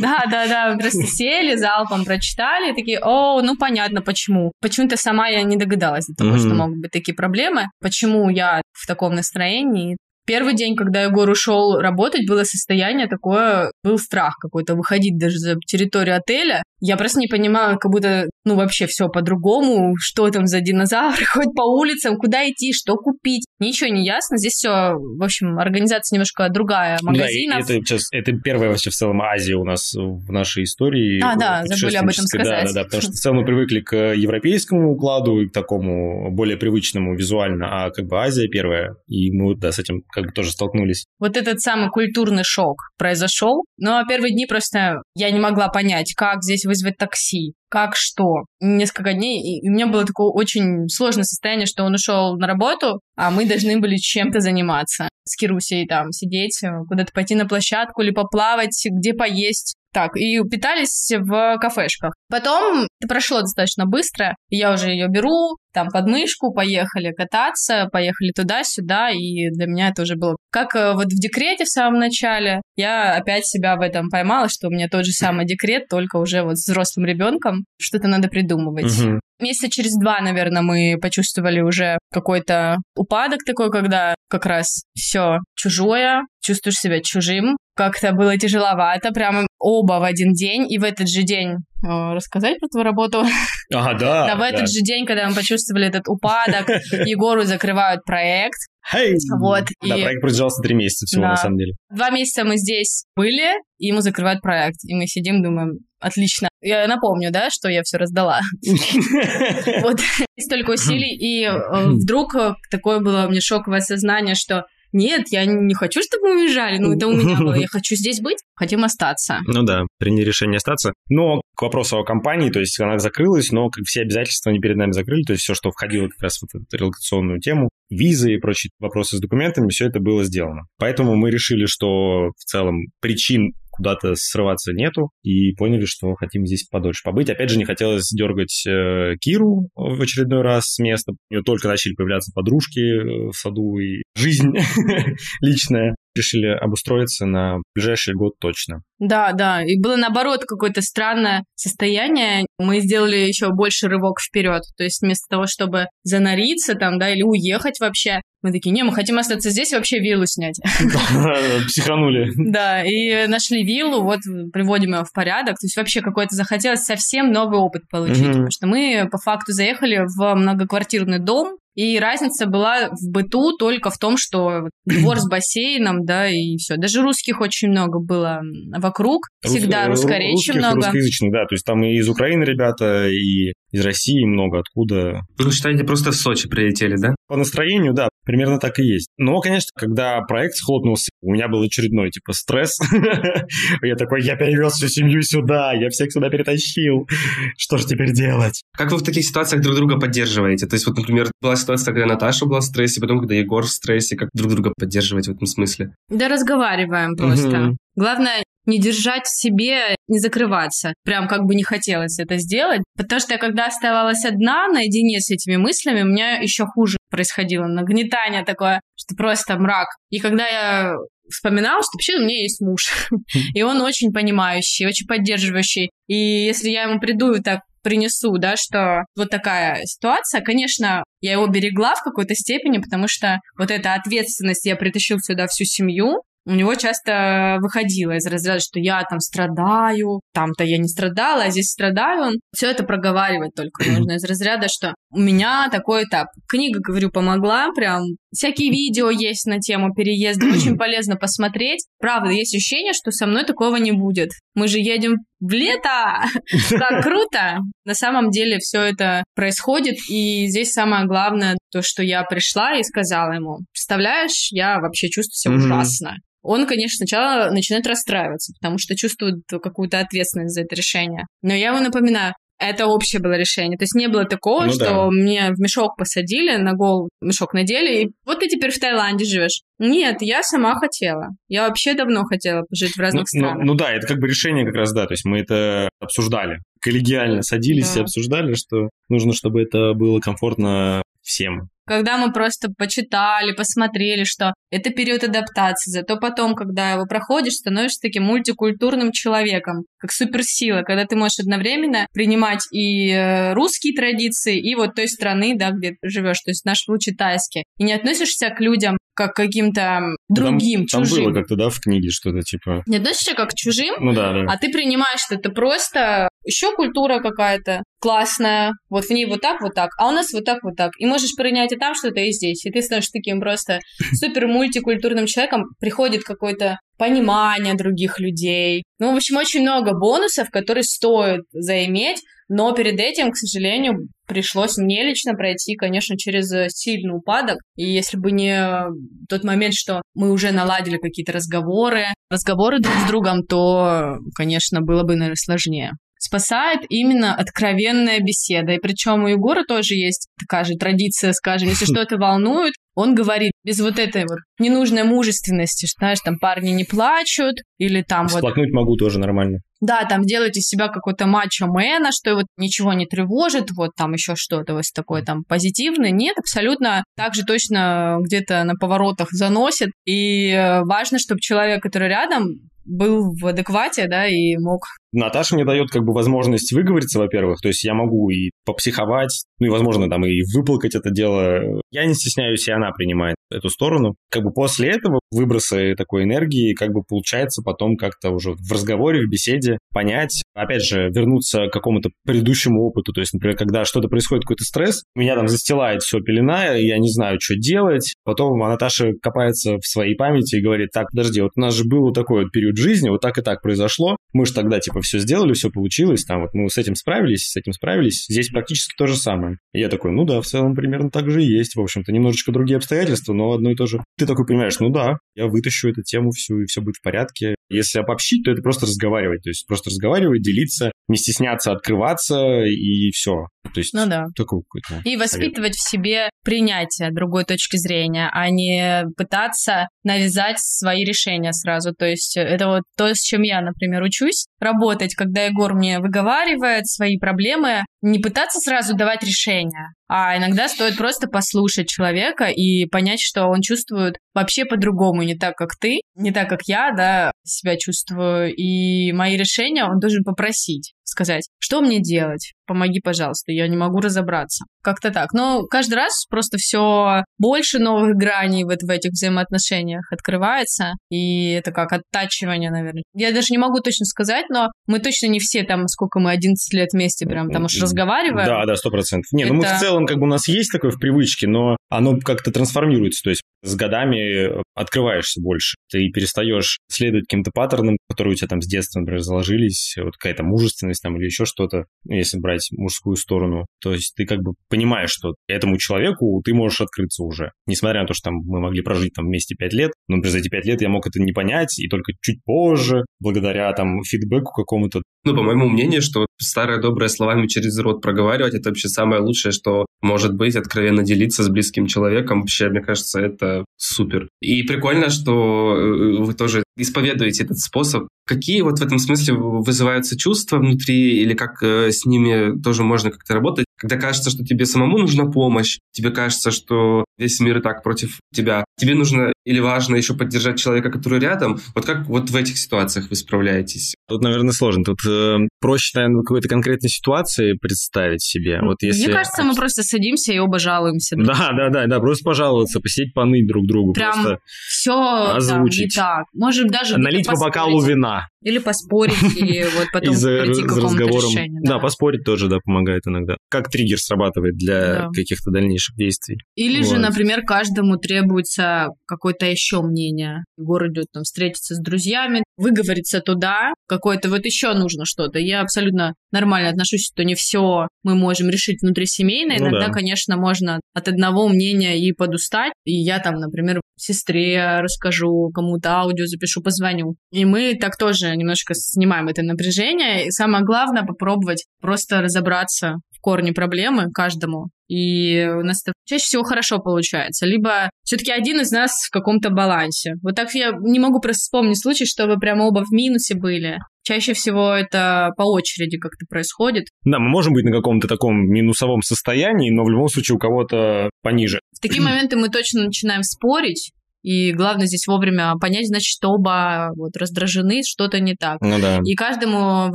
Да, 0.00 0.22
да, 0.30 0.46
да, 0.46 0.76
просто 0.78 1.02
сели, 1.08 1.56
залпом 1.56 2.04
прочитали, 2.04 2.72
такие, 2.72 3.00
о, 3.02 3.42
ну 3.42 3.56
понятно, 3.56 4.00
почему. 4.00 4.52
Почему-то 4.60 4.96
сама 4.96 5.26
я 5.26 5.42
не 5.42 5.56
догадалась 5.56 6.06
до 6.06 6.14
того, 6.14 6.38
что 6.38 6.54
могут 6.54 6.78
быть 6.78 6.92
такие 6.92 7.14
проблемы. 7.16 7.64
Почему 7.80 8.30
я 8.30 8.62
в 8.72 8.86
таком 8.86 9.16
настроении. 9.16 9.96
Первый 10.30 10.54
день, 10.54 10.76
когда 10.76 11.02
Егор 11.02 11.28
ушел 11.28 11.80
работать, 11.80 12.28
было 12.28 12.44
состояние 12.44 13.08
такое, 13.08 13.72
был 13.82 13.98
страх 13.98 14.36
какой-то 14.40 14.76
выходить 14.76 15.18
даже 15.18 15.38
за 15.38 15.56
территорию 15.66 16.16
отеля. 16.16 16.62
Я 16.80 16.96
просто 16.96 17.18
не 17.18 17.26
понимала, 17.26 17.76
как 17.76 17.90
будто, 17.90 18.28
ну, 18.44 18.56
вообще 18.56 18.86
все 18.86 19.08
по-другому, 19.08 19.94
что 19.98 20.30
там 20.30 20.46
за 20.46 20.60
динозавр, 20.60 21.16
ходит 21.32 21.54
по 21.54 21.62
улицам, 21.62 22.16
куда 22.16 22.48
идти, 22.48 22.72
что 22.72 22.94
купить. 22.94 23.44
Ничего 23.58 23.90
не 23.90 24.04
ясно. 24.04 24.38
Здесь 24.38 24.54
все, 24.54 24.94
в 24.94 25.22
общем, 25.22 25.58
организация 25.58 26.16
немножко 26.16 26.48
другая, 26.48 26.98
магазинов. 27.02 27.66
Да, 27.66 27.74
это, 27.74 27.84
сейчас, 27.84 28.08
это 28.12 28.32
первая 28.32 28.70
вообще 28.70 28.90
в 28.90 28.94
целом 28.94 29.20
Азия 29.20 29.56
у 29.56 29.64
нас 29.64 29.92
в 29.94 30.32
нашей 30.32 30.64
истории. 30.64 31.20
А, 31.22 31.36
да, 31.36 31.62
забыли 31.64 31.96
об 31.96 32.08
этом 32.08 32.24
сказать. 32.24 32.66
Да, 32.66 32.72
да, 32.72 32.72
да, 32.72 32.84
потому 32.84 33.02
что 33.02 33.12
в 33.12 33.14
целом 33.20 33.36
мы 33.38 33.44
привыкли 33.44 33.80
к 33.80 33.96
европейскому 34.14 34.92
укладу 34.92 35.40
и 35.40 35.48
к 35.48 35.52
такому 35.52 36.30
более 36.30 36.56
привычному 36.56 37.14
визуально, 37.14 37.84
а 37.86 37.90
как 37.90 38.06
бы 38.06 38.22
Азия 38.22 38.48
первая, 38.48 38.96
и 39.06 39.30
мы, 39.30 39.56
да, 39.56 39.72
с 39.72 39.78
этим 39.78 40.02
как 40.12 40.26
бы 40.26 40.32
тоже 40.32 40.52
столкнулись. 40.52 41.06
Вот 41.18 41.36
этот 41.36 41.60
самый 41.60 41.90
культурный 41.90 42.44
шок 42.44 42.90
произошел, 42.98 43.64
но 43.76 44.02
первые 44.08 44.32
дни 44.32 44.46
просто 44.46 45.02
я 45.14 45.30
не 45.30 45.38
могла 45.38 45.68
понять, 45.68 46.14
как 46.16 46.42
здесь 46.42 46.64
вызвать 46.64 46.96
такси, 46.96 47.54
как 47.70 47.94
что. 47.94 48.44
Несколько 48.60 49.14
дней, 49.14 49.60
и 49.60 49.68
у 49.68 49.72
меня 49.72 49.86
было 49.86 50.04
такое 50.04 50.28
очень 50.28 50.88
сложное 50.88 51.24
состояние, 51.24 51.66
что 51.66 51.84
он 51.84 51.94
ушел 51.94 52.36
на 52.36 52.46
работу, 52.46 53.00
а 53.16 53.30
мы 53.30 53.46
должны 53.46 53.78
были 53.78 53.96
чем-то 53.96 54.40
заниматься. 54.40 55.08
С 55.24 55.36
Кирусей 55.36 55.86
там 55.86 56.10
сидеть, 56.10 56.60
куда-то 56.88 57.12
пойти 57.12 57.34
на 57.34 57.46
площадку 57.46 58.02
или 58.02 58.10
поплавать, 58.10 58.84
где 58.90 59.14
поесть. 59.14 59.76
Так, 59.92 60.16
и 60.16 60.38
питались 60.48 61.10
в 61.18 61.58
кафешках. 61.58 62.14
Потом 62.28 62.86
это 63.00 63.08
прошло 63.08 63.40
достаточно 63.40 63.86
быстро. 63.86 64.36
Я 64.48 64.72
уже 64.72 64.90
ее 64.90 65.08
беру, 65.08 65.56
там 65.72 65.88
подмышку, 65.88 66.52
поехали 66.52 67.12
кататься, 67.12 67.88
поехали 67.90 68.30
туда-сюда, 68.34 69.10
и 69.10 69.50
для 69.50 69.66
меня 69.66 69.88
это 69.88 70.02
уже 70.02 70.16
было 70.16 70.36
как 70.52 70.74
э, 70.74 70.94
вот 70.94 71.06
в 71.06 71.20
декрете 71.20 71.64
в 71.64 71.68
самом 71.68 71.98
начале. 71.98 72.60
Я 72.76 73.14
опять 73.14 73.46
себя 73.46 73.76
в 73.76 73.80
этом 73.80 74.10
поймала, 74.10 74.48
что 74.48 74.68
у 74.68 74.70
меня 74.70 74.88
тот 74.88 75.04
же 75.04 75.12
самый 75.12 75.46
декрет, 75.46 75.88
только 75.88 76.16
уже 76.16 76.42
вот 76.42 76.58
с 76.58 76.68
взрослым 76.68 77.06
ребенком. 77.06 77.64
Что-то 77.80 78.08
надо 78.08 78.28
придумывать. 78.28 79.00
Угу. 79.00 79.20
Месяца 79.40 79.70
через 79.70 79.92
два, 79.98 80.20
наверное, 80.20 80.62
мы 80.62 80.98
почувствовали 81.00 81.60
уже 81.60 81.98
какой-то 82.12 82.76
упадок 82.96 83.40
такой, 83.46 83.70
когда 83.70 84.14
как 84.28 84.44
раз 84.46 84.82
все 84.94 85.38
чужое, 85.54 86.22
чувствуешь 86.42 86.76
себя 86.76 87.00
чужим. 87.00 87.56
Как-то 87.76 88.12
было 88.12 88.36
тяжеловато, 88.36 89.12
прямо 89.12 89.46
оба 89.60 90.00
в 90.00 90.02
один 90.02 90.32
день, 90.32 90.70
и 90.70 90.78
в 90.78 90.84
этот 90.84 91.08
же 91.08 91.22
день 91.22 91.50
э, 91.84 92.12
рассказать 92.14 92.58
про 92.58 92.68
твою 92.68 92.84
работу. 92.84 93.24
Ага, 93.72 93.98
да. 93.98 94.26
Да, 94.26 94.36
в 94.36 94.42
этот 94.42 94.68
же 94.68 94.80
день, 94.80 95.06
когда 95.06 95.28
мы 95.28 95.34
почувствовали 95.34 95.86
этот 95.86 96.08
упадок, 96.08 96.68
Егору 97.06 97.44
закрывают 97.44 98.04
проект. 98.04 98.58
Hey! 98.92 99.14
Вот, 99.38 99.64
да, 99.86 99.96
и... 99.96 100.02
проект 100.02 100.22
продержался 100.22 100.62
три 100.62 100.74
месяца 100.74 101.06
всего, 101.06 101.22
да. 101.22 101.28
на 101.28 101.36
самом 101.36 101.58
деле. 101.58 101.74
Два 101.94 102.10
месяца 102.10 102.44
мы 102.44 102.56
здесь 102.56 103.04
были, 103.14 103.52
и 103.78 103.88
ему 103.88 104.00
закрывают 104.00 104.40
проект. 104.40 104.78
И 104.84 104.94
мы 104.94 105.06
сидим, 105.06 105.42
думаем, 105.42 105.78
отлично. 106.00 106.48
Я 106.62 106.88
напомню, 106.88 107.30
да, 107.30 107.50
что 107.50 107.68
я 107.68 107.82
все 107.82 107.98
раздала. 107.98 108.40
Вот, 109.82 110.00
столько 110.38 110.70
усилий, 110.70 111.14
и 111.16 111.44
э, 111.44 111.52
вдруг 112.02 112.34
такое 112.70 113.00
было 113.00 113.28
мне 113.28 113.40
шоковое 113.40 113.80
сознание, 113.80 114.34
что 114.34 114.64
нет, 114.92 115.28
я 115.30 115.44
не 115.44 115.74
хочу, 115.74 116.02
чтобы 116.02 116.28
мы 116.28 116.42
уезжали. 116.42 116.78
Ну, 116.78 116.94
это 116.94 117.06
у 117.06 117.12
меня 117.12 117.36
было. 117.36 117.54
Я 117.54 117.66
хочу 117.70 117.94
здесь 117.94 118.20
быть, 118.20 118.38
хотим 118.54 118.84
остаться. 118.84 119.38
Ну 119.46 119.62
да, 119.62 119.84
приняли 119.98 120.24
решение 120.24 120.56
остаться. 120.56 120.92
Но 121.08 121.40
к 121.56 121.62
вопросу 121.62 121.98
о 121.98 122.04
компании, 122.04 122.50
то 122.50 122.60
есть 122.60 122.78
она 122.80 122.98
закрылась, 122.98 123.50
но 123.52 123.70
все 123.84 124.02
обязательства 124.02 124.50
они 124.50 124.60
перед 124.60 124.76
нами 124.76 124.92
закрыли, 124.92 125.22
то 125.22 125.32
есть 125.32 125.44
все, 125.44 125.54
что 125.54 125.70
входило 125.70 126.08
как 126.08 126.22
раз 126.22 126.38
в 126.38 126.44
эту 126.44 126.64
релокационную 126.72 127.40
тему, 127.40 127.68
визы 127.90 128.34
и 128.34 128.38
прочие 128.38 128.70
вопросы 128.78 129.16
с 129.16 129.20
документами, 129.20 129.68
все 129.68 129.86
это 129.86 130.00
было 130.00 130.24
сделано. 130.24 130.62
Поэтому 130.78 131.16
мы 131.16 131.30
решили, 131.30 131.66
что 131.66 132.30
в 132.36 132.44
целом 132.44 132.86
причин 133.00 133.52
куда-то 133.80 134.14
срываться 134.14 134.72
нету, 134.72 135.10
и 135.22 135.52
поняли, 135.54 135.86
что 135.86 136.14
хотим 136.14 136.44
здесь 136.44 136.66
подольше 136.70 137.00
побыть. 137.02 137.30
Опять 137.30 137.48
же, 137.48 137.56
не 137.58 137.64
хотелось 137.64 138.10
дергать 138.10 138.64
э, 138.66 139.14
Киру 139.18 139.70
в 139.74 140.00
очередной 140.02 140.42
раз 140.42 140.64
с 140.66 140.78
места. 140.78 141.12
У 141.12 141.34
нее 141.34 141.42
только 141.42 141.66
начали 141.66 141.94
появляться 141.94 142.30
подружки 142.34 142.80
э, 142.80 143.30
в 143.30 143.32
саду 143.32 143.78
и 143.78 144.02
жизнь 144.14 144.52
личная 145.40 145.94
решили 146.14 146.48
обустроиться 146.48 147.24
на 147.24 147.58
ближайший 147.74 148.14
год 148.14 148.34
точно. 148.40 148.82
Да, 148.98 149.32
да. 149.32 149.62
И 149.64 149.80
было 149.80 149.96
наоборот 149.96 150.44
какое-то 150.46 150.82
странное 150.82 151.44
состояние. 151.54 152.46
Мы 152.58 152.80
сделали 152.80 153.16
еще 153.16 153.50
больше 153.50 153.88
рывок 153.88 154.20
вперед. 154.20 154.62
То 154.76 154.84
есть 154.84 155.00
вместо 155.02 155.26
того, 155.28 155.46
чтобы 155.46 155.86
занариться 156.02 156.74
там, 156.74 156.98
да, 156.98 157.10
или 157.10 157.22
уехать 157.22 157.80
вообще, 157.80 158.20
мы 158.42 158.52
такие, 158.52 158.70
не, 158.70 158.82
мы 158.82 158.92
хотим 158.92 159.18
остаться 159.18 159.50
здесь 159.50 159.72
вообще 159.72 159.98
виллу 159.98 160.26
снять. 160.26 160.58
Психанули. 161.66 162.30
Да, 162.36 162.82
и 162.82 163.26
нашли 163.26 163.64
виллу, 163.64 164.02
вот 164.02 164.20
приводим 164.52 164.94
ее 164.94 165.04
в 165.04 165.12
порядок. 165.12 165.56
То 165.58 165.66
есть 165.66 165.76
вообще 165.76 166.00
какой-то 166.00 166.34
захотелось 166.34 166.84
совсем 166.84 167.32
новый 167.32 167.58
опыт 167.58 167.82
получить. 167.90 168.26
Потому 168.26 168.50
что 168.50 168.66
мы 168.66 169.08
по 169.10 169.18
факту 169.18 169.52
заехали 169.52 170.04
в 170.06 170.34
многоквартирный 170.34 171.18
дом, 171.18 171.56
и 171.76 171.98
разница 171.98 172.46
была 172.46 172.90
в 172.90 173.10
быту 173.10 173.56
только 173.56 173.90
в 173.90 173.98
том, 173.98 174.16
что 174.18 174.68
двор 174.84 175.18
с 175.18 175.28
бассейном, 175.28 176.04
да, 176.04 176.28
и 176.28 176.56
все. 176.56 176.76
Даже 176.76 177.02
русских 177.02 177.40
очень 177.40 177.68
много 177.68 178.00
было 178.00 178.40
вокруг. 178.76 179.28
Всегда 179.42 179.86
Рус... 179.86 180.00
русскоречия 180.00 180.54
много. 180.54 180.76
Русскоязычных, 180.76 181.32
да. 181.32 181.46
То 181.46 181.54
есть 181.54 181.64
там 181.64 181.82
и 181.84 181.94
из 181.94 182.08
Украины 182.08 182.44
ребята, 182.44 183.08
и 183.08 183.52
из 183.72 183.84
России, 183.84 184.24
много 184.24 184.58
откуда. 184.60 185.22
Ну, 185.38 185.50
считаете, 185.50 185.84
просто 185.84 186.10
в 186.10 186.16
Сочи 186.16 186.48
прилетели, 186.48 186.96
да? 186.96 187.14
По 187.28 187.36
настроению, 187.36 187.92
да, 187.92 188.08
примерно 188.24 188.58
так 188.58 188.78
и 188.78 188.84
есть. 188.84 189.08
Но, 189.16 189.40
конечно, 189.40 189.70
когда 189.74 190.20
проект 190.22 190.54
схлопнулся, 190.56 191.10
у 191.22 191.32
меня 191.32 191.48
был 191.48 191.62
очередной, 191.62 192.10
типа, 192.10 192.32
стресс. 192.32 192.78
Я 193.82 193.96
такой, 193.96 194.22
я 194.22 194.36
перевез 194.36 194.74
всю 194.74 194.88
семью 194.88 195.22
сюда, 195.22 195.72
я 195.72 195.88
всех 195.90 196.12
сюда 196.12 196.28
перетащил. 196.28 197.08
Что 197.56 197.78
же 197.78 197.86
теперь 197.86 198.12
делать? 198.12 198.62
Как 198.76 198.90
вы 198.90 198.98
в 198.98 199.02
таких 199.02 199.24
ситуациях 199.24 199.62
друг 199.62 199.76
друга 199.76 199.98
поддерживаете? 199.98 200.66
То 200.66 200.74
есть, 200.74 200.86
вот, 200.86 200.96
например, 200.96 201.30
была 201.40 201.56
ситуация, 201.56 201.92
когда 201.92 202.06
Наташа 202.06 202.46
была 202.46 202.60
в 202.60 202.64
стрессе, 202.64 203.00
потом, 203.00 203.20
когда 203.20 203.34
Егор 203.34 203.64
в 203.64 203.68
стрессе. 203.68 204.16
Как 204.16 204.28
друг 204.34 204.52
друга 204.52 204.72
поддерживать 204.78 205.28
в 205.28 205.32
этом 205.32 205.46
смысле? 205.46 205.94
Да 206.08 206.28
разговариваем 206.28 207.16
просто. 207.16 207.76
Главное, 207.96 208.42
не 208.66 208.78
держать 208.78 209.24
в 209.24 209.40
себе, 209.40 209.96
не 210.08 210.18
закрываться. 210.18 210.94
Прям 211.04 211.28
как 211.28 211.44
бы 211.44 211.54
не 211.54 211.62
хотелось 211.62 212.18
это 212.18 212.36
сделать. 212.38 212.82
Потому 212.96 213.20
что 213.20 213.34
я 213.34 213.38
когда 213.38 213.66
оставалась 213.66 214.24
одна, 214.24 214.68
наедине 214.68 215.20
с 215.20 215.30
этими 215.30 215.56
мыслями, 215.56 216.02
у 216.02 216.06
меня 216.06 216.38
еще 216.38 216.66
хуже 216.66 216.98
происходило. 217.10 217.66
Нагнетание 217.66 218.44
такое, 218.44 218.80
что 218.96 219.14
просто 219.16 219.56
мрак. 219.58 219.88
И 220.10 220.18
когда 220.18 220.46
я 220.46 220.94
вспоминала, 221.30 221.82
что 221.82 221.90
вообще 221.94 222.16
у 222.16 222.24
меня 222.24 222.42
есть 222.42 222.60
муж. 222.60 223.08
И 223.54 223.62
он 223.62 223.80
очень 223.80 224.12
понимающий, 224.12 224.86
очень 224.86 225.06
поддерживающий. 225.06 225.90
И 226.08 226.14
если 226.14 226.70
я 226.70 226.84
ему 226.84 227.00
приду 227.00 227.32
и 227.32 227.40
так 227.40 227.60
принесу, 227.82 228.36
да, 228.36 228.56
что 228.56 229.04
вот 229.16 229.30
такая 229.30 229.80
ситуация, 229.84 230.42
конечно, 230.42 231.02
я 231.20 231.32
его 231.32 231.46
берегла 231.46 231.94
в 231.94 232.02
какой-то 232.02 232.34
степени, 232.34 232.78
потому 232.78 233.06
что 233.08 233.40
вот 233.58 233.70
эта 233.70 233.94
ответственность, 233.94 234.66
я 234.66 234.76
притащил 234.76 235.18
сюда 235.18 235.46
всю 235.46 235.64
семью, 235.64 236.22
у 236.50 236.54
него 236.54 236.74
часто 236.74 237.58
выходило 237.60 238.12
из 238.16 238.26
разряда, 238.26 238.58
что 238.60 238.80
я 238.80 239.04
там 239.08 239.20
страдаю, 239.20 240.20
там-то 240.34 240.64
я 240.64 240.78
не 240.78 240.88
страдала, 240.88 241.44
а 241.44 241.50
здесь 241.50 241.70
страдаю. 241.70 242.22
Он 242.22 242.34
все 242.52 242.70
это 242.70 242.82
проговаривает 242.82 243.54
только 243.54 243.84
нужно 243.90 244.12
из 244.12 244.24
разряда, 244.24 244.66
что 244.68 244.94
у 245.12 245.20
меня 245.20 245.68
такой 245.70 246.04
этап. 246.04 246.26
Книга, 246.48 246.80
говорю, 246.80 247.10
помогла, 247.10 247.68
прям 247.74 248.02
всякие 248.32 248.70
видео 248.70 249.10
есть 249.10 249.46
на 249.46 249.60
тему 249.60 249.94
переезда, 249.94 250.46
очень 250.46 250.76
полезно 250.78 251.16
посмотреть. 251.16 251.86
Правда, 252.00 252.30
есть 252.30 252.54
ощущение, 252.54 252.92
что 252.94 253.12
со 253.12 253.26
мной 253.26 253.44
такого 253.44 253.76
не 253.76 253.92
будет. 253.92 254.30
Мы 254.54 254.66
же 254.66 254.78
едем 254.78 255.18
в 255.40 255.52
лето! 255.52 256.22
Как 256.70 257.02
круто! 257.02 257.58
На 257.84 257.94
самом 257.94 258.30
деле 258.30 258.58
все 258.58 258.82
это 258.82 259.24
происходит, 259.34 259.96
и 260.08 260.46
здесь 260.48 260.72
самое 260.72 261.06
главное, 261.06 261.56
то, 261.72 261.82
что 261.82 262.02
я 262.02 262.22
пришла 262.24 262.78
и 262.78 262.82
сказала 262.82 263.32
ему, 263.32 263.58
представляешь, 263.72 264.48
я 264.52 264.78
вообще 264.80 265.08
чувствую 265.08 265.58
себя 265.58 265.64
ужасно 265.66 266.16
он, 266.42 266.66
конечно, 266.66 267.06
сначала 267.06 267.50
начинает 267.50 267.86
расстраиваться, 267.86 268.54
потому 268.58 268.78
что 268.78 268.96
чувствует 268.96 269.42
какую-то 269.46 270.00
ответственность 270.00 270.54
за 270.54 270.62
это 270.62 270.74
решение. 270.74 271.26
Но 271.42 271.52
я 271.52 271.68
ему 271.68 271.80
напоминаю, 271.80 272.34
это 272.60 272.86
общее 272.86 273.20
было 273.20 273.32
решение. 273.32 273.78
То 273.78 273.84
есть 273.84 273.94
не 273.94 274.08
было 274.08 274.24
такого, 274.24 274.66
ну, 274.66 274.72
что 274.72 274.84
да. 274.84 275.10
мне 275.10 275.50
в 275.50 275.58
мешок 275.58 275.96
посадили, 275.96 276.56
на 276.56 276.74
голову 276.74 277.08
мешок 277.20 277.54
надели, 277.54 278.02
и 278.02 278.10
вот 278.26 278.40
ты 278.40 278.48
теперь 278.48 278.70
в 278.70 278.78
Таиланде 278.78 279.24
живешь. 279.24 279.62
Нет, 279.78 280.18
я 280.20 280.42
сама 280.42 280.74
хотела. 280.74 281.30
Я 281.48 281.66
вообще 281.66 281.94
давно 281.94 282.24
хотела 282.24 282.64
жить 282.70 282.92
в 282.94 283.00
разных 283.00 283.24
ну, 283.32 283.40
странах. 283.40 283.64
Ну, 283.64 283.72
ну 283.72 283.74
да, 283.74 283.92
это 283.92 284.06
как 284.06 284.18
бы 284.18 284.28
решение 284.28 284.66
как 284.66 284.74
раз, 284.74 284.92
да, 284.92 285.06
то 285.06 285.14
есть 285.14 285.24
мы 285.24 285.40
это 285.40 285.88
обсуждали. 286.00 286.58
Коллегиально 286.82 287.42
садились 287.42 287.92
да. 287.94 288.00
и 288.00 288.02
обсуждали, 288.02 288.54
что 288.54 288.90
нужно, 289.08 289.32
чтобы 289.32 289.62
это 289.62 289.94
было 289.94 290.20
комфортно 290.20 291.02
всем. 291.30 291.68
Когда 291.86 292.18
мы 292.18 292.32
просто 292.32 292.68
почитали, 292.78 293.52
посмотрели, 293.52 294.22
что 294.22 294.54
это 294.70 294.90
период 294.90 295.24
адаптации, 295.24 295.90
зато 295.90 296.18
потом, 296.18 296.54
когда 296.54 296.92
его 296.92 297.04
проходишь, 297.04 297.54
становишься 297.54 297.98
таким 298.00 298.24
мультикультурным 298.24 299.10
человеком, 299.10 299.84
как 299.98 300.12
суперсила, 300.12 300.82
когда 300.82 301.04
ты 301.04 301.16
можешь 301.16 301.40
одновременно 301.40 302.06
принимать 302.12 302.64
и 302.70 303.10
э, 303.10 303.54
русские 303.54 303.94
традиции, 303.94 304.56
и 304.56 304.76
вот 304.76 304.94
той 304.94 305.08
страны, 305.08 305.56
да, 305.56 305.70
где 305.72 305.96
ты 306.00 306.08
живешь, 306.08 306.40
то 306.44 306.50
есть 306.50 306.62
в 306.62 306.66
нашем 306.66 306.84
случае 306.84 307.16
тайские, 307.16 307.64
и 307.78 307.82
не 307.82 307.92
относишься 307.92 308.50
к 308.50 308.60
людям 308.60 308.96
как 309.20 309.34
каким-то 309.34 310.00
другим, 310.30 310.86
там, 310.86 311.04
чужим. 311.04 311.16
Там 311.16 311.24
было 311.24 311.40
как-то, 311.40 311.56
да, 311.56 311.68
в 311.68 311.78
книге 311.78 312.08
что-то 312.08 312.40
типа... 312.40 312.82
Не 312.86 312.96
относишься 312.96 313.34
как 313.34 313.50
к 313.50 313.54
чужим, 313.54 313.94
ну, 314.00 314.14
да, 314.14 314.32
да. 314.32 314.46
а 314.48 314.56
ты 314.56 314.70
принимаешь, 314.70 315.20
что 315.26 315.34
это 315.34 315.50
просто 315.50 316.28
еще 316.46 316.74
культура 316.74 317.20
какая-то 317.20 317.82
классная, 318.00 318.72
вот 318.88 319.04
в 319.04 319.10
ней 319.10 319.26
вот 319.26 319.42
так, 319.42 319.60
вот 319.60 319.74
так, 319.74 319.90
а 319.98 320.08
у 320.08 320.10
нас 320.10 320.32
вот 320.32 320.46
так, 320.46 320.60
вот 320.62 320.74
так. 320.74 320.92
И 320.98 321.04
можешь 321.04 321.36
принять 321.36 321.72
и 321.72 321.76
там 321.76 321.94
что-то, 321.94 322.20
и 322.20 322.32
здесь. 322.32 322.64
И 322.64 322.70
ты 322.70 322.80
становишься 322.80 323.12
таким 323.12 323.40
просто 323.40 323.80
супер 324.14 324.46
мультикультурным 324.46 325.26
человеком, 325.26 325.64
приходит 325.80 326.24
какое-то 326.24 326.78
понимание 326.96 327.74
других 327.74 328.18
людей. 328.20 328.84
Ну, 328.98 329.12
в 329.12 329.16
общем, 329.16 329.36
очень 329.36 329.60
много 329.60 329.92
бонусов, 329.92 330.48
которые 330.50 330.84
стоит 330.84 331.42
заиметь, 331.52 332.20
но 332.48 332.72
перед 332.72 332.98
этим, 332.98 333.30
к 333.30 333.36
сожалению, 333.36 334.08
пришлось 334.30 334.76
мне 334.76 335.02
лично 335.04 335.34
пройти, 335.34 335.74
конечно, 335.74 336.16
через 336.16 336.50
сильный 336.72 337.16
упадок. 337.16 337.58
И 337.76 337.84
если 337.84 338.16
бы 338.16 338.30
не 338.30 338.86
тот 339.28 339.42
момент, 339.42 339.74
что 339.74 340.02
мы 340.14 340.30
уже 340.30 340.52
наладили 340.52 340.98
какие-то 340.98 341.32
разговоры, 341.32 342.04
разговоры 342.30 342.78
друг 342.78 342.94
с 342.94 343.08
другом, 343.08 343.44
то, 343.44 344.18
конечно, 344.36 344.80
было 344.80 345.02
бы, 345.02 345.16
наверное, 345.16 345.36
сложнее 345.36 345.92
спасает 346.22 346.80
именно 346.90 347.34
откровенная 347.34 348.20
беседа. 348.20 348.72
И 348.72 348.78
причем 348.78 349.24
у 349.24 349.28
Егора 349.28 349.64
тоже 349.64 349.94
есть 349.94 350.28
такая 350.38 350.64
же 350.64 350.74
традиция, 350.74 351.32
скажем, 351.32 351.70
если 351.70 351.84
что-то 351.92 352.18
волнует, 352.18 352.74
он 352.94 353.14
говорит 353.14 353.52
без 353.64 353.80
вот 353.80 353.98
этой 353.98 354.22
вот 354.22 354.38
ненужной 354.58 355.04
мужественности, 355.04 355.86
что, 355.86 356.00
знаешь, 356.00 356.20
там 356.20 356.38
парни 356.38 356.70
не 356.70 356.84
плачут, 356.84 357.56
или 357.78 358.02
там 358.02 358.28
Всплакнуть 358.28 358.70
вот... 358.70 358.80
могу 358.80 358.96
тоже 358.96 359.18
нормально. 359.18 359.58
Да, 359.80 360.04
там 360.04 360.22
делать 360.22 360.58
из 360.58 360.64
себя 360.64 360.88
какой-то 360.88 361.26
мачо-мэна, 361.26 362.10
что 362.12 362.34
вот 362.34 362.46
ничего 362.58 362.92
не 362.92 363.06
тревожит, 363.06 363.70
вот 363.70 363.92
там 363.96 364.12
еще 364.12 364.34
что-то 364.36 364.74
вот 364.74 364.84
такое 364.94 365.22
там 365.22 365.44
позитивное. 365.44 366.10
Нет, 366.10 366.38
абсолютно 366.38 367.02
так 367.16 367.34
же 367.34 367.44
точно 367.44 368.18
где-то 368.20 368.64
на 368.64 368.74
поворотах 368.74 369.30
заносит. 369.30 369.90
И 370.04 370.50
э, 370.50 370.82
важно, 370.82 371.18
чтобы 371.18 371.40
человек, 371.40 371.82
который 371.82 372.08
рядом, 372.08 372.70
был 372.84 373.32
в 373.34 373.46
адеквате, 373.46 374.06
да, 374.08 374.26
и 374.26 374.56
мог 374.56 374.82
Наташа 375.12 375.54
мне 375.54 375.64
дает 375.64 375.90
как 375.90 376.04
бы 376.04 376.12
возможность 376.12 376.72
выговориться, 376.72 377.18
во-первых, 377.18 377.60
то 377.60 377.68
есть 377.68 377.84
я 377.84 377.94
могу 377.94 378.30
и 378.30 378.50
попсиховать, 378.64 379.44
ну 379.58 379.66
и, 379.66 379.70
возможно, 379.70 380.08
там 380.08 380.24
и 380.24 380.42
выплакать 380.54 380.94
это 380.94 381.10
дело. 381.10 381.80
Я 381.90 382.06
не 382.06 382.14
стесняюсь, 382.14 382.66
и 382.68 382.72
она 382.72 382.92
принимает 382.92 383.36
эту 383.50 383.68
сторону. 383.68 384.14
Как 384.30 384.42
бы 384.42 384.52
после 384.52 384.90
этого 384.90 385.20
выброса 385.32 385.94
такой 385.96 386.24
энергии 386.24 386.74
как 386.74 386.90
бы 386.90 387.02
получается 387.02 387.62
потом 387.62 387.96
как-то 387.96 388.30
уже 388.30 388.52
в 388.52 388.72
разговоре, 388.72 389.26
в 389.26 389.28
беседе 389.28 389.78
понять, 389.92 390.42
опять 390.54 390.84
же, 390.84 391.10
вернуться 391.10 391.66
к 391.66 391.72
какому-то 391.72 392.10
предыдущему 392.24 392.82
опыту. 392.82 393.12
То 393.12 393.20
есть, 393.20 393.32
например, 393.32 393.56
когда 393.56 393.84
что-то 393.84 394.08
происходит, 394.08 394.44
какой-то 394.44 394.64
стресс, 394.64 395.02
меня 395.14 395.34
там 395.34 395.48
застилает 395.48 396.02
все 396.02 396.20
пелена, 396.20 396.74
я 396.74 396.98
не 396.98 397.10
знаю, 397.10 397.38
что 397.40 397.56
делать. 397.56 398.14
Потом 398.24 398.58
Наташа 398.58 399.12
копается 399.20 399.76
в 399.78 399.86
своей 399.86 400.14
памяти 400.14 400.56
и 400.56 400.62
говорит, 400.62 400.90
так, 400.92 401.08
подожди, 401.10 401.40
вот 401.40 401.52
у 401.56 401.60
нас 401.60 401.74
же 401.74 401.84
был 401.84 402.02
вот 402.02 402.14
такой 402.14 402.44
вот 402.44 402.52
период 402.52 402.76
жизни, 402.76 403.08
вот 403.08 403.20
так 403.20 403.38
и 403.38 403.42
так 403.42 403.62
произошло. 403.62 404.16
Мы 404.32 404.46
же 404.46 404.54
тогда, 404.54 404.78
типа, 404.78 404.99
все 405.00 405.18
сделали, 405.18 405.52
все 405.52 405.70
получилось, 405.70 406.24
там 406.24 406.40
вот 406.42 406.50
мы 406.54 406.68
с 406.68 406.78
этим 406.78 406.94
справились, 406.94 407.50
с 407.50 407.56
этим 407.56 407.72
справились. 407.72 408.26
Здесь 408.28 408.48
практически 408.48 408.94
то 408.96 409.06
же 409.06 409.16
самое. 409.16 409.56
И 409.72 409.80
я 409.80 409.88
такой, 409.88 410.12
ну 410.12 410.24
да, 410.24 410.40
в 410.40 410.46
целом 410.46 410.74
примерно 410.74 411.10
так 411.10 411.30
же 411.30 411.42
и 411.42 411.46
есть. 411.46 411.76
В 411.76 411.80
общем-то, 411.80 412.12
немножечко 412.12 412.52
другие 412.52 412.76
обстоятельства, 412.76 413.32
но 413.32 413.52
одно 413.52 413.70
и 413.70 413.74
то 413.74 413.86
же. 413.86 414.02
Ты 414.18 414.26
такой 414.26 414.46
понимаешь, 414.46 414.78
ну 414.80 414.90
да, 414.90 415.18
я 415.34 415.46
вытащу 415.46 415.88
эту 415.88 416.02
тему 416.02 416.30
всю, 416.30 416.60
и 416.60 416.66
все 416.66 416.80
будет 416.80 416.96
в 416.96 417.02
порядке. 417.02 417.54
Если 417.68 418.00
обобщить, 418.00 418.44
то 418.44 418.50
это 418.50 418.62
просто 418.62 418.86
разговаривать. 418.86 419.42
То 419.42 419.50
есть 419.50 419.66
просто 419.66 419.90
разговаривать, 419.90 420.42
делиться, 420.42 420.90
не 421.08 421.16
стесняться 421.16 421.72
открываться, 421.72 422.64
и 422.64 423.10
все. 423.12 423.46
То 423.74 423.80
есть 423.80 423.94
ну 423.94 424.06
да. 424.06 424.26
такой 424.36 424.62
какой-то 424.62 425.08
И 425.08 425.16
воспитывать 425.16 425.74
в 425.74 425.88
себе 425.88 426.30
принятие 426.44 427.12
другой 427.12 427.44
точки 427.44 427.76
зрения, 427.76 428.28
а 428.32 428.50
не 428.50 429.04
пытаться 429.16 429.88
навязать 430.02 430.56
свои 430.58 431.04
решения 431.04 431.52
сразу. 431.52 431.94
То 431.94 432.06
есть 432.06 432.36
это 432.36 432.66
вот 432.66 432.82
то, 432.96 433.14
с 433.14 433.18
чем 433.18 433.42
я, 433.42 433.60
например, 433.60 434.02
учусь 434.02 434.46
работать, 434.58 434.89
когда 435.16 435.44
Егор 435.44 435.74
мне 435.74 436.00
выговаривает 436.00 436.86
свои 436.86 437.18
проблемы, 437.18 437.84
не 438.02 438.18
пытаться 438.18 438.58
сразу 438.60 438.94
давать 438.96 439.22
решения, 439.22 439.92
а 440.08 440.36
иногда 440.36 440.68
стоит 440.68 440.96
просто 440.96 441.28
послушать 441.28 441.88
человека 441.88 442.46
и 442.46 442.86
понять, 442.86 443.20
что 443.20 443.46
он 443.46 443.60
чувствует 443.60 444.16
вообще 444.34 444.64
по-другому, 444.64 445.22
не 445.22 445.36
так, 445.36 445.56
как 445.56 445.70
ты, 445.80 446.00
не 446.14 446.32
так, 446.32 446.48
как 446.48 446.60
я, 446.66 446.92
да, 446.96 447.32
себя 447.44 447.76
чувствую. 447.76 448.54
И 448.54 449.12
мои 449.12 449.36
решения 449.36 449.84
он 449.84 449.98
должен 450.00 450.24
попросить 450.24 450.94
сказать, 451.10 451.48
что 451.58 451.80
мне 451.80 452.00
делать, 452.00 452.54
помоги, 452.66 453.00
пожалуйста, 453.00 453.52
я 453.52 453.66
не 453.68 453.76
могу 453.76 454.00
разобраться. 454.00 454.64
Как-то 454.82 455.10
так. 455.10 455.32
Но 455.32 455.64
каждый 455.64 455.94
раз 455.94 456.24
просто 456.30 456.56
все 456.56 457.22
больше 457.38 457.78
новых 457.78 458.16
граней 458.16 458.64
вот 458.64 458.82
в 458.82 458.88
этих 458.88 459.10
взаимоотношениях 459.10 460.10
открывается, 460.12 460.92
и 461.10 461.50
это 461.50 461.72
как 461.72 461.92
оттачивание, 461.92 462.70
наверное. 462.70 463.02
Я 463.14 463.32
даже 463.32 463.48
не 463.50 463.58
могу 463.58 463.80
точно 463.80 464.06
сказать, 464.06 464.46
но 464.50 464.68
мы 464.86 465.00
точно 465.00 465.26
не 465.26 465.40
все 465.40 465.64
там, 465.64 465.88
сколько 465.88 466.20
мы, 466.20 466.30
11 466.30 466.72
лет 466.72 466.90
вместе 466.92 467.26
прям 467.26 467.50
там 467.50 467.64
уж 467.64 467.80
разговариваем. 467.80 468.46
Да, 468.46 468.64
да, 468.64 468.76
сто 468.76 468.90
процентов. 468.90 469.32
Не, 469.32 469.44
это... 469.44 469.52
ну 469.52 469.58
мы 469.60 469.66
в 469.66 469.80
целом, 469.80 470.06
как 470.06 470.18
бы 470.18 470.24
у 470.24 470.30
нас 470.30 470.48
есть 470.48 470.72
такое 470.72 470.92
в 470.92 470.98
привычке, 470.98 471.46
но 471.46 471.76
оно 471.88 472.18
как-то 472.18 472.52
трансформируется, 472.52 473.22
то 473.24 473.30
есть 473.30 473.42
с 473.62 473.74
годами 473.74 474.62
открываешься 474.74 475.40
больше, 475.42 475.76
ты 475.90 476.08
перестаешь 476.10 476.78
следовать 476.88 477.26
каким-то 477.28 477.50
паттернам, 477.52 477.98
которые 478.08 478.32
у 478.32 478.36
тебя 478.36 478.48
там 478.48 478.62
с 478.62 478.66
детства, 478.66 479.00
например, 479.00 479.20
заложились, 479.20 479.96
вот 479.98 480.16
какая-то 480.16 480.42
мужественность, 480.42 480.99
сексуальность 481.00 481.02
там 481.02 481.16
или 481.16 481.24
еще 481.24 481.44
что-то, 481.44 481.86
ну, 482.04 482.16
если 482.16 482.38
брать 482.38 482.68
мужскую 482.72 483.16
сторону. 483.16 483.66
То 483.80 483.92
есть 483.92 484.14
ты 484.16 484.26
как 484.26 484.40
бы 484.40 484.52
понимаешь, 484.68 485.10
что 485.10 485.34
этому 485.48 485.78
человеку 485.78 486.40
ты 486.44 486.54
можешь 486.54 486.80
открыться 486.80 487.22
уже. 487.22 487.52
Несмотря 487.66 488.02
на 488.02 488.06
то, 488.06 488.14
что 488.14 488.30
там 488.30 488.34
мы 488.44 488.60
могли 488.60 488.82
прожить 488.82 489.14
там 489.14 489.26
вместе 489.26 489.54
пять 489.54 489.72
лет, 489.72 489.92
но 490.08 490.16
например, 490.16 490.32
за 490.32 490.38
эти 490.38 490.48
пять 490.48 490.66
лет 490.66 490.80
я 490.80 490.88
мог 490.88 491.06
это 491.06 491.20
не 491.20 491.32
понять, 491.32 491.78
и 491.78 491.88
только 491.88 492.12
чуть 492.20 492.42
позже, 492.44 493.04
благодаря 493.20 493.72
там 493.72 494.02
фидбэку 494.02 494.52
какому-то. 494.52 495.02
Ну, 495.24 495.36
по 495.36 495.42
моему 495.42 495.68
мнению, 495.68 496.02
что 496.02 496.26
старое 496.40 496.80
доброе 496.80 497.08
словами 497.08 497.46
через 497.46 497.78
рот 497.78 498.00
проговаривать, 498.00 498.54
это 498.54 498.70
вообще 498.70 498.88
самое 498.88 499.20
лучшее, 499.20 499.52
что 499.52 499.86
может 500.02 500.34
быть, 500.34 500.56
откровенно 500.56 501.02
делиться 501.02 501.42
с 501.42 501.48
близким 501.48 501.86
человеком. 501.86 502.40
Вообще, 502.40 502.68
мне 502.70 502.80
кажется, 502.80 503.20
это 503.20 503.64
супер. 503.76 504.28
И 504.40 504.62
прикольно, 504.62 505.10
что 505.10 505.76
э, 505.76 506.22
вы 506.22 506.32
тоже 506.32 506.62
исповедуете 506.76 507.44
этот 507.44 507.58
способ. 507.58 508.08
Какие 508.26 508.62
вот 508.62 508.78
в 508.78 508.82
этом 508.82 508.98
смысле 508.98 509.34
вызываются 509.34 510.16
чувства 510.16 510.58
внутри 510.58 511.20
или 511.20 511.34
как 511.34 511.62
э, 511.62 511.90
с 511.92 512.06
ними 512.06 512.58
тоже 512.62 512.82
можно 512.82 513.10
как-то 513.10 513.34
работать? 513.34 513.66
Когда 513.80 513.96
кажется, 513.96 514.30
что 514.30 514.44
тебе 514.44 514.66
самому 514.66 514.98
нужна 514.98 515.24
помощь, 515.24 515.78
тебе 515.92 516.10
кажется, 516.10 516.50
что 516.50 517.04
весь 517.16 517.40
мир 517.40 517.58
и 517.58 517.62
так 517.62 517.82
против 517.82 518.20
тебя, 518.34 518.64
тебе 518.78 518.94
нужно 518.94 519.32
или 519.46 519.58
важно 519.58 519.96
еще 519.96 520.14
поддержать 520.14 520.58
человека, 520.58 520.90
который 520.90 521.18
рядом. 521.18 521.58
Вот 521.74 521.86
как 521.86 522.06
вот 522.06 522.28
в 522.28 522.36
этих 522.36 522.58
ситуациях 522.58 523.08
вы 523.08 523.16
справляетесь? 523.16 523.94
Тут, 524.06 524.22
наверное, 524.22 524.52
сложно. 524.52 524.84
Тут 524.84 524.98
э, 525.08 525.38
проще, 525.60 525.92
наверное, 525.94 526.20
в 526.20 526.24
какой-то 526.24 526.48
конкретной 526.48 526.90
ситуации 526.90 527.54
представить 527.54 528.22
себе. 528.22 528.60
Вот 528.62 528.76
если... 528.82 529.06
Мне 529.06 529.14
кажется, 529.14 529.42
мы 529.42 529.54
просто 529.54 529.82
садимся 529.82 530.32
и 530.32 530.38
оба 530.38 530.58
жалуемся. 530.58 531.16
Да, 531.16 531.52
да, 531.56 531.70
да, 531.70 531.86
да, 531.86 532.00
просто 532.00 532.22
пожаловаться, 532.24 532.80
посидеть, 532.80 533.14
поныть 533.14 533.48
друг 533.48 533.66
другу. 533.66 533.94
Прям 533.94 534.12
просто 534.12 534.38
все 534.68 535.32
озвучить. 535.34 535.94
Да, 535.96 536.02
не 536.02 536.06
так. 536.06 536.24
Может 536.34 536.68
даже 536.68 536.98
Налить 536.98 537.26
по 537.26 537.38
бокалу 537.38 537.82
вина. 537.82 538.28
Или 538.42 538.58
поспорить, 538.58 539.22
и 539.36 539.64
вот 539.76 539.88
потом 539.92 540.14
прийти 540.14 540.62
к 540.62 540.68
какому-то 540.68 541.04
решению. 541.04 541.60
Да. 541.62 541.74
да, 541.74 541.78
поспорить 541.78 542.24
тоже, 542.24 542.48
да, 542.48 542.58
помогает 542.64 543.02
иногда. 543.06 543.36
Как 543.50 543.69
триггер 543.70 543.98
срабатывает 543.98 544.56
для 544.56 544.94
да. 544.94 545.08
каких-то 545.14 545.50
дальнейших 545.50 545.96
действий. 545.96 546.38
Или 546.54 546.82
вот. 546.82 546.90
же, 546.90 546.98
например, 546.98 547.42
каждому 547.42 547.96
требуется 547.96 548.88
какое-то 549.06 549.46
еще 549.46 549.82
мнение. 549.82 550.44
Егор 550.58 550.86
идет 550.88 551.06
там 551.12 551.22
встретиться 551.22 551.74
с 551.74 551.80
друзьями, 551.80 552.42
выговориться 552.56 553.20
туда, 553.20 553.72
какое-то 553.88 554.28
вот 554.28 554.44
еще 554.44 554.74
нужно 554.74 555.04
что-то. 555.04 555.38
Я 555.38 555.62
абсолютно 555.62 556.14
нормально 556.30 556.70
отношусь, 556.70 557.06
что 557.06 557.24
не 557.24 557.34
все 557.34 557.88
мы 558.02 558.14
можем 558.14 558.48
решить 558.48 558.82
внутри 558.82 559.06
семейно. 559.06 559.54
Ну, 559.58 559.68
Иногда, 559.68 559.88
да. 559.88 559.92
конечно, 559.92 560.36
можно 560.36 560.80
от 560.94 561.08
одного 561.08 561.48
мнения 561.48 561.98
и 561.98 562.12
подустать. 562.12 562.72
И 562.84 562.92
я 562.92 563.18
там, 563.18 563.34
например, 563.34 563.80
сестре 563.96 564.80
расскажу, 564.80 565.50
кому-то 565.54 565.90
аудио 565.92 566.26
запишу, 566.26 566.62
позвоню. 566.62 567.16
И 567.30 567.44
мы 567.44 567.76
так 567.80 567.96
тоже 567.96 568.34
немножко 568.36 568.74
снимаем 568.74 569.28
это 569.28 569.42
напряжение. 569.42 570.26
И 570.26 570.30
самое 570.30 570.64
главное 570.64 571.04
попробовать 571.04 571.66
просто 571.80 572.22
разобраться 572.22 572.96
в 573.10 573.20
корне 573.20 573.52
проблемы 573.60 574.10
каждому. 574.12 574.70
И 574.88 575.46
у 575.46 575.62
нас 575.62 575.82
это 575.84 575.92
чаще 576.04 576.24
всего 576.24 576.42
хорошо 576.42 576.78
получается. 576.78 577.46
Либо 577.46 577.90
все-таки 578.02 578.32
один 578.32 578.60
из 578.60 578.72
нас 578.72 578.90
в 579.06 579.10
каком-то 579.12 579.50
балансе. 579.50 580.14
Вот 580.22 580.34
так 580.34 580.52
я 580.54 580.72
не 580.80 580.98
могу 580.98 581.20
просто 581.20 581.40
вспомнить 581.40 581.80
случай, 581.80 582.06
чтобы 582.06 582.36
прямо 582.36 582.64
оба 582.64 582.82
в 582.84 582.92
минусе 582.92 583.36
были. 583.36 583.78
Чаще 584.02 584.32
всего 584.32 584.72
это 584.72 585.30
по 585.36 585.42
очереди 585.42 585.98
как-то 585.98 586.24
происходит. 586.28 586.86
Да, 587.04 587.18
мы 587.18 587.28
можем 587.28 587.52
быть 587.52 587.64
на 587.64 587.70
каком-то 587.70 588.08
таком 588.08 588.34
минусовом 588.48 589.02
состоянии, 589.02 589.70
но 589.70 589.84
в 589.84 589.90
любом 589.90 590.08
случае 590.08 590.36
у 590.36 590.38
кого-то 590.38 591.10
пониже. 591.22 591.60
В 591.76 591.80
такие 591.80 592.02
моменты 592.02 592.36
мы 592.36 592.48
точно 592.48 592.84
начинаем 592.84 593.22
спорить, 593.22 593.92
и 594.22 594.52
главное 594.52 594.86
здесь 594.86 595.06
вовремя 595.06 595.54
понять, 595.60 595.86
значит, 595.86 596.06
что 596.06 596.30
оба 596.30 596.90
вот 596.96 597.16
раздражены, 597.16 597.82
что-то 597.84 598.20
не 598.20 598.34
так. 598.34 598.58
Ну, 598.60 598.78
да. 598.80 598.98
И 599.04 599.14
каждому 599.14 599.90
в 599.90 599.94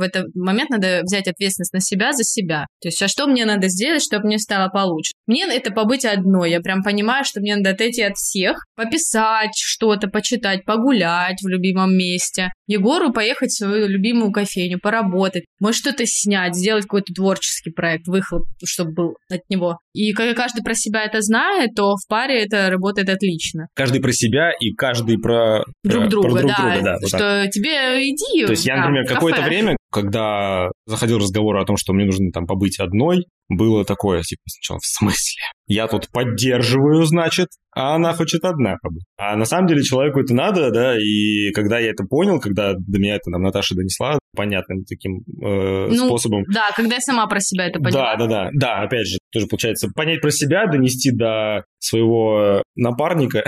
этот 0.00 0.34
момент 0.34 0.70
надо 0.70 1.00
взять 1.02 1.28
ответственность 1.28 1.72
на 1.72 1.80
себя 1.80 2.12
за 2.12 2.24
себя. 2.24 2.66
То 2.80 2.88
есть, 2.88 3.00
а 3.02 3.08
что 3.08 3.26
мне 3.26 3.44
надо 3.44 3.68
сделать, 3.68 4.02
чтобы 4.02 4.26
мне 4.26 4.38
стало 4.38 4.68
получше? 4.68 5.12
Мне 5.26 5.46
это 5.46 5.72
побыть 5.72 6.04
одной. 6.04 6.50
Я 6.50 6.60
прям 6.60 6.82
понимаю, 6.82 7.24
что 7.24 7.40
мне 7.40 7.56
надо 7.56 7.70
отойти 7.70 8.02
от 8.02 8.16
всех, 8.16 8.56
пописать 8.74 9.56
что-то, 9.56 10.08
почитать, 10.08 10.64
погулять 10.64 11.40
в 11.42 11.48
любимом 11.48 11.96
месте. 11.96 12.50
Егору 12.66 13.12
поехать 13.12 13.50
в 13.50 13.56
свою 13.56 13.86
любимую 13.86 14.32
кофейню, 14.32 14.78
поработать, 14.80 15.44
может 15.60 15.78
что-то 15.78 16.04
снять, 16.06 16.54
сделать 16.54 16.84
какой-то 16.84 17.12
творческий 17.14 17.70
проект, 17.70 18.06
выхлоп, 18.08 18.44
чтобы 18.64 18.92
был 18.92 19.16
от 19.30 19.40
него. 19.48 19.78
И 19.92 20.12
когда 20.12 20.34
каждый 20.34 20.62
про 20.62 20.74
себя 20.74 21.04
это 21.04 21.20
знает, 21.20 21.70
то 21.76 21.94
в 21.94 22.08
паре 22.08 22.44
это 22.44 22.68
работает 22.70 23.08
отлично. 23.08 23.68
Каждый 23.74 24.00
про 24.00 24.12
себя 24.12 24.50
и 24.60 24.72
каждый 24.74 25.18
про 25.18 25.64
друг 25.84 26.04
про, 26.04 26.10
друга, 26.10 26.28
про 26.28 26.38
друг 26.40 26.50
да, 26.50 26.62
друга, 26.62 26.84
да 26.84 26.96
вот 27.00 27.08
что 27.08 27.18
так. 27.18 27.50
тебе 27.50 28.10
иди. 28.10 28.46
То 28.46 28.52
есть 28.52 28.66
я, 28.66 28.76
например, 28.78 29.06
какое-то 29.06 29.42
время, 29.42 29.76
когда 29.90 30.70
заходил 30.86 31.18
разговор 31.18 31.56
о 31.56 31.64
том, 31.64 31.76
что 31.76 31.92
мне 31.92 32.04
нужно 32.04 32.30
там 32.32 32.46
побыть 32.46 32.78
одной, 32.80 33.24
было 33.48 33.84
такое, 33.84 34.22
типа, 34.22 34.42
сначала, 34.46 34.78
в 34.78 34.86
смысле? 34.86 35.42
Я 35.66 35.86
тут 35.88 36.08
поддерживаю, 36.10 37.04
значит, 37.04 37.48
а 37.74 37.94
она 37.94 38.14
хочет 38.14 38.44
одна 38.44 38.76
побыть. 38.80 39.04
А 39.18 39.36
на 39.36 39.44
самом 39.44 39.66
деле 39.66 39.82
человеку 39.82 40.20
это 40.20 40.32
надо, 40.34 40.70
да, 40.70 40.96
и 40.98 41.52
когда 41.52 41.78
я 41.78 41.90
это 41.90 42.04
понял, 42.04 42.40
когда 42.40 42.72
до 42.72 42.98
меня 42.98 43.16
это 43.16 43.30
там 43.30 43.42
Наташа 43.42 43.74
донесла 43.74 44.18
понятным 44.34 44.84
таким 44.84 45.18
э, 45.42 45.88
ну, 45.90 46.06
способом. 46.06 46.44
Да, 46.52 46.70
когда 46.74 46.94
я 46.94 47.00
сама 47.00 47.26
про 47.26 47.40
себя 47.40 47.66
это 47.66 47.78
поняла. 47.78 48.16
Да, 48.16 48.26
да, 48.26 48.26
да, 48.26 48.50
да, 48.54 48.80
опять 48.80 49.06
же, 49.06 49.18
тоже 49.32 49.46
получается 49.46 49.88
понять 49.94 50.20
про 50.20 50.30
себя, 50.30 50.66
донести 50.66 51.10
до 51.10 51.64
своего 51.78 52.62
напарника. 52.76 53.44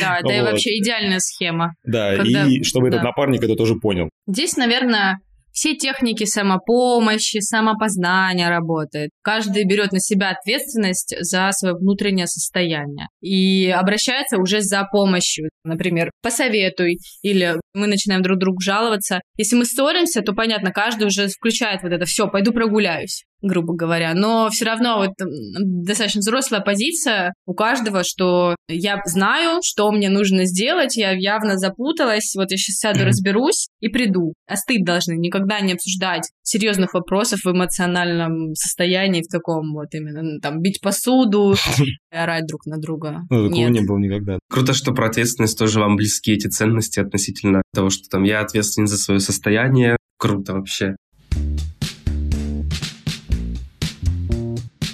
Да, 0.00 0.18
это 0.20 0.28
вот. 0.28 0.52
вообще 0.52 0.78
идеальная 0.78 1.18
схема. 1.20 1.74
Да, 1.84 2.16
когда... 2.16 2.46
и 2.46 2.62
чтобы 2.62 2.90
да. 2.90 2.96
этот 2.96 3.04
напарник 3.04 3.42
это 3.42 3.54
тоже 3.54 3.74
понял. 3.74 4.08
Здесь, 4.26 4.56
наверное, 4.56 5.18
все 5.58 5.74
техники 5.74 6.24
самопомощи, 6.24 7.40
самопознания 7.40 8.48
работают. 8.48 9.10
Каждый 9.22 9.64
берет 9.64 9.90
на 9.90 9.98
себя 9.98 10.30
ответственность 10.30 11.16
за 11.18 11.50
свое 11.50 11.74
внутреннее 11.74 12.28
состояние 12.28 13.08
и 13.20 13.68
обращается 13.68 14.38
уже 14.38 14.60
за 14.60 14.84
помощью. 14.84 15.50
Например, 15.64 16.12
посоветуй, 16.22 16.98
или 17.22 17.56
мы 17.74 17.88
начинаем 17.88 18.22
друг 18.22 18.38
другу 18.38 18.60
жаловаться. 18.60 19.20
Если 19.36 19.56
мы 19.56 19.64
ссоримся, 19.64 20.22
то 20.22 20.32
понятно, 20.32 20.70
каждый 20.70 21.08
уже 21.08 21.26
включает 21.26 21.82
вот 21.82 21.90
это 21.90 22.04
все, 22.04 22.28
пойду 22.28 22.52
прогуляюсь 22.52 23.24
грубо 23.42 23.74
говоря. 23.74 24.14
Но 24.14 24.48
все 24.50 24.64
равно 24.64 24.98
вот 24.98 25.10
достаточно 25.86 26.20
взрослая 26.20 26.60
позиция 26.60 27.34
у 27.46 27.54
каждого, 27.54 28.02
что 28.04 28.56
я 28.68 29.00
знаю, 29.04 29.60
что 29.62 29.90
мне 29.92 30.08
нужно 30.08 30.44
сделать, 30.44 30.96
я 30.96 31.12
явно 31.12 31.56
запуталась, 31.56 32.34
вот 32.36 32.50
я 32.50 32.56
сейчас 32.56 32.76
сяду, 32.76 33.04
разберусь 33.04 33.68
и 33.80 33.88
приду. 33.88 34.34
А 34.46 34.56
стыд 34.56 34.84
должны 34.84 35.14
никогда 35.16 35.60
не 35.60 35.72
обсуждать 35.72 36.28
серьезных 36.42 36.94
вопросов 36.94 37.40
в 37.44 37.50
эмоциональном 37.50 38.54
состоянии, 38.54 39.22
в 39.22 39.30
таком 39.30 39.72
вот 39.74 39.88
именно, 39.92 40.22
ну, 40.22 40.40
там, 40.40 40.60
бить 40.60 40.80
посуду, 40.80 41.54
орать 42.10 42.46
друг 42.46 42.66
на 42.66 42.78
друга. 42.78 43.20
Ну, 43.30 43.48
такого 43.48 43.68
не 43.68 43.80
было 43.80 43.98
никогда. 43.98 44.38
Круто, 44.50 44.72
что 44.72 44.92
про 44.92 45.06
ответственность 45.06 45.58
тоже 45.58 45.80
вам 45.80 45.96
близки 45.96 46.32
эти 46.32 46.48
ценности 46.48 47.00
относительно 47.00 47.62
того, 47.74 47.90
что 47.90 48.08
там 48.10 48.24
я 48.24 48.40
ответственен 48.40 48.86
за 48.86 48.96
свое 48.96 49.20
состояние. 49.20 49.96
Круто 50.18 50.54
вообще. 50.54 50.96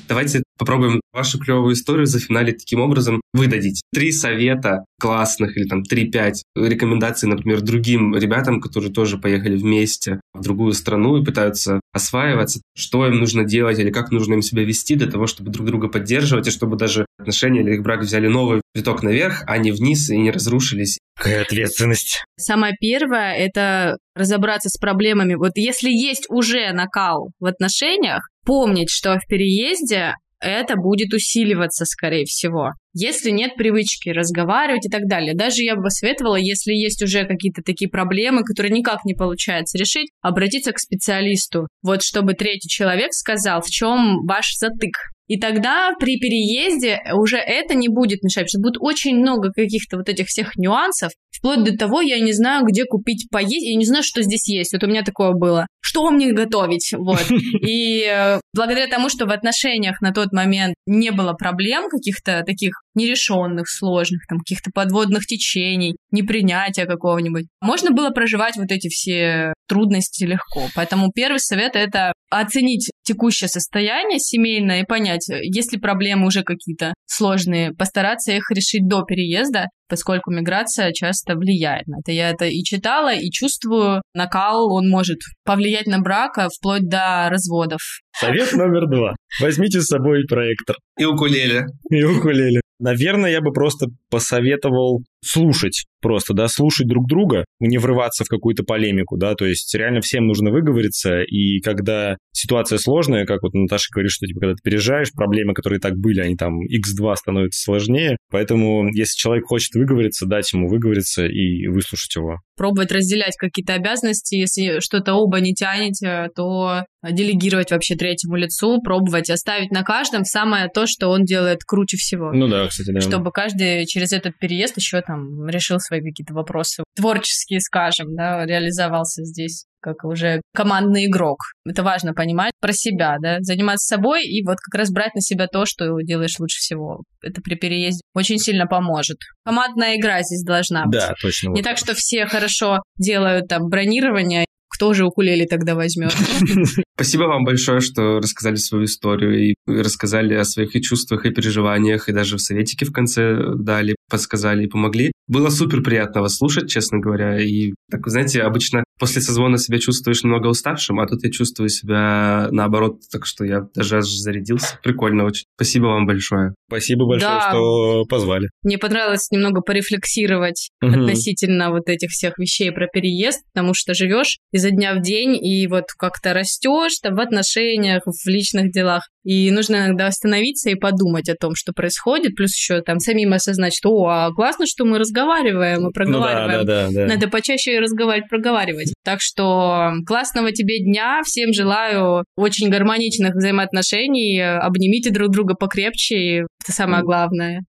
Давайте 0.06 0.42
попробуем 0.58 1.00
вашу 1.12 1.38
клевую 1.38 1.74
историю 1.74 2.06
зафиналить 2.06 2.58
таким 2.58 2.80
образом. 2.80 3.20
Вы 3.32 3.46
дадите 3.46 3.82
три 3.92 4.12
совета 4.12 4.84
классных 5.04 5.58
или 5.58 5.66
там 5.68 5.82
три-пять 5.82 6.44
рекомендаций, 6.56 7.28
например, 7.28 7.60
другим 7.60 8.16
ребятам, 8.16 8.58
которые 8.58 8.90
тоже 8.90 9.18
поехали 9.18 9.54
вместе 9.54 10.18
в 10.32 10.40
другую 10.40 10.72
страну 10.72 11.18
и 11.18 11.24
пытаются 11.24 11.78
осваиваться, 11.92 12.62
что 12.74 13.06
им 13.06 13.18
нужно 13.18 13.44
делать 13.44 13.78
или 13.78 13.90
как 13.90 14.10
нужно 14.10 14.32
им 14.32 14.40
себя 14.40 14.64
вести 14.64 14.94
для 14.94 15.10
того, 15.10 15.26
чтобы 15.26 15.50
друг 15.50 15.66
друга 15.66 15.88
поддерживать 15.88 16.46
и 16.46 16.50
чтобы 16.50 16.78
даже 16.78 17.04
отношения 17.18 17.60
или 17.60 17.74
их 17.74 17.82
брак 17.82 18.00
взяли 18.00 18.28
новый 18.28 18.62
виток 18.74 19.02
наверх, 19.02 19.42
а 19.46 19.58
не 19.58 19.72
вниз 19.72 20.08
и 20.08 20.16
не 20.16 20.30
разрушились. 20.30 20.98
Какая 21.18 21.42
ответственность? 21.42 22.24
Самое 22.40 22.72
первое— 22.80 23.34
это 23.36 23.98
разобраться 24.14 24.70
с 24.70 24.78
проблемами. 24.78 25.34
Вот 25.34 25.52
если 25.56 25.90
есть 25.90 26.24
уже 26.30 26.72
накал 26.72 27.30
в 27.38 27.44
отношениях, 27.44 28.26
помнить, 28.46 28.88
что 28.88 29.18
в 29.18 29.26
переезде 29.28 30.14
это 30.40 30.76
будет 30.76 31.12
усиливаться, 31.12 31.84
скорее 31.84 32.24
всего. 32.24 32.72
Если 32.94 33.30
нет 33.30 33.56
привычки 33.56 34.08
разговаривать 34.10 34.86
и 34.86 34.88
так 34.88 35.08
далее. 35.08 35.34
Даже 35.34 35.62
я 35.62 35.74
бы 35.74 35.82
посоветовала, 35.82 36.36
если 36.36 36.72
есть 36.72 37.02
уже 37.02 37.26
какие-то 37.26 37.60
такие 37.62 37.90
проблемы, 37.90 38.44
которые 38.44 38.72
никак 38.72 39.04
не 39.04 39.14
получается 39.14 39.76
решить, 39.76 40.10
обратиться 40.22 40.72
к 40.72 40.78
специалисту. 40.78 41.66
Вот 41.82 42.02
чтобы 42.02 42.34
третий 42.34 42.68
человек 42.68 43.12
сказал, 43.12 43.60
в 43.62 43.68
чем 43.68 44.24
ваш 44.26 44.54
затык. 44.56 44.94
И 45.26 45.38
тогда 45.38 45.92
при 45.98 46.18
переезде 46.18 47.00
уже 47.14 47.38
это 47.38 47.74
не 47.74 47.88
будет 47.88 48.22
мешать, 48.22 48.46
потому 48.46 48.48
что 48.48 48.58
будет 48.58 48.76
очень 48.80 49.16
много 49.16 49.50
каких-то 49.52 49.96
вот 49.96 50.08
этих 50.08 50.26
всех 50.26 50.56
нюансов. 50.56 51.12
Вплоть 51.30 51.64
до 51.64 51.76
того, 51.76 52.00
я 52.00 52.20
не 52.20 52.32
знаю, 52.32 52.64
где 52.64 52.84
купить 52.84 53.28
поесть, 53.30 53.66
я 53.66 53.76
не 53.76 53.84
знаю, 53.84 54.02
что 54.02 54.22
здесь 54.22 54.48
есть. 54.48 54.72
Вот 54.72 54.84
у 54.84 54.86
меня 54.86 55.02
такое 55.02 55.32
было. 55.32 55.66
Что 55.80 56.10
мне 56.10 56.32
готовить? 56.32 56.92
Вот. 56.96 57.24
И 57.66 58.04
э, 58.06 58.40
благодаря 58.54 58.86
тому, 58.86 59.08
что 59.08 59.26
в 59.26 59.30
отношениях 59.30 60.00
на 60.00 60.12
тот 60.12 60.32
момент 60.32 60.74
не 60.86 61.10
было 61.10 61.32
проблем 61.32 61.88
каких-то 61.88 62.42
таких 62.46 62.82
нерешенных, 62.94 63.68
сложных, 63.68 64.26
там, 64.28 64.38
каких-то 64.38 64.70
подводных 64.72 65.26
течений, 65.26 65.96
непринятия 66.10 66.86
какого-нибудь, 66.86 67.46
можно 67.60 67.90
было 67.90 68.10
проживать 68.10 68.56
вот 68.56 68.70
эти 68.70 68.88
все 68.88 69.52
трудности 69.66 70.24
легко. 70.24 70.68
Поэтому 70.74 71.10
первый 71.14 71.38
совет— 71.38 71.72
это 71.74 72.12
оценить 72.30 72.90
текущее 73.04 73.48
состояние 73.48 74.18
семейное 74.18 74.82
и 74.82 74.86
понять, 74.86 75.28
есть 75.28 75.72
ли 75.72 75.78
проблемы 75.78 76.26
уже 76.26 76.42
какие-то 76.42 76.94
сложные, 77.06 77.72
постараться 77.72 78.32
их 78.32 78.50
решить 78.50 78.88
до 78.88 79.02
переезда, 79.02 79.68
поскольку 79.88 80.32
миграция 80.32 80.92
часто 80.92 81.34
влияет 81.34 81.86
на 81.86 82.00
это. 82.00 82.12
Я 82.12 82.30
это 82.30 82.46
и 82.46 82.62
читала, 82.62 83.14
и 83.14 83.30
чувствую. 83.30 84.02
Накал, 84.14 84.72
он 84.72 84.88
может 84.88 85.18
повлиять 85.44 85.86
на 85.86 86.00
брак 86.00 86.38
а 86.38 86.48
вплоть 86.48 86.88
до 86.88 87.28
разводов. 87.30 87.80
Совет 88.18 88.52
номер 88.54 88.88
два. 88.88 89.14
Возьмите 89.40 89.80
с 89.80 89.86
собой 89.86 90.24
проектор. 90.28 90.76
И 90.98 91.04
укулеле. 91.04 91.66
И 91.90 92.02
укулеле. 92.02 92.60
Наверное, 92.80 93.30
я 93.30 93.40
бы 93.40 93.52
просто 93.52 93.86
посоветовал 94.10 95.02
слушать 95.24 95.84
просто, 96.00 96.34
да, 96.34 96.48
слушать 96.48 96.86
друг 96.86 97.08
друга, 97.08 97.46
не 97.60 97.78
врываться 97.78 98.24
в 98.24 98.28
какую-то 98.28 98.62
полемику, 98.62 99.16
да, 99.16 99.34
то 99.34 99.46
есть 99.46 99.74
реально 99.74 100.02
всем 100.02 100.26
нужно 100.26 100.50
выговориться, 100.50 101.22
и 101.22 101.60
когда 101.60 102.18
ситуация 102.32 102.78
сложная, 102.78 103.24
как 103.24 103.42
вот 103.42 103.54
Наташа 103.54 103.86
говорит, 103.90 104.10
что 104.10 104.26
типа, 104.26 104.40
когда 104.40 104.54
ты 104.54 104.60
переезжаешь, 104.62 105.12
проблемы, 105.12 105.54
которые 105.54 105.80
так 105.80 105.94
были, 105.96 106.20
они 106.20 106.36
там 106.36 106.58
x2 106.60 107.16
становятся 107.16 107.62
сложнее, 107.62 108.18
поэтому 108.30 108.86
если 108.88 109.16
человек 109.16 109.46
хочет 109.46 109.74
выговориться, 109.74 110.26
дать 110.26 110.52
ему 110.52 110.68
выговориться 110.68 111.24
и 111.24 111.66
выслушать 111.68 112.14
его. 112.16 112.40
Пробовать 112.56 112.92
разделять 112.92 113.36
какие-то 113.38 113.72
обязанности, 113.72 114.34
если 114.34 114.80
что-то 114.80 115.14
оба 115.14 115.40
не 115.40 115.54
тянете, 115.54 116.28
то 116.36 116.84
делегировать 117.02 117.70
вообще 117.70 117.96
третьему 117.96 118.36
лицу, 118.36 118.80
пробовать 118.82 119.30
оставить 119.30 119.70
на 119.70 119.82
каждом 119.82 120.24
самое 120.24 120.68
то, 120.68 120.86
что 120.86 121.08
он 121.08 121.24
делает 121.24 121.64
круче 121.64 121.96
всего. 121.96 122.32
Ну 122.32 122.48
да, 122.48 122.66
кстати, 122.66 122.90
да. 122.90 123.00
Чтобы 123.00 123.30
каждый 123.30 123.86
через 123.86 124.12
этот 124.12 124.38
переезд 124.38 124.76
еще 124.76 125.00
там 125.00 125.13
решил 125.48 125.78
свои 125.78 126.00
какие-то 126.00 126.34
вопросы 126.34 126.84
творческие, 126.96 127.60
скажем, 127.60 128.14
да, 128.14 128.44
реализовался 128.44 129.24
здесь 129.24 129.66
как 129.84 130.04
уже 130.04 130.40
командный 130.54 131.06
игрок. 131.06 131.40
Это 131.68 131.82
важно 131.82 132.14
понимать 132.14 132.52
про 132.58 132.72
себя, 132.72 133.16
да, 133.20 133.36
заниматься 133.40 133.96
собой 133.96 134.24
и 134.24 134.42
вот 134.42 134.56
как 134.56 134.78
раз 134.78 134.90
брать 134.90 135.14
на 135.14 135.20
себя 135.20 135.46
то, 135.46 135.66
что 135.66 136.00
делаешь 136.00 136.38
лучше 136.38 136.56
всего. 136.58 137.02
Это 137.22 137.42
при 137.42 137.54
переезде 137.54 138.00
очень 138.14 138.38
сильно 138.38 138.66
поможет. 138.66 139.18
Командная 139.44 139.96
игра 139.96 140.22
здесь 140.22 140.42
должна 140.42 140.86
быть. 140.86 141.00
Да, 141.00 141.12
точно. 141.20 141.48
Не 141.48 141.60
вот 141.60 141.64
так, 141.64 141.76
что 141.76 141.92
все 141.94 142.24
хорошо 142.24 142.78
делают 142.98 143.48
там 143.48 143.68
бронирование, 143.68 144.43
кто 144.74 144.92
же 144.92 145.06
укулеле 145.06 145.46
тогда 145.46 145.74
возьмет? 145.74 146.12
Спасибо 146.96 147.22
вам 147.24 147.44
большое, 147.44 147.80
что 147.80 148.18
рассказали 148.18 148.56
свою 148.56 148.84
историю 148.84 149.50
и 149.50 149.54
рассказали 149.66 150.34
о 150.34 150.44
своих 150.44 150.74
и 150.76 150.82
чувствах, 150.82 151.26
и 151.26 151.30
переживаниях, 151.30 152.08
и 152.08 152.12
даже 152.12 152.36
в 152.36 152.40
советике 152.40 152.84
в 152.84 152.92
конце 152.92 153.54
дали, 153.56 153.96
подсказали 154.10 154.64
и 154.64 154.68
помогли. 154.68 155.12
Было 155.26 155.50
супер 155.50 155.82
приятно 155.82 156.22
вас 156.22 156.36
слушать, 156.36 156.70
честно 156.70 156.98
говоря. 156.98 157.40
И, 157.40 157.72
так, 157.90 158.06
знаете, 158.06 158.42
обычно 158.42 158.83
после 158.98 159.20
созвона 159.22 159.58
себя 159.58 159.78
чувствуешь 159.78 160.22
немного 160.22 160.48
уставшим, 160.48 161.00
а 161.00 161.06
тут 161.06 161.24
я 161.24 161.30
чувствую 161.30 161.68
себя 161.68 162.48
наоборот, 162.50 163.00
так 163.10 163.26
что 163.26 163.44
я 163.44 163.62
даже 163.74 163.98
аж 163.98 164.06
зарядился. 164.06 164.78
Прикольно 164.82 165.24
очень. 165.24 165.44
Спасибо 165.56 165.86
вам 165.86 166.06
большое. 166.06 166.54
Спасибо 166.68 167.06
большое, 167.06 167.32
Да. 167.34 167.50
что 167.50 168.04
позвали. 168.04 168.48
Мне 168.62 168.78
понравилось 168.78 169.30
немного 169.30 169.60
порефлексировать 169.60 170.70
Мгм. 170.80 171.00
относительно 171.02 171.70
вот 171.70 171.88
этих 171.88 172.10
всех 172.10 172.38
вещей 172.38 172.70
про 172.72 172.86
переезд, 172.86 173.42
потому 173.52 173.72
что 173.74 173.94
живешь 173.94 174.38
изо 174.52 174.70
дня 174.70 174.94
в 174.94 175.02
день 175.02 175.36
и 175.36 175.66
вот 175.66 175.84
как-то 175.98 176.32
растешь 176.34 176.98
там 177.02 177.14
в 177.14 177.20
отношениях, 177.20 178.02
в 178.06 178.28
личных 178.28 178.70
делах. 178.72 179.08
И 179.24 179.50
нужно 179.50 179.76
иногда 179.76 180.06
остановиться 180.06 180.70
и 180.70 180.74
подумать 180.74 181.28
о 181.30 181.34
том, 181.34 181.54
что 181.54 181.72
происходит, 181.72 182.34
плюс 182.36 182.54
еще 182.54 182.82
там 182.82 182.98
самим 183.00 183.32
осознать, 183.32 183.74
что 183.74 183.90
о, 183.90 184.08
а 184.08 184.30
классно, 184.32 184.66
что 184.66 184.84
мы 184.84 184.98
разговариваем 184.98 185.78
и 185.78 185.82
Ну 185.82 185.86
да, 185.88 185.92
проговариваем. 185.92 186.66
да, 186.66 186.88
да, 186.88 186.92
да. 186.92 187.06
Надо 187.06 187.28
почаще 187.28 187.78
разговаривать, 187.80 188.28
проговаривать. 188.28 188.92
Так 189.02 189.20
что 189.20 189.92
классного 190.06 190.52
тебе 190.52 190.78
дня. 190.84 191.22
Всем 191.24 191.52
желаю 191.52 192.24
очень 192.36 192.68
гармоничных 192.70 193.34
взаимоотношений. 193.34 194.40
Обнимите 194.40 195.10
друг 195.10 195.30
друга 195.30 195.54
покрепче. 195.54 196.16
и 196.16 196.36
Это 196.62 196.72
самое 196.72 197.02
главное. 197.02 197.62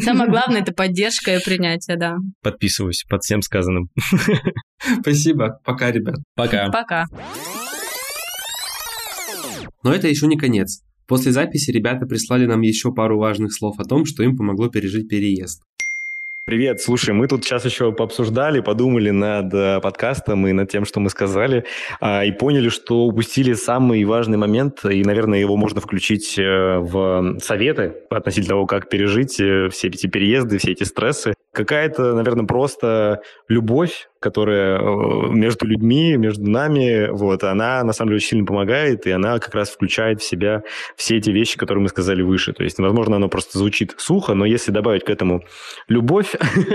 Самое 0.00 0.28
главное— 0.30 0.60
это 0.62 0.72
поддержка 0.72 1.36
и 1.36 1.44
принятие, 1.44 1.96
да. 1.96 2.14
Подписываюсь 2.42 3.04
под 3.08 3.22
всем 3.22 3.42
сказанным. 3.42 3.88
Спасибо. 5.00 5.60
Пока, 5.64 5.90
ребят. 5.92 6.16
Пока. 6.34 6.68
Пока. 6.70 7.04
Но 9.82 9.92
это 9.94 10.08
еще 10.08 10.26
не 10.26 10.36
конец. 10.36 10.82
После 11.06 11.30
записи 11.30 11.70
ребята 11.70 12.04
прислали 12.04 12.46
нам 12.46 12.62
еще 12.62 12.92
пару 12.92 13.18
важных 13.18 13.54
слов 13.54 13.78
о 13.78 13.84
том, 13.84 14.06
что 14.06 14.24
им 14.24 14.36
помогло 14.36 14.68
пережить 14.68 15.08
переезд. 15.08 15.62
Привет, 16.44 16.80
слушай, 16.80 17.12
мы 17.12 17.26
тут 17.26 17.44
сейчас 17.44 17.64
еще 17.64 17.90
пообсуждали, 17.90 18.60
подумали 18.60 19.10
над 19.10 19.52
э, 19.52 19.80
подкастом 19.80 20.46
и 20.46 20.52
над 20.52 20.70
тем, 20.70 20.84
что 20.84 21.00
мы 21.00 21.10
сказали, 21.10 21.64
а, 22.00 22.24
и 22.24 22.30
поняли, 22.30 22.68
что 22.68 23.04
упустили 23.04 23.54
самый 23.54 24.04
важный 24.04 24.38
момент, 24.38 24.84
и, 24.84 25.02
наверное, 25.02 25.40
его 25.40 25.56
можно 25.56 25.80
включить 25.80 26.38
э, 26.38 26.78
в 26.78 27.38
советы 27.40 27.96
относительно 28.10 28.50
того, 28.50 28.66
как 28.66 28.88
пережить 28.88 29.40
э, 29.40 29.70
все 29.70 29.88
эти 29.88 30.06
переезды, 30.06 30.58
все 30.58 30.70
эти 30.70 30.84
стрессы. 30.84 31.34
Какая-то, 31.56 32.12
наверное, 32.12 32.44
просто 32.44 33.22
любовь, 33.48 34.10
которая 34.20 34.78
э, 34.78 35.30
между 35.30 35.66
людьми, 35.66 36.14
между 36.18 36.50
нами, 36.50 37.08
вот, 37.10 37.44
она 37.44 37.82
на 37.82 37.94
самом 37.94 38.10
деле 38.10 38.16
очень 38.16 38.28
сильно 38.28 38.44
помогает, 38.44 39.06
и 39.06 39.10
она 39.10 39.38
как 39.38 39.54
раз 39.54 39.70
включает 39.70 40.20
в 40.20 40.24
себя 40.28 40.64
все 40.96 41.16
эти 41.16 41.30
вещи, 41.30 41.56
которые 41.56 41.82
мы 41.82 41.88
сказали 41.88 42.20
выше. 42.20 42.52
То 42.52 42.62
есть, 42.62 42.78
возможно, 42.78 43.16
оно 43.16 43.30
просто 43.30 43.56
звучит 43.58 43.94
сухо, 43.96 44.34
но 44.34 44.44
если 44.44 44.70
добавить 44.70 45.04
к 45.04 45.08
этому 45.08 45.44
любовь, 45.88 46.34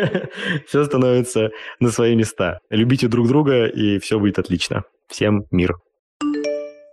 все 0.66 0.84
становится 0.84 1.52
на 1.80 1.92
свои 1.92 2.16
места. 2.16 2.58
Любите 2.72 3.08
друг 3.08 3.28
друга, 3.28 3.68
и 3.68 4.00
все 4.00 4.18
будет 4.18 4.40
отлично. 4.40 4.82
Всем 5.08 5.44
мир. 5.52 5.76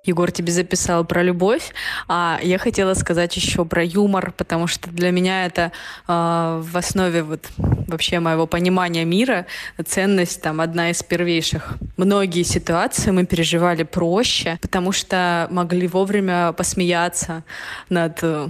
Егор 0.09 0.31
тебе 0.31 0.53
записал 0.53 1.05
про 1.05 1.23
любовь, 1.23 1.73
а 2.09 2.41
я 2.43 2.59
хотела 2.59 2.95
сказать 2.95 3.37
еще 3.37 3.65
про 3.65 3.85
юмор, 3.85 4.33
потому 4.33 4.67
что 4.67 4.91
для 4.91 5.11
меня 5.11 5.47
это 5.47 5.73
э, 6.07 6.63
в 6.65 6.77
основе 6.77 7.23
вот 7.23 7.47
вообще 7.87 8.21
моего 8.21 8.47
понимания 8.47 9.05
мира 9.05 9.47
ценность 9.87 10.43
там 10.43 10.61
одна 10.61 10.91
из 10.91 11.03
первейших. 11.03 11.77
Многие 11.97 12.43
ситуации 12.43 13.11
мы 13.11 13.27
переживали 13.27 13.83
проще, 13.83 14.59
потому 14.63 14.93
что 14.93 15.47
могли 15.51 15.87
вовремя 15.87 16.53
посмеяться 16.53 17.45
над 17.89 18.19
э, 18.23 18.49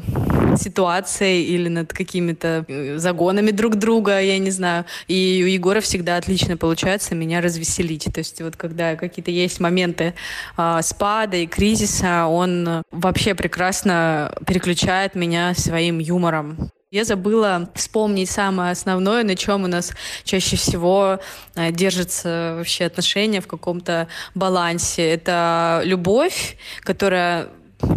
ситуацией 0.57 1.45
или 1.45 1.69
над 1.69 1.93
какими-то 1.93 2.65
э, 2.69 2.99
загонами 2.99 3.51
друг 3.51 3.77
друга, 3.77 4.21
я 4.21 4.39
не 4.39 4.51
знаю. 4.51 4.85
И 5.09 5.43
у 5.45 5.49
Егора 5.49 5.81
всегда 5.81 6.17
отлично 6.17 6.57
получается 6.57 7.15
меня 7.15 7.41
развеселить. 7.41 8.05
То 8.13 8.19
есть 8.19 8.41
вот 8.43 8.57
когда 8.57 8.97
какие-то 8.97 9.31
есть 9.31 9.61
моменты 9.61 10.15
а, 10.57 10.83
спада 10.83 11.37
и 11.37 11.47
кризиса, 11.49 12.27
он 12.27 12.83
вообще 12.91 13.35
прекрасно 13.35 14.35
переключает 14.47 15.15
меня 15.15 15.55
своим 15.55 15.99
юмором. 15.99 16.71
Я 16.91 17.05
забыла 17.05 17.69
вспомнить 17.75 18.31
самое 18.31 18.73
основное, 18.73 19.23
на 19.23 19.37
чем 19.37 19.65
у 19.65 19.67
нас 19.67 19.93
чаще 20.25 20.57
всего 20.57 21.21
э, 21.55 21.71
держатся 21.71 22.55
вообще 22.57 22.87
отношения 22.87 23.43
в 23.43 23.47
каком-то 23.47 24.09
балансе. 24.35 25.07
Это 25.07 25.83
любовь, 25.85 26.57
которая 26.81 27.51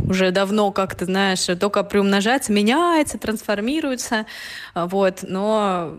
уже 0.10 0.32
давно, 0.32 0.72
как 0.72 0.96
ты 0.96 1.06
знаешь, 1.06 1.46
только 1.60 1.84
приумножается, 1.84 2.52
меняется, 2.52 3.18
трансформируется, 3.18 4.26
вот, 4.76 5.20
но 5.24 5.96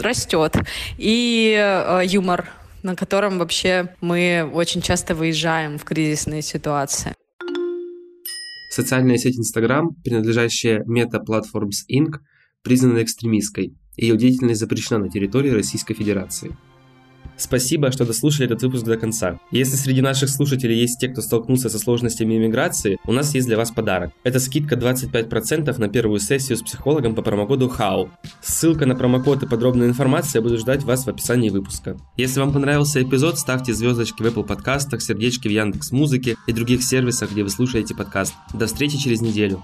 растет. 0.00 0.56
И 0.98 1.56
э, 1.56 2.02
юмор, 2.06 2.50
на 2.84 2.94
котором 2.94 3.38
вообще 3.38 3.96
мы 4.00 4.48
очень 4.54 4.82
часто 4.82 5.14
выезжаем 5.14 5.78
в 5.78 5.84
кризисные 5.84 6.42
ситуации. 6.42 7.14
Социальная 8.70 9.16
сеть 9.16 9.38
Instagram, 9.38 9.94
принадлежащая 10.04 10.84
Meta 10.84 11.18
Platforms 11.26 11.86
Inc., 11.90 12.18
признана 12.62 13.02
экстремистской. 13.02 13.74
Ее 13.96 14.16
деятельность 14.16 14.60
запрещена 14.60 15.04
на 15.04 15.10
территории 15.10 15.50
Российской 15.50 15.94
Федерации. 15.94 16.56
Спасибо, 17.36 17.90
что 17.90 18.04
дослушали 18.04 18.46
этот 18.46 18.62
выпуск 18.62 18.84
до 18.84 18.96
конца. 18.96 19.38
Если 19.50 19.76
среди 19.76 20.00
наших 20.00 20.28
слушателей 20.28 20.78
есть 20.78 21.00
те, 21.00 21.08
кто 21.08 21.20
столкнулся 21.20 21.68
со 21.68 21.78
сложностями 21.78 22.36
иммиграции, 22.36 22.98
у 23.06 23.12
нас 23.12 23.34
есть 23.34 23.46
для 23.46 23.56
вас 23.56 23.70
подарок. 23.70 24.12
Это 24.22 24.40
скидка 24.40 24.76
25% 24.76 25.78
на 25.78 25.88
первую 25.88 26.20
сессию 26.20 26.56
с 26.56 26.62
психологом 26.62 27.14
по 27.14 27.22
промокоду 27.22 27.66
HOW. 27.66 28.08
Ссылка 28.40 28.86
на 28.86 28.94
промокод 28.94 29.42
и 29.42 29.46
подробная 29.46 29.88
информация 29.88 30.42
будут 30.42 30.60
ждать 30.60 30.84
вас 30.84 31.04
в 31.04 31.08
описании 31.08 31.50
выпуска. 31.50 31.96
Если 32.16 32.40
вам 32.40 32.52
понравился 32.52 33.02
эпизод, 33.02 33.38
ставьте 33.38 33.74
звездочки 33.74 34.22
в 34.22 34.26
Apple 34.26 34.44
подкастах, 34.44 35.02
сердечки 35.02 35.48
в 35.48 35.50
Яндекс 35.50 35.92
Музыке 35.92 36.36
и 36.46 36.52
других 36.52 36.82
сервисах, 36.82 37.32
где 37.32 37.42
вы 37.42 37.50
слушаете 37.50 37.94
подкаст. 37.94 38.34
До 38.52 38.66
встречи 38.66 38.98
через 38.98 39.20
неделю. 39.20 39.62